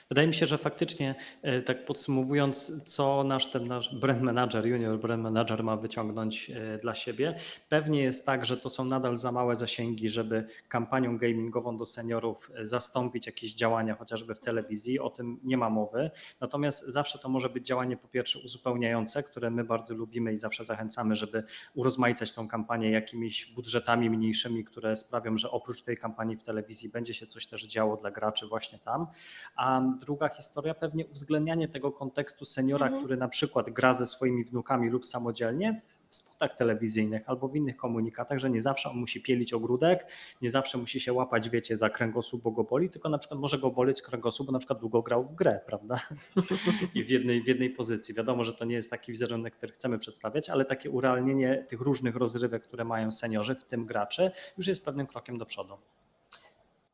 Wydaje 0.09 0.27
mi 0.27 0.33
się, 0.33 0.45
że 0.45 0.57
faktycznie, 0.57 1.15
e, 1.41 1.61
tak 1.61 1.85
podsumowując, 1.85 2.83
co 2.83 3.23
nasz 3.23 3.51
ten 3.51 3.67
nasz 3.67 3.95
brand 3.95 4.21
manager, 4.21 4.65
junior 4.65 4.99
brand 4.99 5.23
manager 5.23 5.63
ma 5.63 5.77
wyciągnąć 5.77 6.49
e, 6.49 6.77
dla 6.77 6.95
siebie, 6.95 7.35
pewnie 7.69 8.03
jest 8.03 8.25
tak, 8.25 8.45
że 8.45 8.57
to 8.57 8.69
są 8.69 8.85
nadal 8.85 9.17
za 9.17 9.31
małe 9.31 9.55
zasięgi, 9.55 10.09
żeby 10.09 10.47
kampanią 10.69 11.17
gamingową 11.17 11.77
do 11.77 11.85
seniorów 11.85 12.51
e, 12.55 12.65
zastąpić 12.65 13.25
jakieś 13.25 13.53
działania, 13.53 13.95
chociażby 13.95 14.35
w 14.35 14.39
telewizji, 14.39 14.99
o 14.99 15.09
tym 15.09 15.39
nie 15.43 15.57
ma 15.57 15.69
mowy. 15.69 16.11
Natomiast 16.41 16.87
zawsze 16.87 17.19
to 17.19 17.29
może 17.29 17.49
być 17.49 17.65
działanie 17.65 17.97
po 17.97 18.07
pierwsze 18.07 18.39
uzupełniające, 18.39 19.23
które 19.23 19.49
my 19.49 19.63
bardzo 19.63 19.95
lubimy 19.95 20.33
i 20.33 20.37
zawsze 20.37 20.63
zachęcamy, 20.63 21.15
żeby 21.15 21.43
urozmaicać 21.73 22.33
tą 22.33 22.47
kampanię 22.47 22.91
jakimiś 22.91 23.53
budżetami 23.55 24.09
mniejszymi, 24.09 24.63
które 24.63 24.95
sprawią, 24.95 25.37
że 25.37 25.51
oprócz 25.51 25.81
tej 25.81 25.97
kampanii 25.97 26.37
w 26.37 26.43
telewizji 26.43 26.89
będzie 26.89 27.13
się 27.13 27.27
coś 27.27 27.47
też 27.47 27.63
działo 27.63 27.97
dla 27.97 28.11
graczy 28.11 28.47
właśnie 28.47 28.79
tam. 28.79 29.07
A 29.55 29.72
druga 29.81 30.29
historia 30.29 30.73
pewnie 30.73 31.07
uwzględnianie 31.07 31.67
tego 31.67 31.91
kontekstu 31.91 32.45
seniora, 32.45 32.85
mhm. 32.85 33.03
który 33.03 33.17
na 33.17 33.27
przykład 33.27 33.69
gra 33.69 33.93
ze 33.93 34.05
swoimi 34.05 34.43
wnukami 34.43 34.89
lub 34.89 35.05
samodzielnie 35.05 35.81
w 36.09 36.15
spotach 36.15 36.57
telewizyjnych 36.57 37.29
albo 37.29 37.47
w 37.47 37.55
innych 37.55 37.77
komunikatach, 37.77 38.39
że 38.39 38.49
nie 38.49 38.61
zawsze 38.61 38.89
on 38.89 38.97
musi 38.97 39.21
pielić 39.21 39.53
ogródek, 39.53 40.07
nie 40.41 40.49
zawsze 40.49 40.77
musi 40.77 40.99
się 40.99 41.13
łapać, 41.13 41.49
wiecie, 41.49 41.77
za 41.77 41.89
kręgosłup, 41.89 42.43
bo 42.43 42.51
go 42.51 42.63
boli, 42.63 42.89
tylko 42.89 43.09
na 43.09 43.17
przykład 43.17 43.39
może 43.39 43.59
go 43.59 43.71
boleć 43.71 44.01
kręgosłup, 44.01 44.47
bo 44.47 44.53
na 44.53 44.59
przykład 44.59 44.79
długo 44.79 45.01
grał 45.01 45.23
w 45.23 45.33
grę, 45.33 45.59
prawda? 45.65 45.99
I 46.95 47.03
w 47.03 47.09
jednej, 47.09 47.43
w 47.43 47.47
jednej 47.47 47.69
pozycji. 47.69 48.15
Wiadomo, 48.15 48.43
że 48.43 48.53
to 48.53 48.65
nie 48.65 48.75
jest 48.75 48.89
taki 48.89 49.11
wizerunek, 49.11 49.55
który 49.55 49.73
chcemy 49.73 49.99
przedstawiać, 49.99 50.49
ale 50.49 50.65
takie 50.65 50.89
urealnienie 50.89 51.65
tych 51.69 51.81
różnych 51.81 52.15
rozrywek, 52.15 52.63
które 52.63 52.85
mają 52.85 53.11
seniorzy, 53.11 53.55
w 53.55 53.63
tym 53.63 53.85
gracze, 53.85 54.31
już 54.57 54.67
jest 54.67 54.85
pewnym 54.85 55.07
krokiem 55.07 55.37
do 55.37 55.45
przodu. 55.45 55.73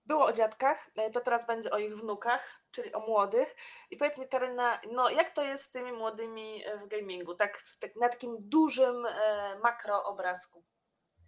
Było 0.10 0.26
o 0.26 0.34
dziadkach, 0.34 0.90
e, 0.96 1.12
to 1.12 1.20
teraz 1.20 1.48
będzie 1.48 1.72
o 1.72 1.78
ich 1.78 1.98
wnukach, 1.98 2.62
czyli 2.72 2.94
o 2.94 3.00
młodych. 3.00 3.56
I 3.92 3.98
powiedz 3.98 4.18
mi, 4.18 4.28
Karolina, 4.28 4.82
no 4.92 5.10
jak 5.10 5.30
to 5.30 5.44
jest 5.44 5.64
z 5.64 5.70
tymi 5.70 5.92
młodymi 5.92 6.66
e, 6.66 6.78
w 6.78 6.88
gamingu, 6.88 7.36
tak, 7.36 7.64
tak 7.80 7.96
na 7.96 8.10
takim 8.10 8.36
dużym 8.40 9.06
e, 9.06 9.60
makroobrazku? 9.64 10.64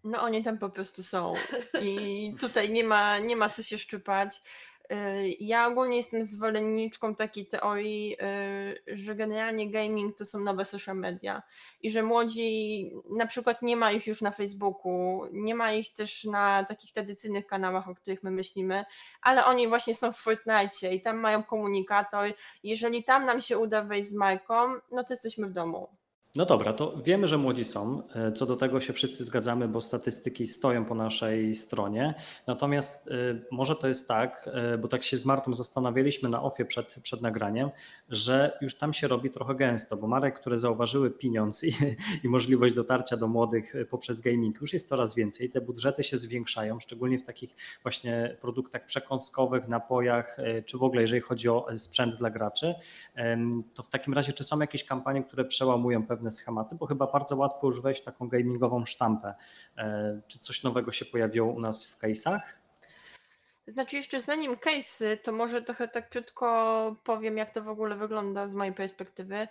No 0.04 0.22
oni 0.22 0.44
tam 0.44 0.58
po 0.58 0.70
prostu 0.70 1.04
są 1.04 1.34
i 1.82 2.36
tutaj 2.39 2.70
nie 2.70 2.84
ma, 2.84 3.20
nie 3.20 3.36
ma 3.36 3.50
co 3.50 3.63
się 3.63 3.78
szczypać. 3.78 4.41
Y, 4.91 5.36
ja 5.39 5.67
ogólnie 5.67 5.97
jestem 5.97 6.25
zwolenniczką 6.25 7.15
takiej 7.15 7.45
teorii, 7.45 8.17
y, 8.21 8.97
że 8.97 9.15
generalnie 9.15 9.71
gaming 9.71 10.17
to 10.17 10.25
są 10.25 10.39
nowe 10.39 10.65
social 10.65 10.97
media 10.97 11.41
i 11.82 11.91
że 11.91 12.04
młodzi 12.04 12.91
na 13.10 13.25
przykład 13.25 13.62
nie 13.62 13.77
ma 13.77 13.91
ich 13.91 14.08
już 14.08 14.21
na 14.21 14.32
Facebooku, 14.32 15.25
nie 15.34 15.56
ma 15.56 15.71
ich 15.71 15.93
też 15.93 16.23
na 16.23 16.63
takich 16.63 16.91
tradycyjnych 16.91 17.47
kanałach, 17.47 17.89
o 17.89 17.95
których 17.95 18.23
my 18.23 18.32
myślimy, 18.32 18.86
ale 19.21 19.45
oni 19.45 19.67
właśnie 19.67 19.95
są 19.95 20.13
w 20.13 20.17
Fortnite 20.17 20.95
i 20.95 21.01
tam 21.01 21.17
mają 21.17 21.43
komunikator. 21.43 22.34
Jeżeli 22.63 23.04
tam 23.04 23.25
nam 23.25 23.41
się 23.41 23.58
uda 23.58 23.84
wejść 23.84 24.10
z 24.10 24.15
Marką, 24.15 24.73
no 24.91 25.04
to 25.04 25.13
jesteśmy 25.13 25.47
w 25.47 25.54
domu. 25.54 26.00
No 26.36 26.46
dobra, 26.46 26.74
to 26.74 26.98
wiemy, 27.04 27.28
że 27.28 27.38
młodzi 27.38 27.63
są. 27.63 28.04
E, 28.15 28.32
co 28.32 28.46
do 28.46 28.56
tego 28.56 28.82
się 28.82 28.94
wszyscy 28.94 29.26
zgadzamy, 29.26 29.67
bo 29.67 29.82
statystyki 29.82 30.48
stoją 30.48 30.86
po 30.86 30.96
naszej 30.96 31.56
stronie. 31.56 32.13
Natomiast 32.48 33.08
e, 33.08 33.12
może 33.52 33.76
to 33.76 33.88
jest 33.88 34.08
tak, 34.08 34.50
e, 34.54 34.78
bo 34.78 34.88
tak 34.88 35.04
się 35.04 35.17
z 35.17 35.26
Martą 35.26 35.54
zastanawialiśmy 35.54 36.30
na 36.30 36.44
ofie 36.44 36.65
przed, 36.65 36.96
przed 37.04 37.22
nagraniem, 37.22 37.70
że 38.10 38.58
już 38.62 38.78
tam 38.78 38.94
się 38.94 39.08
robi 39.08 39.30
trochę 39.30 39.56
gęsto, 39.56 39.98
bo 39.98 40.08
marek, 40.08 40.39
które 40.39 40.58
zauważyły 40.58 41.12
pieniądz 41.12 41.63
i, 41.63 41.74
i 42.24 42.30
możliwość 42.30 42.76
dotarcia 42.76 43.17
do 43.17 43.28
młodych 43.28 43.74
poprzez 43.89 44.22
gaming, 44.22 44.62
już 44.62 44.74
jest 44.74 44.89
coraz 44.89 45.15
więcej. 45.15 45.50
Te 45.50 45.62
budżety 45.62 46.04
się 46.04 46.17
zwiększają, 46.17 46.79
szczególnie 46.79 47.19
w 47.19 47.23
takich 47.23 47.56
właśnie 47.84 48.38
produktach 48.42 48.86
przekąskowych, 48.86 49.67
napojach, 49.67 50.38
czy 50.65 50.77
w 50.77 50.84
ogóle 50.84 51.02
jeżeli 51.02 51.21
chodzi 51.21 51.50
o 51.50 51.67
sprzęt 51.75 52.15
dla 52.15 52.29
graczy. 52.29 52.75
To 53.73 53.84
w 53.84 53.90
takim 53.90 54.13
razie, 54.13 54.34
czy 54.34 54.44
są 54.44 54.60
jakieś 54.60 54.84
kampanie, 54.84 55.23
które 55.23 55.46
przełamują 55.46 56.08
pewne 56.08 56.21
pewne 56.22 56.32
schematy, 56.32 56.76
bo 56.76 56.86
chyba 56.86 57.08
bardzo 57.08 57.36
łatwo 57.36 57.67
już 57.67 57.82
wejść 57.82 58.04
taką 58.04 58.28
gamingową 58.28 58.86
sztampę. 58.86 59.36
E, 59.78 60.22
czy 60.28 60.40
coś 60.40 60.63
nowego 60.63 60.92
się 60.92 61.06
pojawiło 61.06 61.52
u 61.54 61.60
nas 61.60 61.86
w 61.86 62.00
case'ach? 62.00 62.40
Znaczy 63.67 63.96
jeszcze 63.96 64.22
zanim 64.22 64.56
case'y, 64.56 65.17
to 65.24 65.32
może 65.32 65.62
trochę 65.62 65.88
tak 65.88 66.10
krótko 66.10 66.96
powiem, 67.04 67.38
jak 67.38 67.54
to 67.54 67.62
w 67.62 67.69
ogóle 67.69 67.96
wygląda 67.96 68.48
z 68.48 68.56
mojej 68.56 68.74
perspektywy, 68.74 69.48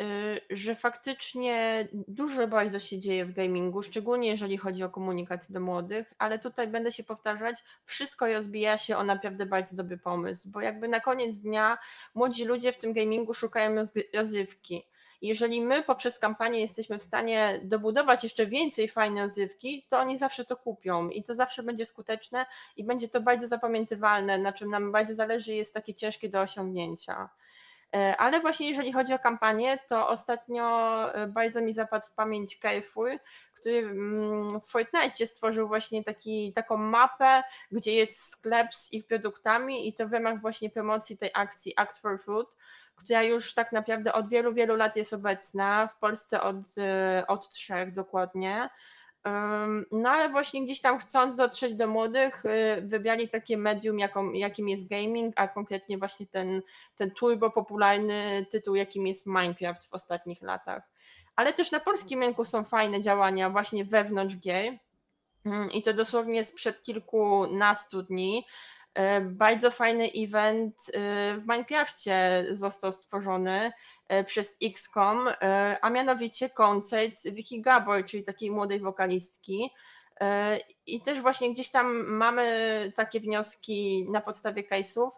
y, 0.00 0.40
że 0.50 0.74
faktycznie 0.74 1.88
dużo 1.92 2.48
bardzo 2.48 2.80
się 2.80 2.98
dzieje 2.98 3.24
w 3.24 3.32
gamingu, 3.32 3.82
szczególnie 3.82 4.28
jeżeli 4.28 4.56
chodzi 4.56 4.84
o 4.84 4.90
komunikację 4.90 5.52
do 5.52 5.60
młodych, 5.60 6.14
ale 6.18 6.38
tutaj 6.38 6.68
będę 6.68 6.92
się 6.92 7.04
powtarzać, 7.04 7.64
wszystko 7.84 8.32
rozbija 8.32 8.78
się 8.78 8.96
o 8.96 9.04
naprawdę 9.04 9.46
bardzo 9.46 9.76
dobry 9.76 9.98
pomysł, 9.98 10.50
bo 10.52 10.60
jakby 10.60 10.88
na 10.88 11.00
koniec 11.00 11.38
dnia 11.38 11.78
młodzi 12.14 12.44
ludzie 12.44 12.72
w 12.72 12.78
tym 12.78 12.92
gamingu 12.92 13.34
szukają 13.34 13.82
rozrywki 14.14 14.84
jeżeli 15.28 15.60
my 15.60 15.82
poprzez 15.82 16.18
kampanię 16.18 16.60
jesteśmy 16.60 16.98
w 16.98 17.02
stanie 17.02 17.60
dobudować 17.62 18.24
jeszcze 18.24 18.46
więcej 18.46 18.88
fajnej 18.88 19.22
rozrywki, 19.22 19.86
to 19.88 19.98
oni 19.98 20.18
zawsze 20.18 20.44
to 20.44 20.56
kupią 20.56 21.08
i 21.08 21.22
to 21.22 21.34
zawsze 21.34 21.62
będzie 21.62 21.86
skuteczne 21.86 22.46
i 22.76 22.84
będzie 22.84 23.08
to 23.08 23.20
bardzo 23.20 23.46
zapamiętywalne, 23.46 24.38
na 24.38 24.52
czym 24.52 24.70
nam 24.70 24.92
bardzo 24.92 25.14
zależy 25.14 25.54
jest 25.54 25.74
takie 25.74 25.94
ciężkie 25.94 26.28
do 26.28 26.40
osiągnięcia. 26.40 27.28
E, 27.94 28.16
ale 28.16 28.40
właśnie 28.40 28.68
jeżeli 28.68 28.92
chodzi 28.92 29.14
o 29.14 29.18
kampanię, 29.18 29.78
to 29.88 30.08
ostatnio 30.08 30.64
e, 31.14 31.26
bardzo 31.26 31.60
mi 31.60 31.72
zapadł 31.72 32.06
w 32.06 32.14
pamięć 32.14 32.58
Carrefour, 32.58 33.10
który 33.54 33.78
mm, 33.78 34.60
w 34.60 34.66
Fortnite 34.66 35.26
stworzył 35.26 35.68
właśnie 35.68 36.04
taki, 36.04 36.52
taką 36.52 36.76
mapę, 36.76 37.42
gdzie 37.72 37.94
jest 37.94 38.28
sklep 38.28 38.74
z 38.74 38.92
ich 38.92 39.06
produktami 39.06 39.88
i 39.88 39.92
to 39.92 40.08
w 40.08 40.12
ramach 40.12 40.40
właśnie 40.40 40.70
promocji 40.70 41.18
tej 41.18 41.30
akcji 41.34 41.72
Act 41.76 41.98
for 41.98 42.20
Food 42.20 42.56
która 42.96 43.22
już 43.22 43.54
tak 43.54 43.72
naprawdę 43.72 44.12
od 44.12 44.28
wielu, 44.28 44.54
wielu 44.54 44.76
lat 44.76 44.96
jest 44.96 45.12
obecna, 45.12 45.86
w 45.86 45.98
Polsce 45.98 46.42
od, 46.42 46.56
e, 46.78 47.24
od 47.28 47.50
trzech 47.50 47.92
dokładnie. 47.92 48.68
No 49.92 50.10
ale 50.10 50.28
właśnie 50.28 50.64
gdzieś 50.64 50.80
tam 50.80 50.98
chcąc 50.98 51.36
dotrzeć 51.36 51.74
do 51.74 51.86
młodych, 51.86 52.46
e, 52.46 52.82
wybrali 52.82 53.28
takie 53.28 53.56
medium, 53.56 53.98
jakim 54.34 54.68
jest 54.68 54.88
gaming, 54.88 55.34
a 55.36 55.48
konkretnie 55.48 55.98
właśnie 55.98 56.26
ten, 56.26 56.62
ten 56.96 57.10
turbo 57.10 57.50
popularny 57.50 58.46
tytuł, 58.50 58.74
jakim 58.74 59.06
jest 59.06 59.26
Minecraft 59.26 59.84
w 59.84 59.94
ostatnich 59.94 60.42
latach. 60.42 60.82
Ale 61.36 61.52
też 61.52 61.72
na 61.72 61.80
polskim 61.80 62.20
rynku 62.20 62.44
są 62.44 62.64
fajne 62.64 63.00
działania 63.00 63.50
właśnie 63.50 63.84
wewnątrz 63.84 64.36
gier. 64.36 64.72
I 65.72 65.82
to 65.82 65.94
dosłownie 65.94 66.44
sprzed 66.44 66.82
kilkunastu 66.82 68.02
dni. 68.02 68.46
E, 68.94 69.20
bardzo 69.20 69.70
fajny 69.70 70.10
event 70.16 70.74
e, 70.88 71.00
w 71.38 71.42
Minecrafcie 71.42 72.46
został 72.50 72.92
stworzony 72.92 73.72
e, 74.08 74.24
przez 74.24 74.56
XCOM, 74.62 75.28
a 75.80 75.90
mianowicie 75.90 76.50
koncert 76.50 77.28
Vicky 77.32 77.60
Gabor, 77.60 78.04
czyli 78.04 78.24
takiej 78.24 78.50
młodej 78.50 78.80
wokalistki. 78.80 79.70
I 80.86 81.00
też 81.00 81.20
właśnie 81.20 81.52
gdzieś 81.52 81.70
tam 81.70 82.06
mamy 82.06 82.92
takie 82.96 83.20
wnioski 83.20 84.06
na 84.10 84.20
podstawie 84.20 84.62
case'ów, 84.62 85.10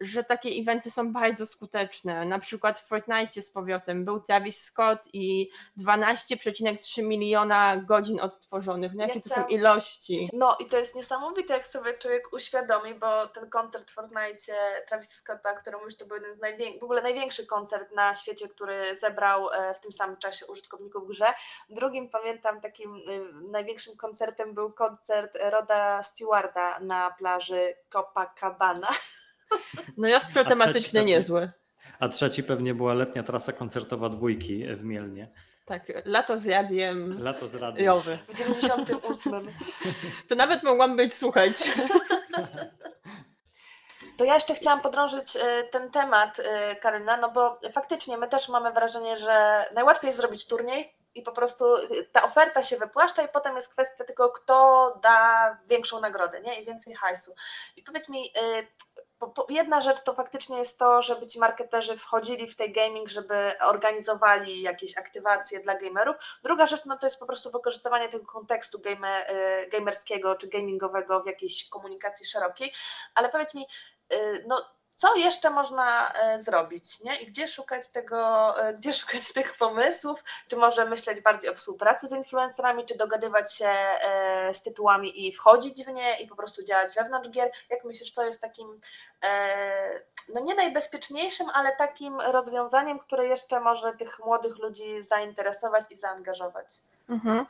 że 0.00 0.24
takie 0.24 0.48
eventy 0.48 0.90
są 0.90 1.12
bardzo 1.12 1.46
skuteczne. 1.46 2.24
Na 2.24 2.38
przykład 2.38 2.78
w 2.78 2.88
Fortnite 2.88 3.42
z 3.42 3.50
powrotem 3.50 4.04
był 4.04 4.20
Travis 4.20 4.62
Scott 4.62 5.08
i 5.12 5.50
12,3 5.80 7.06
miliona 7.06 7.76
godzin 7.76 8.20
odtworzonych. 8.20 8.94
No 8.94 9.06
jakie 9.06 9.20
to 9.20 9.28
są 9.28 9.46
ilości? 9.46 10.28
No 10.32 10.56
i 10.60 10.66
to 10.66 10.78
jest 10.78 10.94
niesamowite, 10.94 11.54
jak 11.54 11.66
sobie 11.66 11.98
człowiek 11.98 12.32
uświadomi, 12.32 12.94
bo 12.94 13.26
ten 13.26 13.50
koncert 13.50 13.90
w 13.90 13.94
Fortnite 13.94 14.54
Travis 14.88 15.10
Scotta, 15.10 15.54
który 15.54 15.78
mówisz, 15.78 15.96
to 15.96 16.06
był 16.06 16.16
jeden 16.16 16.34
z 16.34 16.40
największych, 16.40 16.80
w 16.80 16.84
ogóle 16.84 17.02
największy 17.02 17.46
koncert 17.46 17.92
na 17.92 18.14
świecie, 18.14 18.48
który 18.48 18.96
zebrał 18.96 19.50
e, 19.50 19.74
w 19.74 19.80
tym 19.80 19.92
samym 19.92 20.16
czasie 20.16 20.46
użytkowników 20.46 21.04
w 21.04 21.08
grze. 21.08 21.34
Drugim 21.68 22.08
pamiętam 22.08 22.60
takim 22.60 22.96
y, 22.96 23.50
największym 23.50 23.96
koncertem 23.96 24.54
był 24.54 24.72
koncert 24.72 25.38
Roda 25.40 26.02
Stewarda 26.02 26.80
na 26.80 27.10
plaży 27.10 27.76
Copacabana. 27.90 28.88
No 29.96 30.08
Jaskro 30.08 30.44
tematyczny 30.44 31.04
niezły. 31.04 31.50
A 32.00 32.08
trzeci 32.08 32.42
pewnie 32.42 32.74
była 32.74 32.94
letnia 32.94 33.22
trasa 33.22 33.52
koncertowa 33.52 34.08
dwójki 34.08 34.66
w 34.76 34.84
Mielnie. 34.84 35.32
Tak, 35.64 35.82
lato 36.04 36.38
z 36.38 36.46
radiem. 36.46 37.22
Lato 37.22 37.48
z 37.48 37.54
radiem. 37.54 37.94
W 38.28 38.38
98. 38.38 39.32
To 40.28 40.34
nawet 40.34 40.62
mogłam 40.62 40.96
być 40.96 41.14
słuchać. 41.14 41.52
To 44.16 44.24
ja 44.24 44.34
jeszcze 44.34 44.54
chciałam 44.54 44.80
podrążyć 44.80 45.36
e, 45.36 45.64
ten 45.64 45.90
temat, 45.90 46.40
e, 46.40 46.76
Karolina, 46.76 47.16
no 47.16 47.30
bo 47.30 47.60
faktycznie 47.72 48.16
my 48.16 48.28
też 48.28 48.48
mamy 48.48 48.72
wrażenie, 48.72 49.16
że 49.16 49.64
najłatwiej 49.74 50.08
jest 50.08 50.18
zrobić 50.18 50.46
turniej 50.46 50.94
i 51.14 51.22
po 51.22 51.32
prostu 51.32 51.64
ta 52.12 52.22
oferta 52.22 52.62
się 52.62 52.76
wypłaszcza 52.76 53.22
i 53.22 53.28
potem 53.28 53.56
jest 53.56 53.72
kwestia 53.72 54.04
tylko, 54.04 54.30
kto 54.30 54.98
da 55.02 55.58
większą 55.68 56.00
nagrodę 56.00 56.40
nie? 56.40 56.60
i 56.60 56.66
więcej 56.66 56.94
hajsu. 56.94 57.34
I 57.76 57.82
powiedz 57.82 58.08
mi, 58.08 58.32
e, 59.26 59.52
jedna 59.54 59.80
rzecz 59.80 60.02
to 60.02 60.14
faktycznie 60.14 60.58
jest 60.58 60.78
to, 60.78 61.02
żeby 61.02 61.26
ci 61.26 61.38
marketerzy 61.38 61.96
wchodzili 61.96 62.48
w 62.48 62.56
tej 62.56 62.72
gaming, 62.72 63.08
żeby 63.08 63.58
organizowali 63.60 64.62
jakieś 64.62 64.98
aktywacje 64.98 65.60
dla 65.60 65.78
gamerów. 65.78 66.16
Druga 66.42 66.66
rzecz 66.66 66.84
no 66.84 66.98
to 66.98 67.06
jest 67.06 67.20
po 67.20 67.26
prostu 67.26 67.50
wykorzystywanie 67.50 68.08
tego 68.08 68.26
kontekstu 68.26 68.78
game, 68.78 69.30
y, 69.30 69.68
gamerskiego 69.68 70.34
czy 70.34 70.48
gamingowego 70.48 71.22
w 71.22 71.26
jakiejś 71.26 71.68
komunikacji 71.68 72.26
szerokiej. 72.26 72.72
Ale 73.14 73.28
powiedz 73.28 73.54
mi, 73.54 73.66
y, 74.12 74.44
no 74.46 74.64
co 74.94 75.14
jeszcze 75.14 75.50
można 75.50 76.12
e, 76.12 76.38
zrobić, 76.38 77.00
nie? 77.00 77.20
I 77.20 77.26
gdzie 77.26 77.48
szukać 77.48 77.88
tego, 77.88 78.18
e, 78.62 78.74
gdzie 78.74 78.92
szukać 79.02 79.32
tych 79.32 79.56
pomysłów? 79.56 80.24
Czy 80.48 80.56
może 80.56 80.84
myśleć 80.84 81.20
bardziej 81.20 81.50
o 81.50 81.54
współpracy 81.54 82.08
z 82.08 82.12
influencerami, 82.12 82.86
czy 82.86 82.96
dogadywać 82.96 83.54
się 83.54 83.68
e, 83.68 84.54
z 84.54 84.62
tytułami 84.62 85.26
i 85.26 85.32
wchodzić 85.32 85.84
w 85.84 85.88
nie 85.88 86.20
i 86.20 86.26
po 86.26 86.36
prostu 86.36 86.62
działać 86.62 86.94
wewnątrz 86.94 87.30
gier? 87.30 87.50
Jak 87.70 87.84
myślisz, 87.84 88.10
co 88.10 88.24
jest 88.24 88.40
takim 88.40 88.80
no 90.34 90.40
nie 90.40 90.54
najbezpieczniejszym, 90.54 91.46
ale 91.54 91.76
takim 91.76 92.20
rozwiązaniem, 92.20 92.98
które 92.98 93.26
jeszcze 93.26 93.60
może 93.60 93.92
tych 93.92 94.18
młodych 94.18 94.58
ludzi 94.58 95.02
zainteresować 95.02 95.84
i 95.90 95.96
zaangażować? 95.96 96.66
Mhm. 97.08 97.46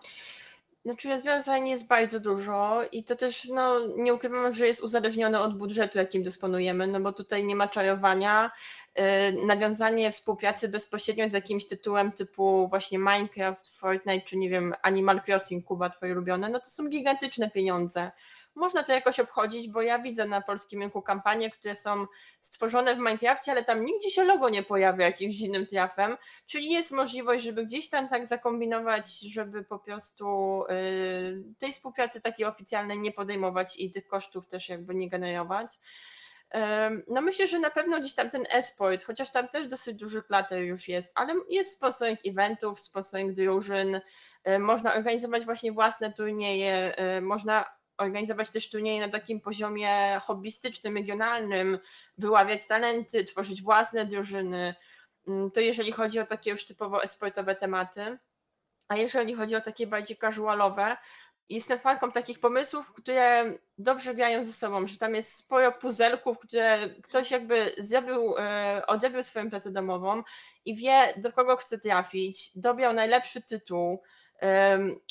Znaczy 0.84 1.08
rozwiązań 1.08 1.68
jest 1.68 1.88
bardzo 1.88 2.20
dużo 2.20 2.80
i 2.92 3.04
to 3.04 3.16
też 3.16 3.48
no, 3.48 3.80
nie 3.96 4.14
ukrywam, 4.14 4.54
że 4.54 4.66
jest 4.66 4.82
uzależnione 4.82 5.40
od 5.40 5.58
budżetu, 5.58 5.98
jakim 5.98 6.22
dysponujemy, 6.22 6.86
no 6.86 7.00
bo 7.00 7.12
tutaj 7.12 7.44
nie 7.44 7.56
ma 7.56 7.68
czarowania. 7.68 8.50
Yy, 8.96 9.46
nawiązanie 9.46 10.12
współpracy 10.12 10.68
bezpośrednio 10.68 11.28
z 11.28 11.32
jakimś 11.32 11.66
tytułem 11.66 12.12
typu 12.12 12.68
właśnie 12.68 12.98
Minecraft, 12.98 13.68
Fortnite 13.68 14.26
czy 14.26 14.36
nie 14.36 14.50
wiem 14.50 14.74
Animal 14.82 15.20
Crossing, 15.26 15.64
Kuba 15.64 15.88
twoje 15.88 16.12
ulubione, 16.12 16.48
no 16.48 16.60
to 16.60 16.70
są 16.70 16.88
gigantyczne 16.88 17.50
pieniądze 17.50 18.10
można 18.54 18.82
to 18.82 18.92
jakoś 18.92 19.20
obchodzić, 19.20 19.68
bo 19.68 19.82
ja 19.82 19.98
widzę 19.98 20.26
na 20.26 20.40
polskim 20.40 20.80
rynku 20.80 21.02
kampanie, 21.02 21.50
które 21.50 21.74
są 21.74 22.06
stworzone 22.40 22.94
w 22.94 22.98
Minecrafcie, 22.98 23.52
ale 23.52 23.64
tam 23.64 23.84
nigdzie 23.84 24.10
się 24.10 24.24
logo 24.24 24.48
nie 24.48 24.62
pojawia 24.62 25.06
jakimś 25.06 25.40
innym 25.40 25.66
trafem, 25.66 26.16
czyli 26.46 26.70
jest 26.70 26.92
możliwość, 26.92 27.44
żeby 27.44 27.66
gdzieś 27.66 27.90
tam 27.90 28.08
tak 28.08 28.26
zakombinować, 28.26 29.20
żeby 29.20 29.64
po 29.64 29.78
prostu 29.78 30.60
yy, 30.68 31.44
tej 31.58 31.72
współpracy 31.72 32.20
takiej 32.20 32.46
oficjalnej 32.46 32.98
nie 32.98 33.12
podejmować 33.12 33.80
i 33.80 33.90
tych 33.90 34.06
kosztów 34.06 34.46
też 34.46 34.68
jakby 34.68 34.94
nie 34.94 35.08
generować. 35.08 35.78
No 37.08 37.20
myślę, 37.20 37.46
że 37.46 37.58
na 37.58 37.70
pewno 37.70 38.00
gdzieś 38.00 38.14
tam 38.14 38.30
ten 38.30 38.44
esport, 38.52 39.04
chociaż 39.04 39.30
tam 39.30 39.48
też 39.48 39.68
dosyć 39.68 39.96
duży 39.96 40.22
plater 40.22 40.62
już 40.62 40.88
jest, 40.88 41.12
ale 41.14 41.34
jest 41.48 41.72
sponsoring 41.72 42.18
eventów, 42.26 42.80
sponsoring 42.80 43.32
drużyn, 43.32 44.00
można 44.58 44.94
organizować 44.94 45.44
właśnie 45.44 45.72
własne 45.72 46.12
turnieje, 46.12 46.94
można 47.22 47.64
organizować 47.98 48.50
też 48.50 48.70
turnieje 48.70 49.06
na 49.06 49.12
takim 49.12 49.40
poziomie 49.40 50.20
hobbystycznym, 50.22 50.96
regionalnym, 50.96 51.78
wyławiać 52.18 52.66
talenty, 52.66 53.24
tworzyć 53.24 53.62
własne 53.62 54.06
drużyny. 54.06 54.74
Mm, 55.28 55.50
to 55.50 55.60
jeżeli 55.60 55.92
chodzi 55.92 56.20
o 56.20 56.26
takie 56.26 56.50
już 56.50 56.66
typowo 56.66 57.02
esportowe 57.02 57.56
tematy. 57.56 58.18
A 58.88 58.96
jeżeli 58.96 59.34
chodzi 59.34 59.56
o 59.56 59.60
takie 59.60 59.86
bardziej 59.86 60.16
casualowe, 60.16 60.96
jestem 61.48 61.78
fanką 61.78 62.12
takich 62.12 62.40
pomysłów, 62.40 62.94
które 62.94 63.52
dobrze 63.78 64.14
grają 64.14 64.44
ze 64.44 64.52
sobą, 64.52 64.86
że 64.86 64.98
tam 64.98 65.14
jest 65.14 65.36
sporo 65.36 65.72
puzelków, 65.72 66.38
które 66.38 66.88
ktoś 67.02 67.30
jakby 67.30 67.72
zrobił, 67.78 68.34
e, 68.38 68.82
odrobił 68.86 69.22
swoją 69.22 69.50
pracę 69.50 69.70
domową 69.70 70.22
i 70.64 70.76
wie, 70.76 71.14
do 71.16 71.32
kogo 71.32 71.56
chce 71.56 71.78
trafić, 71.78 72.58
dobrał 72.58 72.92
najlepszy 72.92 73.42
tytuł, 73.42 74.02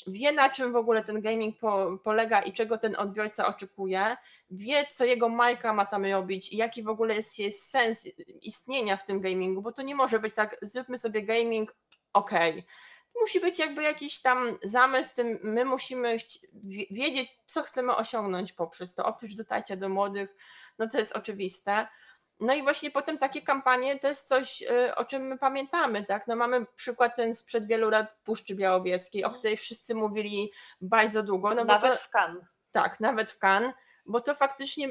wie 0.06 0.32
na 0.32 0.50
czym 0.50 0.72
w 0.72 0.76
ogóle 0.76 1.04
ten 1.04 1.20
gaming 1.20 1.58
po, 1.58 1.98
polega 2.04 2.42
i 2.42 2.52
czego 2.52 2.78
ten 2.78 2.96
odbiorca 2.96 3.46
oczekuje, 3.46 4.16
wie 4.50 4.86
co 4.86 5.04
jego 5.04 5.28
marka 5.28 5.72
ma 5.72 5.86
tam 5.86 6.04
robić 6.04 6.52
i 6.52 6.56
jaki 6.56 6.82
w 6.82 6.88
ogóle 6.88 7.14
jest, 7.14 7.38
jest 7.38 7.70
sens 7.70 8.08
istnienia 8.42 8.96
w 8.96 9.04
tym 9.04 9.20
gamingu, 9.20 9.62
bo 9.62 9.72
to 9.72 9.82
nie 9.82 9.94
może 9.94 10.18
być 10.18 10.34
tak, 10.34 10.56
zróbmy 10.62 10.98
sobie 10.98 11.22
gaming, 11.22 11.76
okej. 12.12 12.66
Musi 13.20 13.40
być 13.40 13.58
jakby 13.58 13.82
jakiś 13.82 14.20
tam 14.22 14.58
zamysł, 14.62 15.16
tym 15.16 15.38
my 15.42 15.64
musimy 15.64 16.16
wiedzieć, 16.90 17.38
co 17.46 17.62
chcemy 17.62 17.96
osiągnąć 17.96 18.52
poprzez 18.52 18.94
to. 18.94 19.04
Oprócz 19.04 19.34
dotarcia 19.34 19.76
do 19.76 19.88
młodych, 19.88 20.36
no 20.78 20.88
to 20.88 20.98
jest 20.98 21.16
oczywiste. 21.16 21.86
No 22.40 22.54
i 22.54 22.62
właśnie 22.62 22.90
potem 22.90 23.18
takie 23.18 23.42
kampanie 23.42 23.98
to 23.98 24.08
jest 24.08 24.28
coś, 24.28 24.62
y, 24.62 24.94
o 24.94 25.04
czym 25.04 25.22
my 25.22 25.38
pamiętamy, 25.38 26.04
tak? 26.04 26.26
No 26.26 26.36
mamy 26.36 26.66
przykład 26.74 27.16
ten 27.16 27.34
sprzed 27.34 27.66
wielu 27.66 27.90
lat 27.90 28.06
Puszczy 28.24 28.54
Białowieskiej, 28.54 29.24
o 29.24 29.26
mhm. 29.26 29.38
której 29.38 29.56
wszyscy 29.56 29.94
mówili 29.94 30.52
bardzo 30.80 31.22
długo. 31.22 31.54
No 31.54 31.64
nawet 31.64 31.92
to, 31.92 31.98
w 31.98 32.10
Kan. 32.10 32.46
Tak, 32.72 33.00
nawet 33.00 33.30
w 33.30 33.38
Kan, 33.38 33.72
bo 34.06 34.20
to 34.20 34.34
faktycznie 34.34 34.88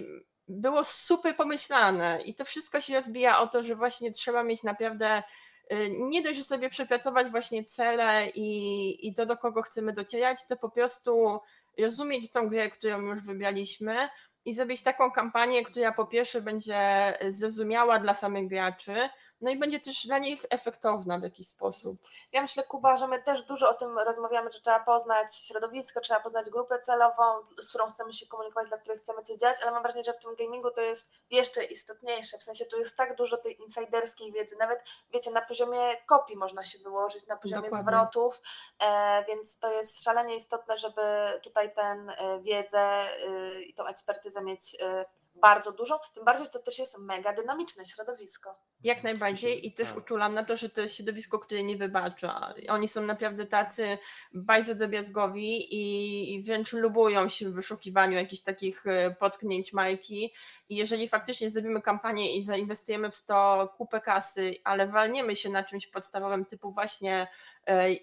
było 0.48 0.84
super 0.84 1.36
pomyślane 1.36 2.22
i 2.26 2.36
to 2.36 2.46
wszystko 2.46 2.82
się 2.82 2.96
rozbija 2.96 3.40
o 3.40 3.48
to, 3.48 3.64
że 3.64 3.76
właśnie 3.76 4.12
trzeba 4.12 4.44
mieć 4.44 4.64
naprawdę 4.64 5.24
y, 5.72 5.90
nie 6.00 6.22
dość, 6.22 6.38
że 6.38 6.44
sobie 6.44 6.70
przepracować 6.70 7.30
właśnie 7.30 7.66
cele 7.66 8.30
i, 8.30 9.08
i 9.08 9.14
to, 9.14 9.26
do 9.26 9.38
kogo 9.38 9.62
chcemy 9.62 9.94
docierać, 9.94 10.48
to 10.48 10.58
po 10.58 10.70
prostu 10.70 11.40
rozumieć 11.80 12.32
tą 12.32 12.50
grę, 12.50 12.70
którą 12.70 13.02
już 13.02 13.22
wybraliśmy, 13.22 14.10
i 14.46 14.54
zrobić 14.54 14.84
taką 14.84 15.12
kampanię, 15.12 15.64
która 15.64 15.94
po 15.94 16.06
pierwsze 16.06 16.42
będzie 16.42 17.14
zrozumiała 17.28 18.00
dla 18.00 18.14
samych 18.14 18.48
graczy, 18.48 19.10
no 19.44 19.52
i 19.52 19.60
będzie 19.60 19.80
też 19.80 20.08
dla 20.08 20.18
nich 20.18 20.46
efektowna 20.50 21.20
w 21.20 21.24
jakiś 21.24 21.48
sposób. 21.48 21.98
Ja 22.32 22.42
myślę, 22.42 22.64
Kuba, 22.64 22.98
że 22.98 23.08
my 23.08 23.24
też 23.24 23.44
dużo 23.44 23.70
o 23.70 23.74
tym 23.74 24.00
rozmawiamy, 24.00 24.52
że 24.52 24.60
trzeba 24.60 24.80
poznać 24.80 25.36
środowisko, 25.36 26.02
trzeba 26.02 26.20
poznać 26.20 26.50
grupę 26.50 26.80
celową, 26.80 27.24
z 27.62 27.70
którą 27.70 27.90
chcemy 27.90 28.14
się 28.14 28.28
komunikować, 28.28 28.70
dla 28.70 28.78
której 28.78 28.98
chcemy 28.98 29.22
coś 29.22 29.38
działać, 29.38 29.58
ale 29.62 29.72
mam 29.72 29.84
wrażenie, 29.84 30.04
że 30.04 30.14
w 30.14 30.18
tym 30.18 30.36
gamingu 30.36 30.72
to 30.72 30.82
jest 30.82 31.12
jeszcze 31.32 31.64
istotniejsze, 31.64 32.38
w 32.38 32.44
sensie 32.44 32.66
tu 32.66 32.80
jest 32.80 32.98
tak 32.98 33.16
dużo 33.16 33.38
tej 33.38 33.62
insiderskiej 33.62 34.32
wiedzy, 34.32 34.56
nawet 34.60 34.80
wiecie, 35.14 35.32
na 35.32 35.42
poziomie 35.42 35.98
kopii 36.06 36.38
można 36.38 36.66
się 36.66 36.80
wyłożyć, 36.80 37.28
na 37.28 37.38
poziomie 37.38 37.70
Dokładnie. 37.70 37.84
zwrotów, 37.84 38.42
e, 38.80 39.26
więc 39.26 39.60
to 39.60 39.72
jest 39.72 40.04
szalenie 40.04 40.36
istotne, 40.36 40.78
żeby 40.78 41.02
tutaj 41.44 41.74
ten 41.74 42.10
e, 42.10 42.40
wiedzę 42.42 42.80
e, 42.80 43.62
i 43.62 43.74
tą 43.74 43.86
ekspertyzę 43.86 44.42
mieć 44.42 44.78
bardzo 45.44 45.72
dużą, 45.72 45.96
tym 46.14 46.26
bardziej, 46.26 46.46
że 46.46 46.52
to 46.52 46.60
też 46.60 46.80
jest 46.80 46.98
mega 47.00 47.34
dynamiczne 47.34 47.86
środowisko. 47.86 48.60
Jak 48.84 49.04
najbardziej 49.04 49.68
i 49.68 49.74
też 49.74 49.90
tak. 49.90 49.98
uczulam 49.98 50.34
na 50.34 50.44
to, 50.44 50.58
że 50.58 50.70
to 50.70 50.82
jest 50.82 50.96
środowisko, 50.96 51.40
które 51.40 51.64
nie 51.64 51.78
wybacza. 51.78 52.54
Oni 52.70 52.88
są 52.88 53.02
naprawdę 53.02 53.46
tacy 53.46 53.98
bardzo 54.34 54.76
drobiazgowi 54.76 55.76
i, 55.76 56.36
i 56.36 56.44
wręcz 56.44 56.74
lubują 56.74 57.30
się 57.30 57.50
w 57.50 57.54
wyszukiwaniu 57.54 58.18
jakichś 58.18 58.42
takich 58.42 58.88
e, 58.88 59.16
potknięć 59.20 59.74
Majki 59.74 60.34
i 60.70 60.76
jeżeli 60.76 61.10
faktycznie 61.10 61.50
zrobimy 61.50 61.82
kampanię 61.82 62.38
i 62.38 62.44
zainwestujemy 62.44 63.12
w 63.12 63.26
to 63.26 63.74
kupę 63.78 64.02
kasy, 64.02 64.56
ale 64.64 64.88
walniemy 64.88 65.36
się 65.36 65.50
na 65.50 65.64
czymś 65.64 65.88
podstawowym 65.88 66.46
typu 66.46 66.72
właśnie 66.72 67.28
e, 67.68 67.94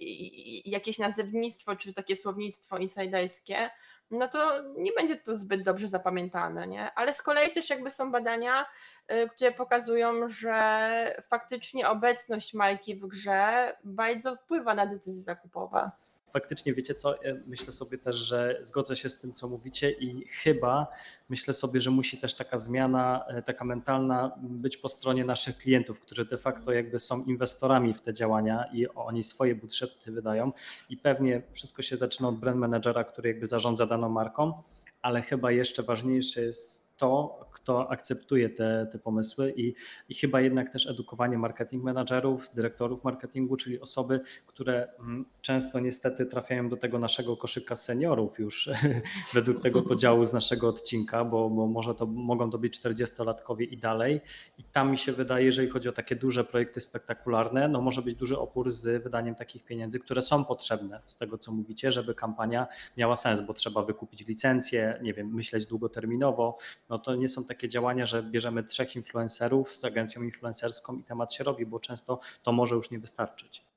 jakieś 0.64 0.98
nazewnictwo 0.98 1.76
czy 1.76 1.94
takie 1.94 2.16
słownictwo 2.16 2.78
insiderskie, 2.78 3.70
no 4.10 4.28
to 4.28 4.62
nie 4.76 4.92
będzie 4.92 5.16
to 5.16 5.34
zbyt 5.34 5.62
dobrze 5.62 5.88
zapamiętane, 5.88 6.66
nie? 6.66 6.94
Ale 6.94 7.14
z 7.14 7.22
kolei 7.22 7.52
też 7.52 7.70
jakby 7.70 7.90
są 7.90 8.12
badania, 8.12 8.66
y, 9.12 9.28
które 9.28 9.52
pokazują, 9.52 10.28
że 10.28 11.14
faktycznie 11.22 11.88
obecność 11.88 12.54
Majki 12.54 12.96
w 12.96 13.06
grze 13.06 13.76
bardzo 13.84 14.36
wpływa 14.36 14.74
na 14.74 14.86
decyzje 14.86 15.22
zakupowe 15.22 15.90
faktycznie 16.32 16.74
wiecie 16.74 16.94
co, 16.94 17.14
myślę 17.46 17.72
sobie 17.72 17.98
też, 17.98 18.16
że 18.16 18.58
zgodzę 18.62 18.96
się 18.96 19.08
z 19.08 19.20
tym, 19.20 19.32
co 19.32 19.48
mówicie 19.48 19.90
i 19.90 20.26
chyba 20.26 20.86
myślę 21.28 21.54
sobie, 21.54 21.80
że 21.80 21.90
musi 21.90 22.18
też 22.18 22.34
taka 22.34 22.58
zmiana, 22.58 23.24
e, 23.28 23.42
taka 23.42 23.64
mentalna 23.64 24.38
być 24.42 24.76
po 24.76 24.88
stronie 24.88 25.24
naszych 25.24 25.56
klientów, 25.56 26.00
którzy 26.00 26.24
de 26.24 26.36
facto 26.36 26.72
jakby 26.72 26.98
są 26.98 27.24
inwestorami 27.24 27.94
w 27.94 28.00
te 28.00 28.14
działania 28.14 28.64
i 28.72 28.88
oni 28.88 29.24
swoje 29.24 29.54
budżety 29.54 30.12
wydają. 30.12 30.52
I 30.88 30.96
pewnie 30.96 31.42
wszystko 31.52 31.82
się 31.82 31.96
zaczyna 31.96 32.28
od 32.28 32.36
brand 32.36 32.58
managera, 32.58 33.04
który 33.04 33.28
jakby 33.28 33.46
zarządza 33.46 33.86
daną 33.86 34.08
marką, 34.08 34.62
ale 35.02 35.22
chyba 35.22 35.50
jeszcze 35.50 35.82
ważniejsze 35.82 36.42
jest 36.42 36.89
to, 37.00 37.40
kto 37.52 37.90
akceptuje 37.90 38.48
te, 38.48 38.86
te 38.92 38.98
pomysły 38.98 39.54
i, 39.56 39.74
i 40.08 40.14
chyba 40.14 40.40
jednak 40.40 40.72
też 40.72 40.86
edukowanie 40.86 41.38
marketing 41.38 41.84
managerów, 41.84 42.50
dyrektorów 42.54 43.04
marketingu, 43.04 43.56
czyli 43.56 43.80
osoby, 43.80 44.20
które 44.46 44.88
mm, 44.98 45.24
często 45.40 45.80
niestety 45.80 46.26
trafiają 46.26 46.68
do 46.68 46.76
tego 46.76 46.98
naszego 46.98 47.36
koszyka 47.36 47.76
seniorów 47.76 48.38
już 48.38 48.70
według 49.34 49.62
tego 49.62 49.82
podziału 49.82 50.24
z 50.24 50.32
naszego 50.32 50.68
odcinka, 50.68 51.24
bo, 51.24 51.50
bo 51.50 51.66
może 51.66 51.94
to 51.94 52.06
mogą 52.06 52.50
to 52.50 52.58
być 52.58 52.80
40-latkowie 52.80 53.62
i 53.70 53.76
dalej. 53.76 54.20
I 54.58 54.64
tam 54.64 54.90
mi 54.90 54.98
się 54.98 55.12
wydaje, 55.12 55.46
jeżeli 55.46 55.68
chodzi 55.68 55.88
o 55.88 55.92
takie 55.92 56.16
duże 56.16 56.44
projekty 56.44 56.80
spektakularne, 56.80 57.68
no 57.68 57.80
może 57.80 58.02
być 58.02 58.14
duży 58.14 58.38
opór 58.38 58.70
z 58.70 59.02
wydaniem 59.02 59.34
takich 59.34 59.64
pieniędzy, 59.64 60.00
które 60.00 60.22
są 60.22 60.44
potrzebne 60.44 61.00
z 61.06 61.16
tego, 61.16 61.38
co 61.38 61.52
mówicie, 61.52 61.92
żeby 61.92 62.14
kampania 62.14 62.66
miała 62.96 63.16
sens, 63.16 63.40
bo 63.40 63.54
trzeba 63.54 63.82
wykupić 63.82 64.26
licencję, 64.26 64.98
nie 65.02 65.14
wiem, 65.14 65.34
myśleć 65.34 65.66
długoterminowo, 65.66 66.56
no 66.90 66.98
to 66.98 67.14
nie 67.14 67.28
są 67.28 67.44
takie 67.44 67.68
działania, 67.68 68.06
że 68.06 68.22
bierzemy 68.22 68.64
trzech 68.64 68.96
influencerów 68.96 69.76
z 69.76 69.84
agencją 69.84 70.22
influencerską 70.22 70.98
i 70.98 71.04
temat 71.04 71.34
się 71.34 71.44
robi, 71.44 71.66
bo 71.66 71.80
często 71.80 72.20
to 72.42 72.52
może 72.52 72.74
już 72.74 72.90
nie 72.90 72.98
wystarczyć. 72.98 73.69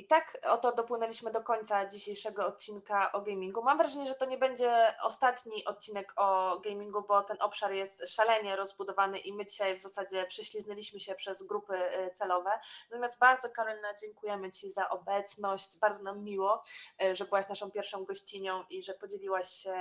I 0.00 0.06
tak 0.06 0.38
oto 0.42 0.72
dopłynęliśmy 0.72 1.30
do 1.30 1.42
końca 1.42 1.86
dzisiejszego 1.86 2.46
odcinka 2.46 3.12
o 3.12 3.20
gamingu. 3.20 3.62
Mam 3.62 3.78
wrażenie, 3.78 4.06
że 4.06 4.14
to 4.14 4.26
nie 4.26 4.38
będzie 4.38 4.94
ostatni 5.02 5.64
odcinek 5.64 6.12
o 6.16 6.60
gamingu, 6.60 7.02
bo 7.02 7.22
ten 7.22 7.36
obszar 7.40 7.72
jest 7.72 8.08
szalenie 8.08 8.56
rozbudowany 8.56 9.18
i 9.18 9.32
my 9.32 9.44
dzisiaj 9.44 9.76
w 9.76 9.80
zasadzie 9.80 10.26
prześliznęliśmy 10.26 11.00
się 11.00 11.14
przez 11.14 11.42
grupy 11.42 11.74
y, 11.74 12.10
celowe. 12.14 12.50
Natomiast 12.90 13.18
bardzo 13.18 13.50
Karolina 13.50 13.94
dziękujemy 13.94 14.50
Ci 14.50 14.70
za 14.70 14.88
obecność, 14.88 15.78
bardzo 15.78 16.02
nam 16.02 16.24
miło, 16.24 16.62
y, 17.02 17.16
że 17.16 17.24
byłaś 17.24 17.48
naszą 17.48 17.70
pierwszą 17.70 18.04
gościnią 18.04 18.64
i 18.70 18.82
że 18.82 18.94
podzieliłaś 18.94 19.48
się 19.52 19.74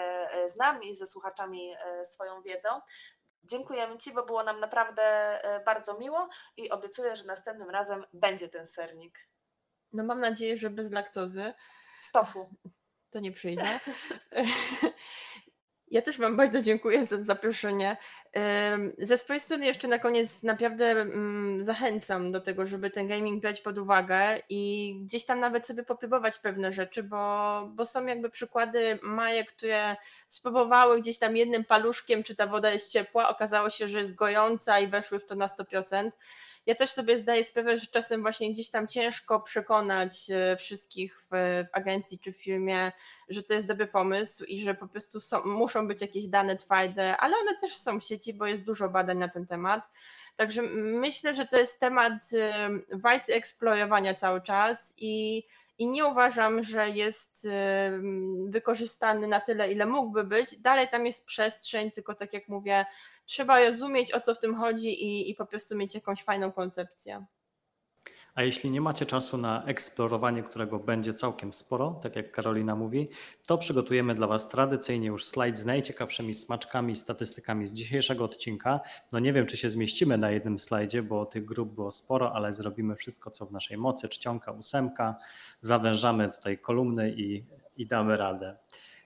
y, 0.46 0.50
z 0.50 0.56
nami 0.56 0.90
i 0.90 0.96
ze 0.96 1.08
słuchaczami 1.08 1.76
swoją 2.04 2.42
wiedzą. 2.42 2.70
Dziękujemy 3.44 3.98
Ci, 3.98 4.14
bo 4.14 4.26
było 4.26 4.44
nam 4.44 4.60
naprawdę 4.60 5.40
bardzo 5.66 5.98
miło 5.98 6.30
i 6.58 6.70
obiecuję, 6.70 7.16
że 7.16 7.26
następnym 7.26 7.70
razem 7.70 8.06
będzie 8.14 8.50
ten 8.50 8.68
sernik. 8.68 9.29
No 9.94 10.04
mam 10.04 10.20
nadzieję, 10.20 10.58
że 10.58 10.70
bez 10.70 10.92
laktozy. 10.92 11.54
Stofu. 12.02 12.50
To 13.10 13.20
nie 13.20 13.32
przyjdzie. 13.32 13.80
Ja 15.92 16.02
też 16.02 16.18
Wam 16.18 16.38
bardzo 16.38 16.62
dziękuję 16.62 17.06
za 17.06 17.18
zaproszenie. 17.18 17.98
Ze 18.98 19.18
swojej 19.18 19.40
strony 19.40 19.66
jeszcze 19.66 19.88
na 19.88 20.00
koniec 20.00 20.44
naprawdę 20.44 20.92
mm, 20.92 21.66
zachęcam 21.66 22.32
do 22.32 22.42
tego, 22.42 22.68
żeby 22.68 22.90
ten 22.90 23.08
gaming 23.08 23.42
brać 23.42 23.62
pod 23.62 23.78
uwagę 23.78 24.42
i 24.50 24.94
gdzieś 25.04 25.26
tam 25.26 25.40
nawet 25.40 25.68
sobie 25.68 25.84
popróbować 25.84 26.38
pewne 26.38 26.74
rzeczy, 26.74 27.04
bo, 27.04 27.62
bo 27.76 27.86
są 27.86 28.06
jakby 28.06 28.30
przykłady 28.30 29.00
majek, 29.04 29.54
które 29.54 29.96
spróbowały 30.28 31.02
gdzieś 31.02 31.20
tam 31.20 31.38
jednym 31.38 31.66
paluszkiem, 31.66 32.24
czy 32.24 32.36
ta 32.36 32.48
woda 32.48 32.72
jest 32.72 32.92
ciepła, 32.92 33.30
okazało 33.30 33.70
się, 33.70 33.88
że 33.88 34.00
jest 34.00 34.16
gojąca 34.16 34.80
i 34.80 34.88
weszły 34.88 35.20
w 35.20 35.26
to 35.26 35.36
na 35.36 35.48
100% 35.48 36.12
ja 36.70 36.76
też 36.76 36.92
sobie 36.92 37.18
zdaję 37.18 37.44
sprawę, 37.44 37.78
że 37.78 37.88
czasem 37.88 38.22
właśnie 38.22 38.54
gdzieś 38.54 38.70
tam 38.70 38.88
ciężko 38.88 39.40
przekonać 39.40 40.30
e, 40.30 40.58
wszystkich 40.58 41.22
w, 41.22 41.28
w 41.72 41.76
agencji 41.76 42.20
czy 42.20 42.32
w 42.32 42.38
firmie, 42.38 42.92
że 43.30 43.44
to 43.44 43.54
jest 43.54 43.68
dobry 43.68 43.88
pomysł 43.88 44.44
i 44.44 44.62
że 44.62 44.74
po 44.74 44.88
prostu 44.88 45.20
są, 45.20 45.46
muszą 45.46 45.88
być 45.88 46.02
jakieś 46.02 46.28
dane 46.28 46.56
twarde, 46.56 47.18
ale 47.18 47.38
one 47.38 47.58
też 47.58 47.76
są 47.76 48.00
w 48.00 48.04
sieci, 48.04 48.34
bo 48.34 48.46
jest 48.46 48.66
dużo 48.66 48.90
badań 48.90 49.18
na 49.18 49.28
ten 49.28 49.48
temat. 49.48 49.84
Także 50.36 50.62
myślę, 51.02 51.34
że 51.36 51.48
to 51.48 51.58
jest 51.58 51.80
temat 51.80 52.14
e, 52.34 52.70
warty 52.94 53.34
eksplorowania 53.34 54.14
cały 54.14 54.42
czas 54.42 54.96
i 54.98 55.44
i 55.80 55.88
nie 55.88 56.06
uważam, 56.06 56.64
że 56.64 56.90
jest 56.90 57.48
wykorzystany 58.46 59.28
na 59.28 59.40
tyle, 59.40 59.72
ile 59.72 59.86
mógłby 59.86 60.24
być. 60.24 60.62
Dalej 60.62 60.88
tam 60.88 61.06
jest 61.06 61.26
przestrzeń, 61.26 61.92
tylko 61.92 62.16
tak 62.16 62.34
jak 62.34 62.48
mówię, 62.48 62.86
trzeba 63.26 63.60
rozumieć 63.60 64.14
o 64.14 64.22
co 64.22 64.36
w 64.36 64.40
tym 64.40 64.56
chodzi 64.56 65.04
i, 65.06 65.32
i 65.32 65.36
po 65.36 65.46
prostu 65.46 65.78
mieć 65.78 65.96
jakąś 65.96 66.24
fajną 66.24 66.52
koncepcję. 66.52 67.26
A 68.36 68.44
jeśli 68.44 68.72
nie 68.72 68.82
macie 68.82 69.06
czasu 69.06 69.38
na 69.38 69.64
eksplorowanie, 69.66 70.44
którego 70.44 70.80
będzie 70.80 71.14
całkiem 71.14 71.54
sporo, 71.54 72.00
tak 72.04 72.16
jak 72.16 72.32
Karolina 72.32 72.76
mówi, 72.76 73.10
to 73.46 73.58
przygotujemy 73.58 74.16
dla 74.16 74.28
Was 74.28 74.50
tradycyjnie 74.50 75.08
już 75.08 75.26
slajd 75.26 75.58
z 75.58 75.66
najciekawszymi 75.66 76.36
smaczkami 76.36 76.94
i 76.94 76.96
statystykami 76.96 77.68
z 77.68 77.74
dzisiejszego 77.74 78.26
odcinka. 78.26 78.80
No 79.12 79.20
nie 79.20 79.34
wiem, 79.34 79.46
czy 79.46 79.58
się 79.58 79.70
zmieścimy 79.70 80.18
na 80.18 80.32
jednym 80.32 80.60
slajdzie, 80.60 81.04
bo 81.04 81.26
tych 81.26 81.46
grup 81.46 81.74
było 81.74 81.92
sporo, 81.92 82.34
ale 82.34 82.54
zrobimy 82.54 82.96
wszystko, 82.96 83.32
co 83.32 83.46
w 83.46 83.52
naszej 83.52 83.78
mocy. 83.78 84.10
Czcionka, 84.10 84.52
ósemka, 84.52 85.16
zawężamy 85.62 86.30
tutaj 86.30 86.58
kolumny 86.58 87.12
i, 87.12 87.44
i 87.78 87.88
damy 87.88 88.18
radę. 88.18 88.58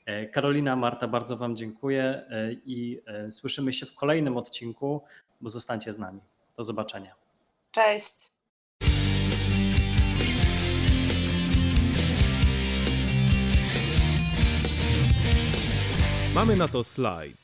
E, 0.05 0.25
Karolina, 0.25 0.75
Marta, 0.75 1.07
bardzo 1.07 1.37
Wam 1.37 1.55
dziękuję 1.55 2.03
e, 2.03 2.53
i 2.53 3.01
e, 3.05 3.31
słyszymy 3.31 3.73
się 3.73 3.85
w 3.85 3.95
kolejnym 3.95 4.37
odcinku, 4.37 5.01
bo 5.41 5.49
zostańcie 5.49 5.93
z 5.93 5.99
nami. 5.99 6.21
Do 6.57 6.63
zobaczenia. 6.63 7.15
Cześć. 7.71 8.32
Mamy 16.33 16.55
na 16.55 16.67
to 16.67 16.83
slajd. 16.83 17.42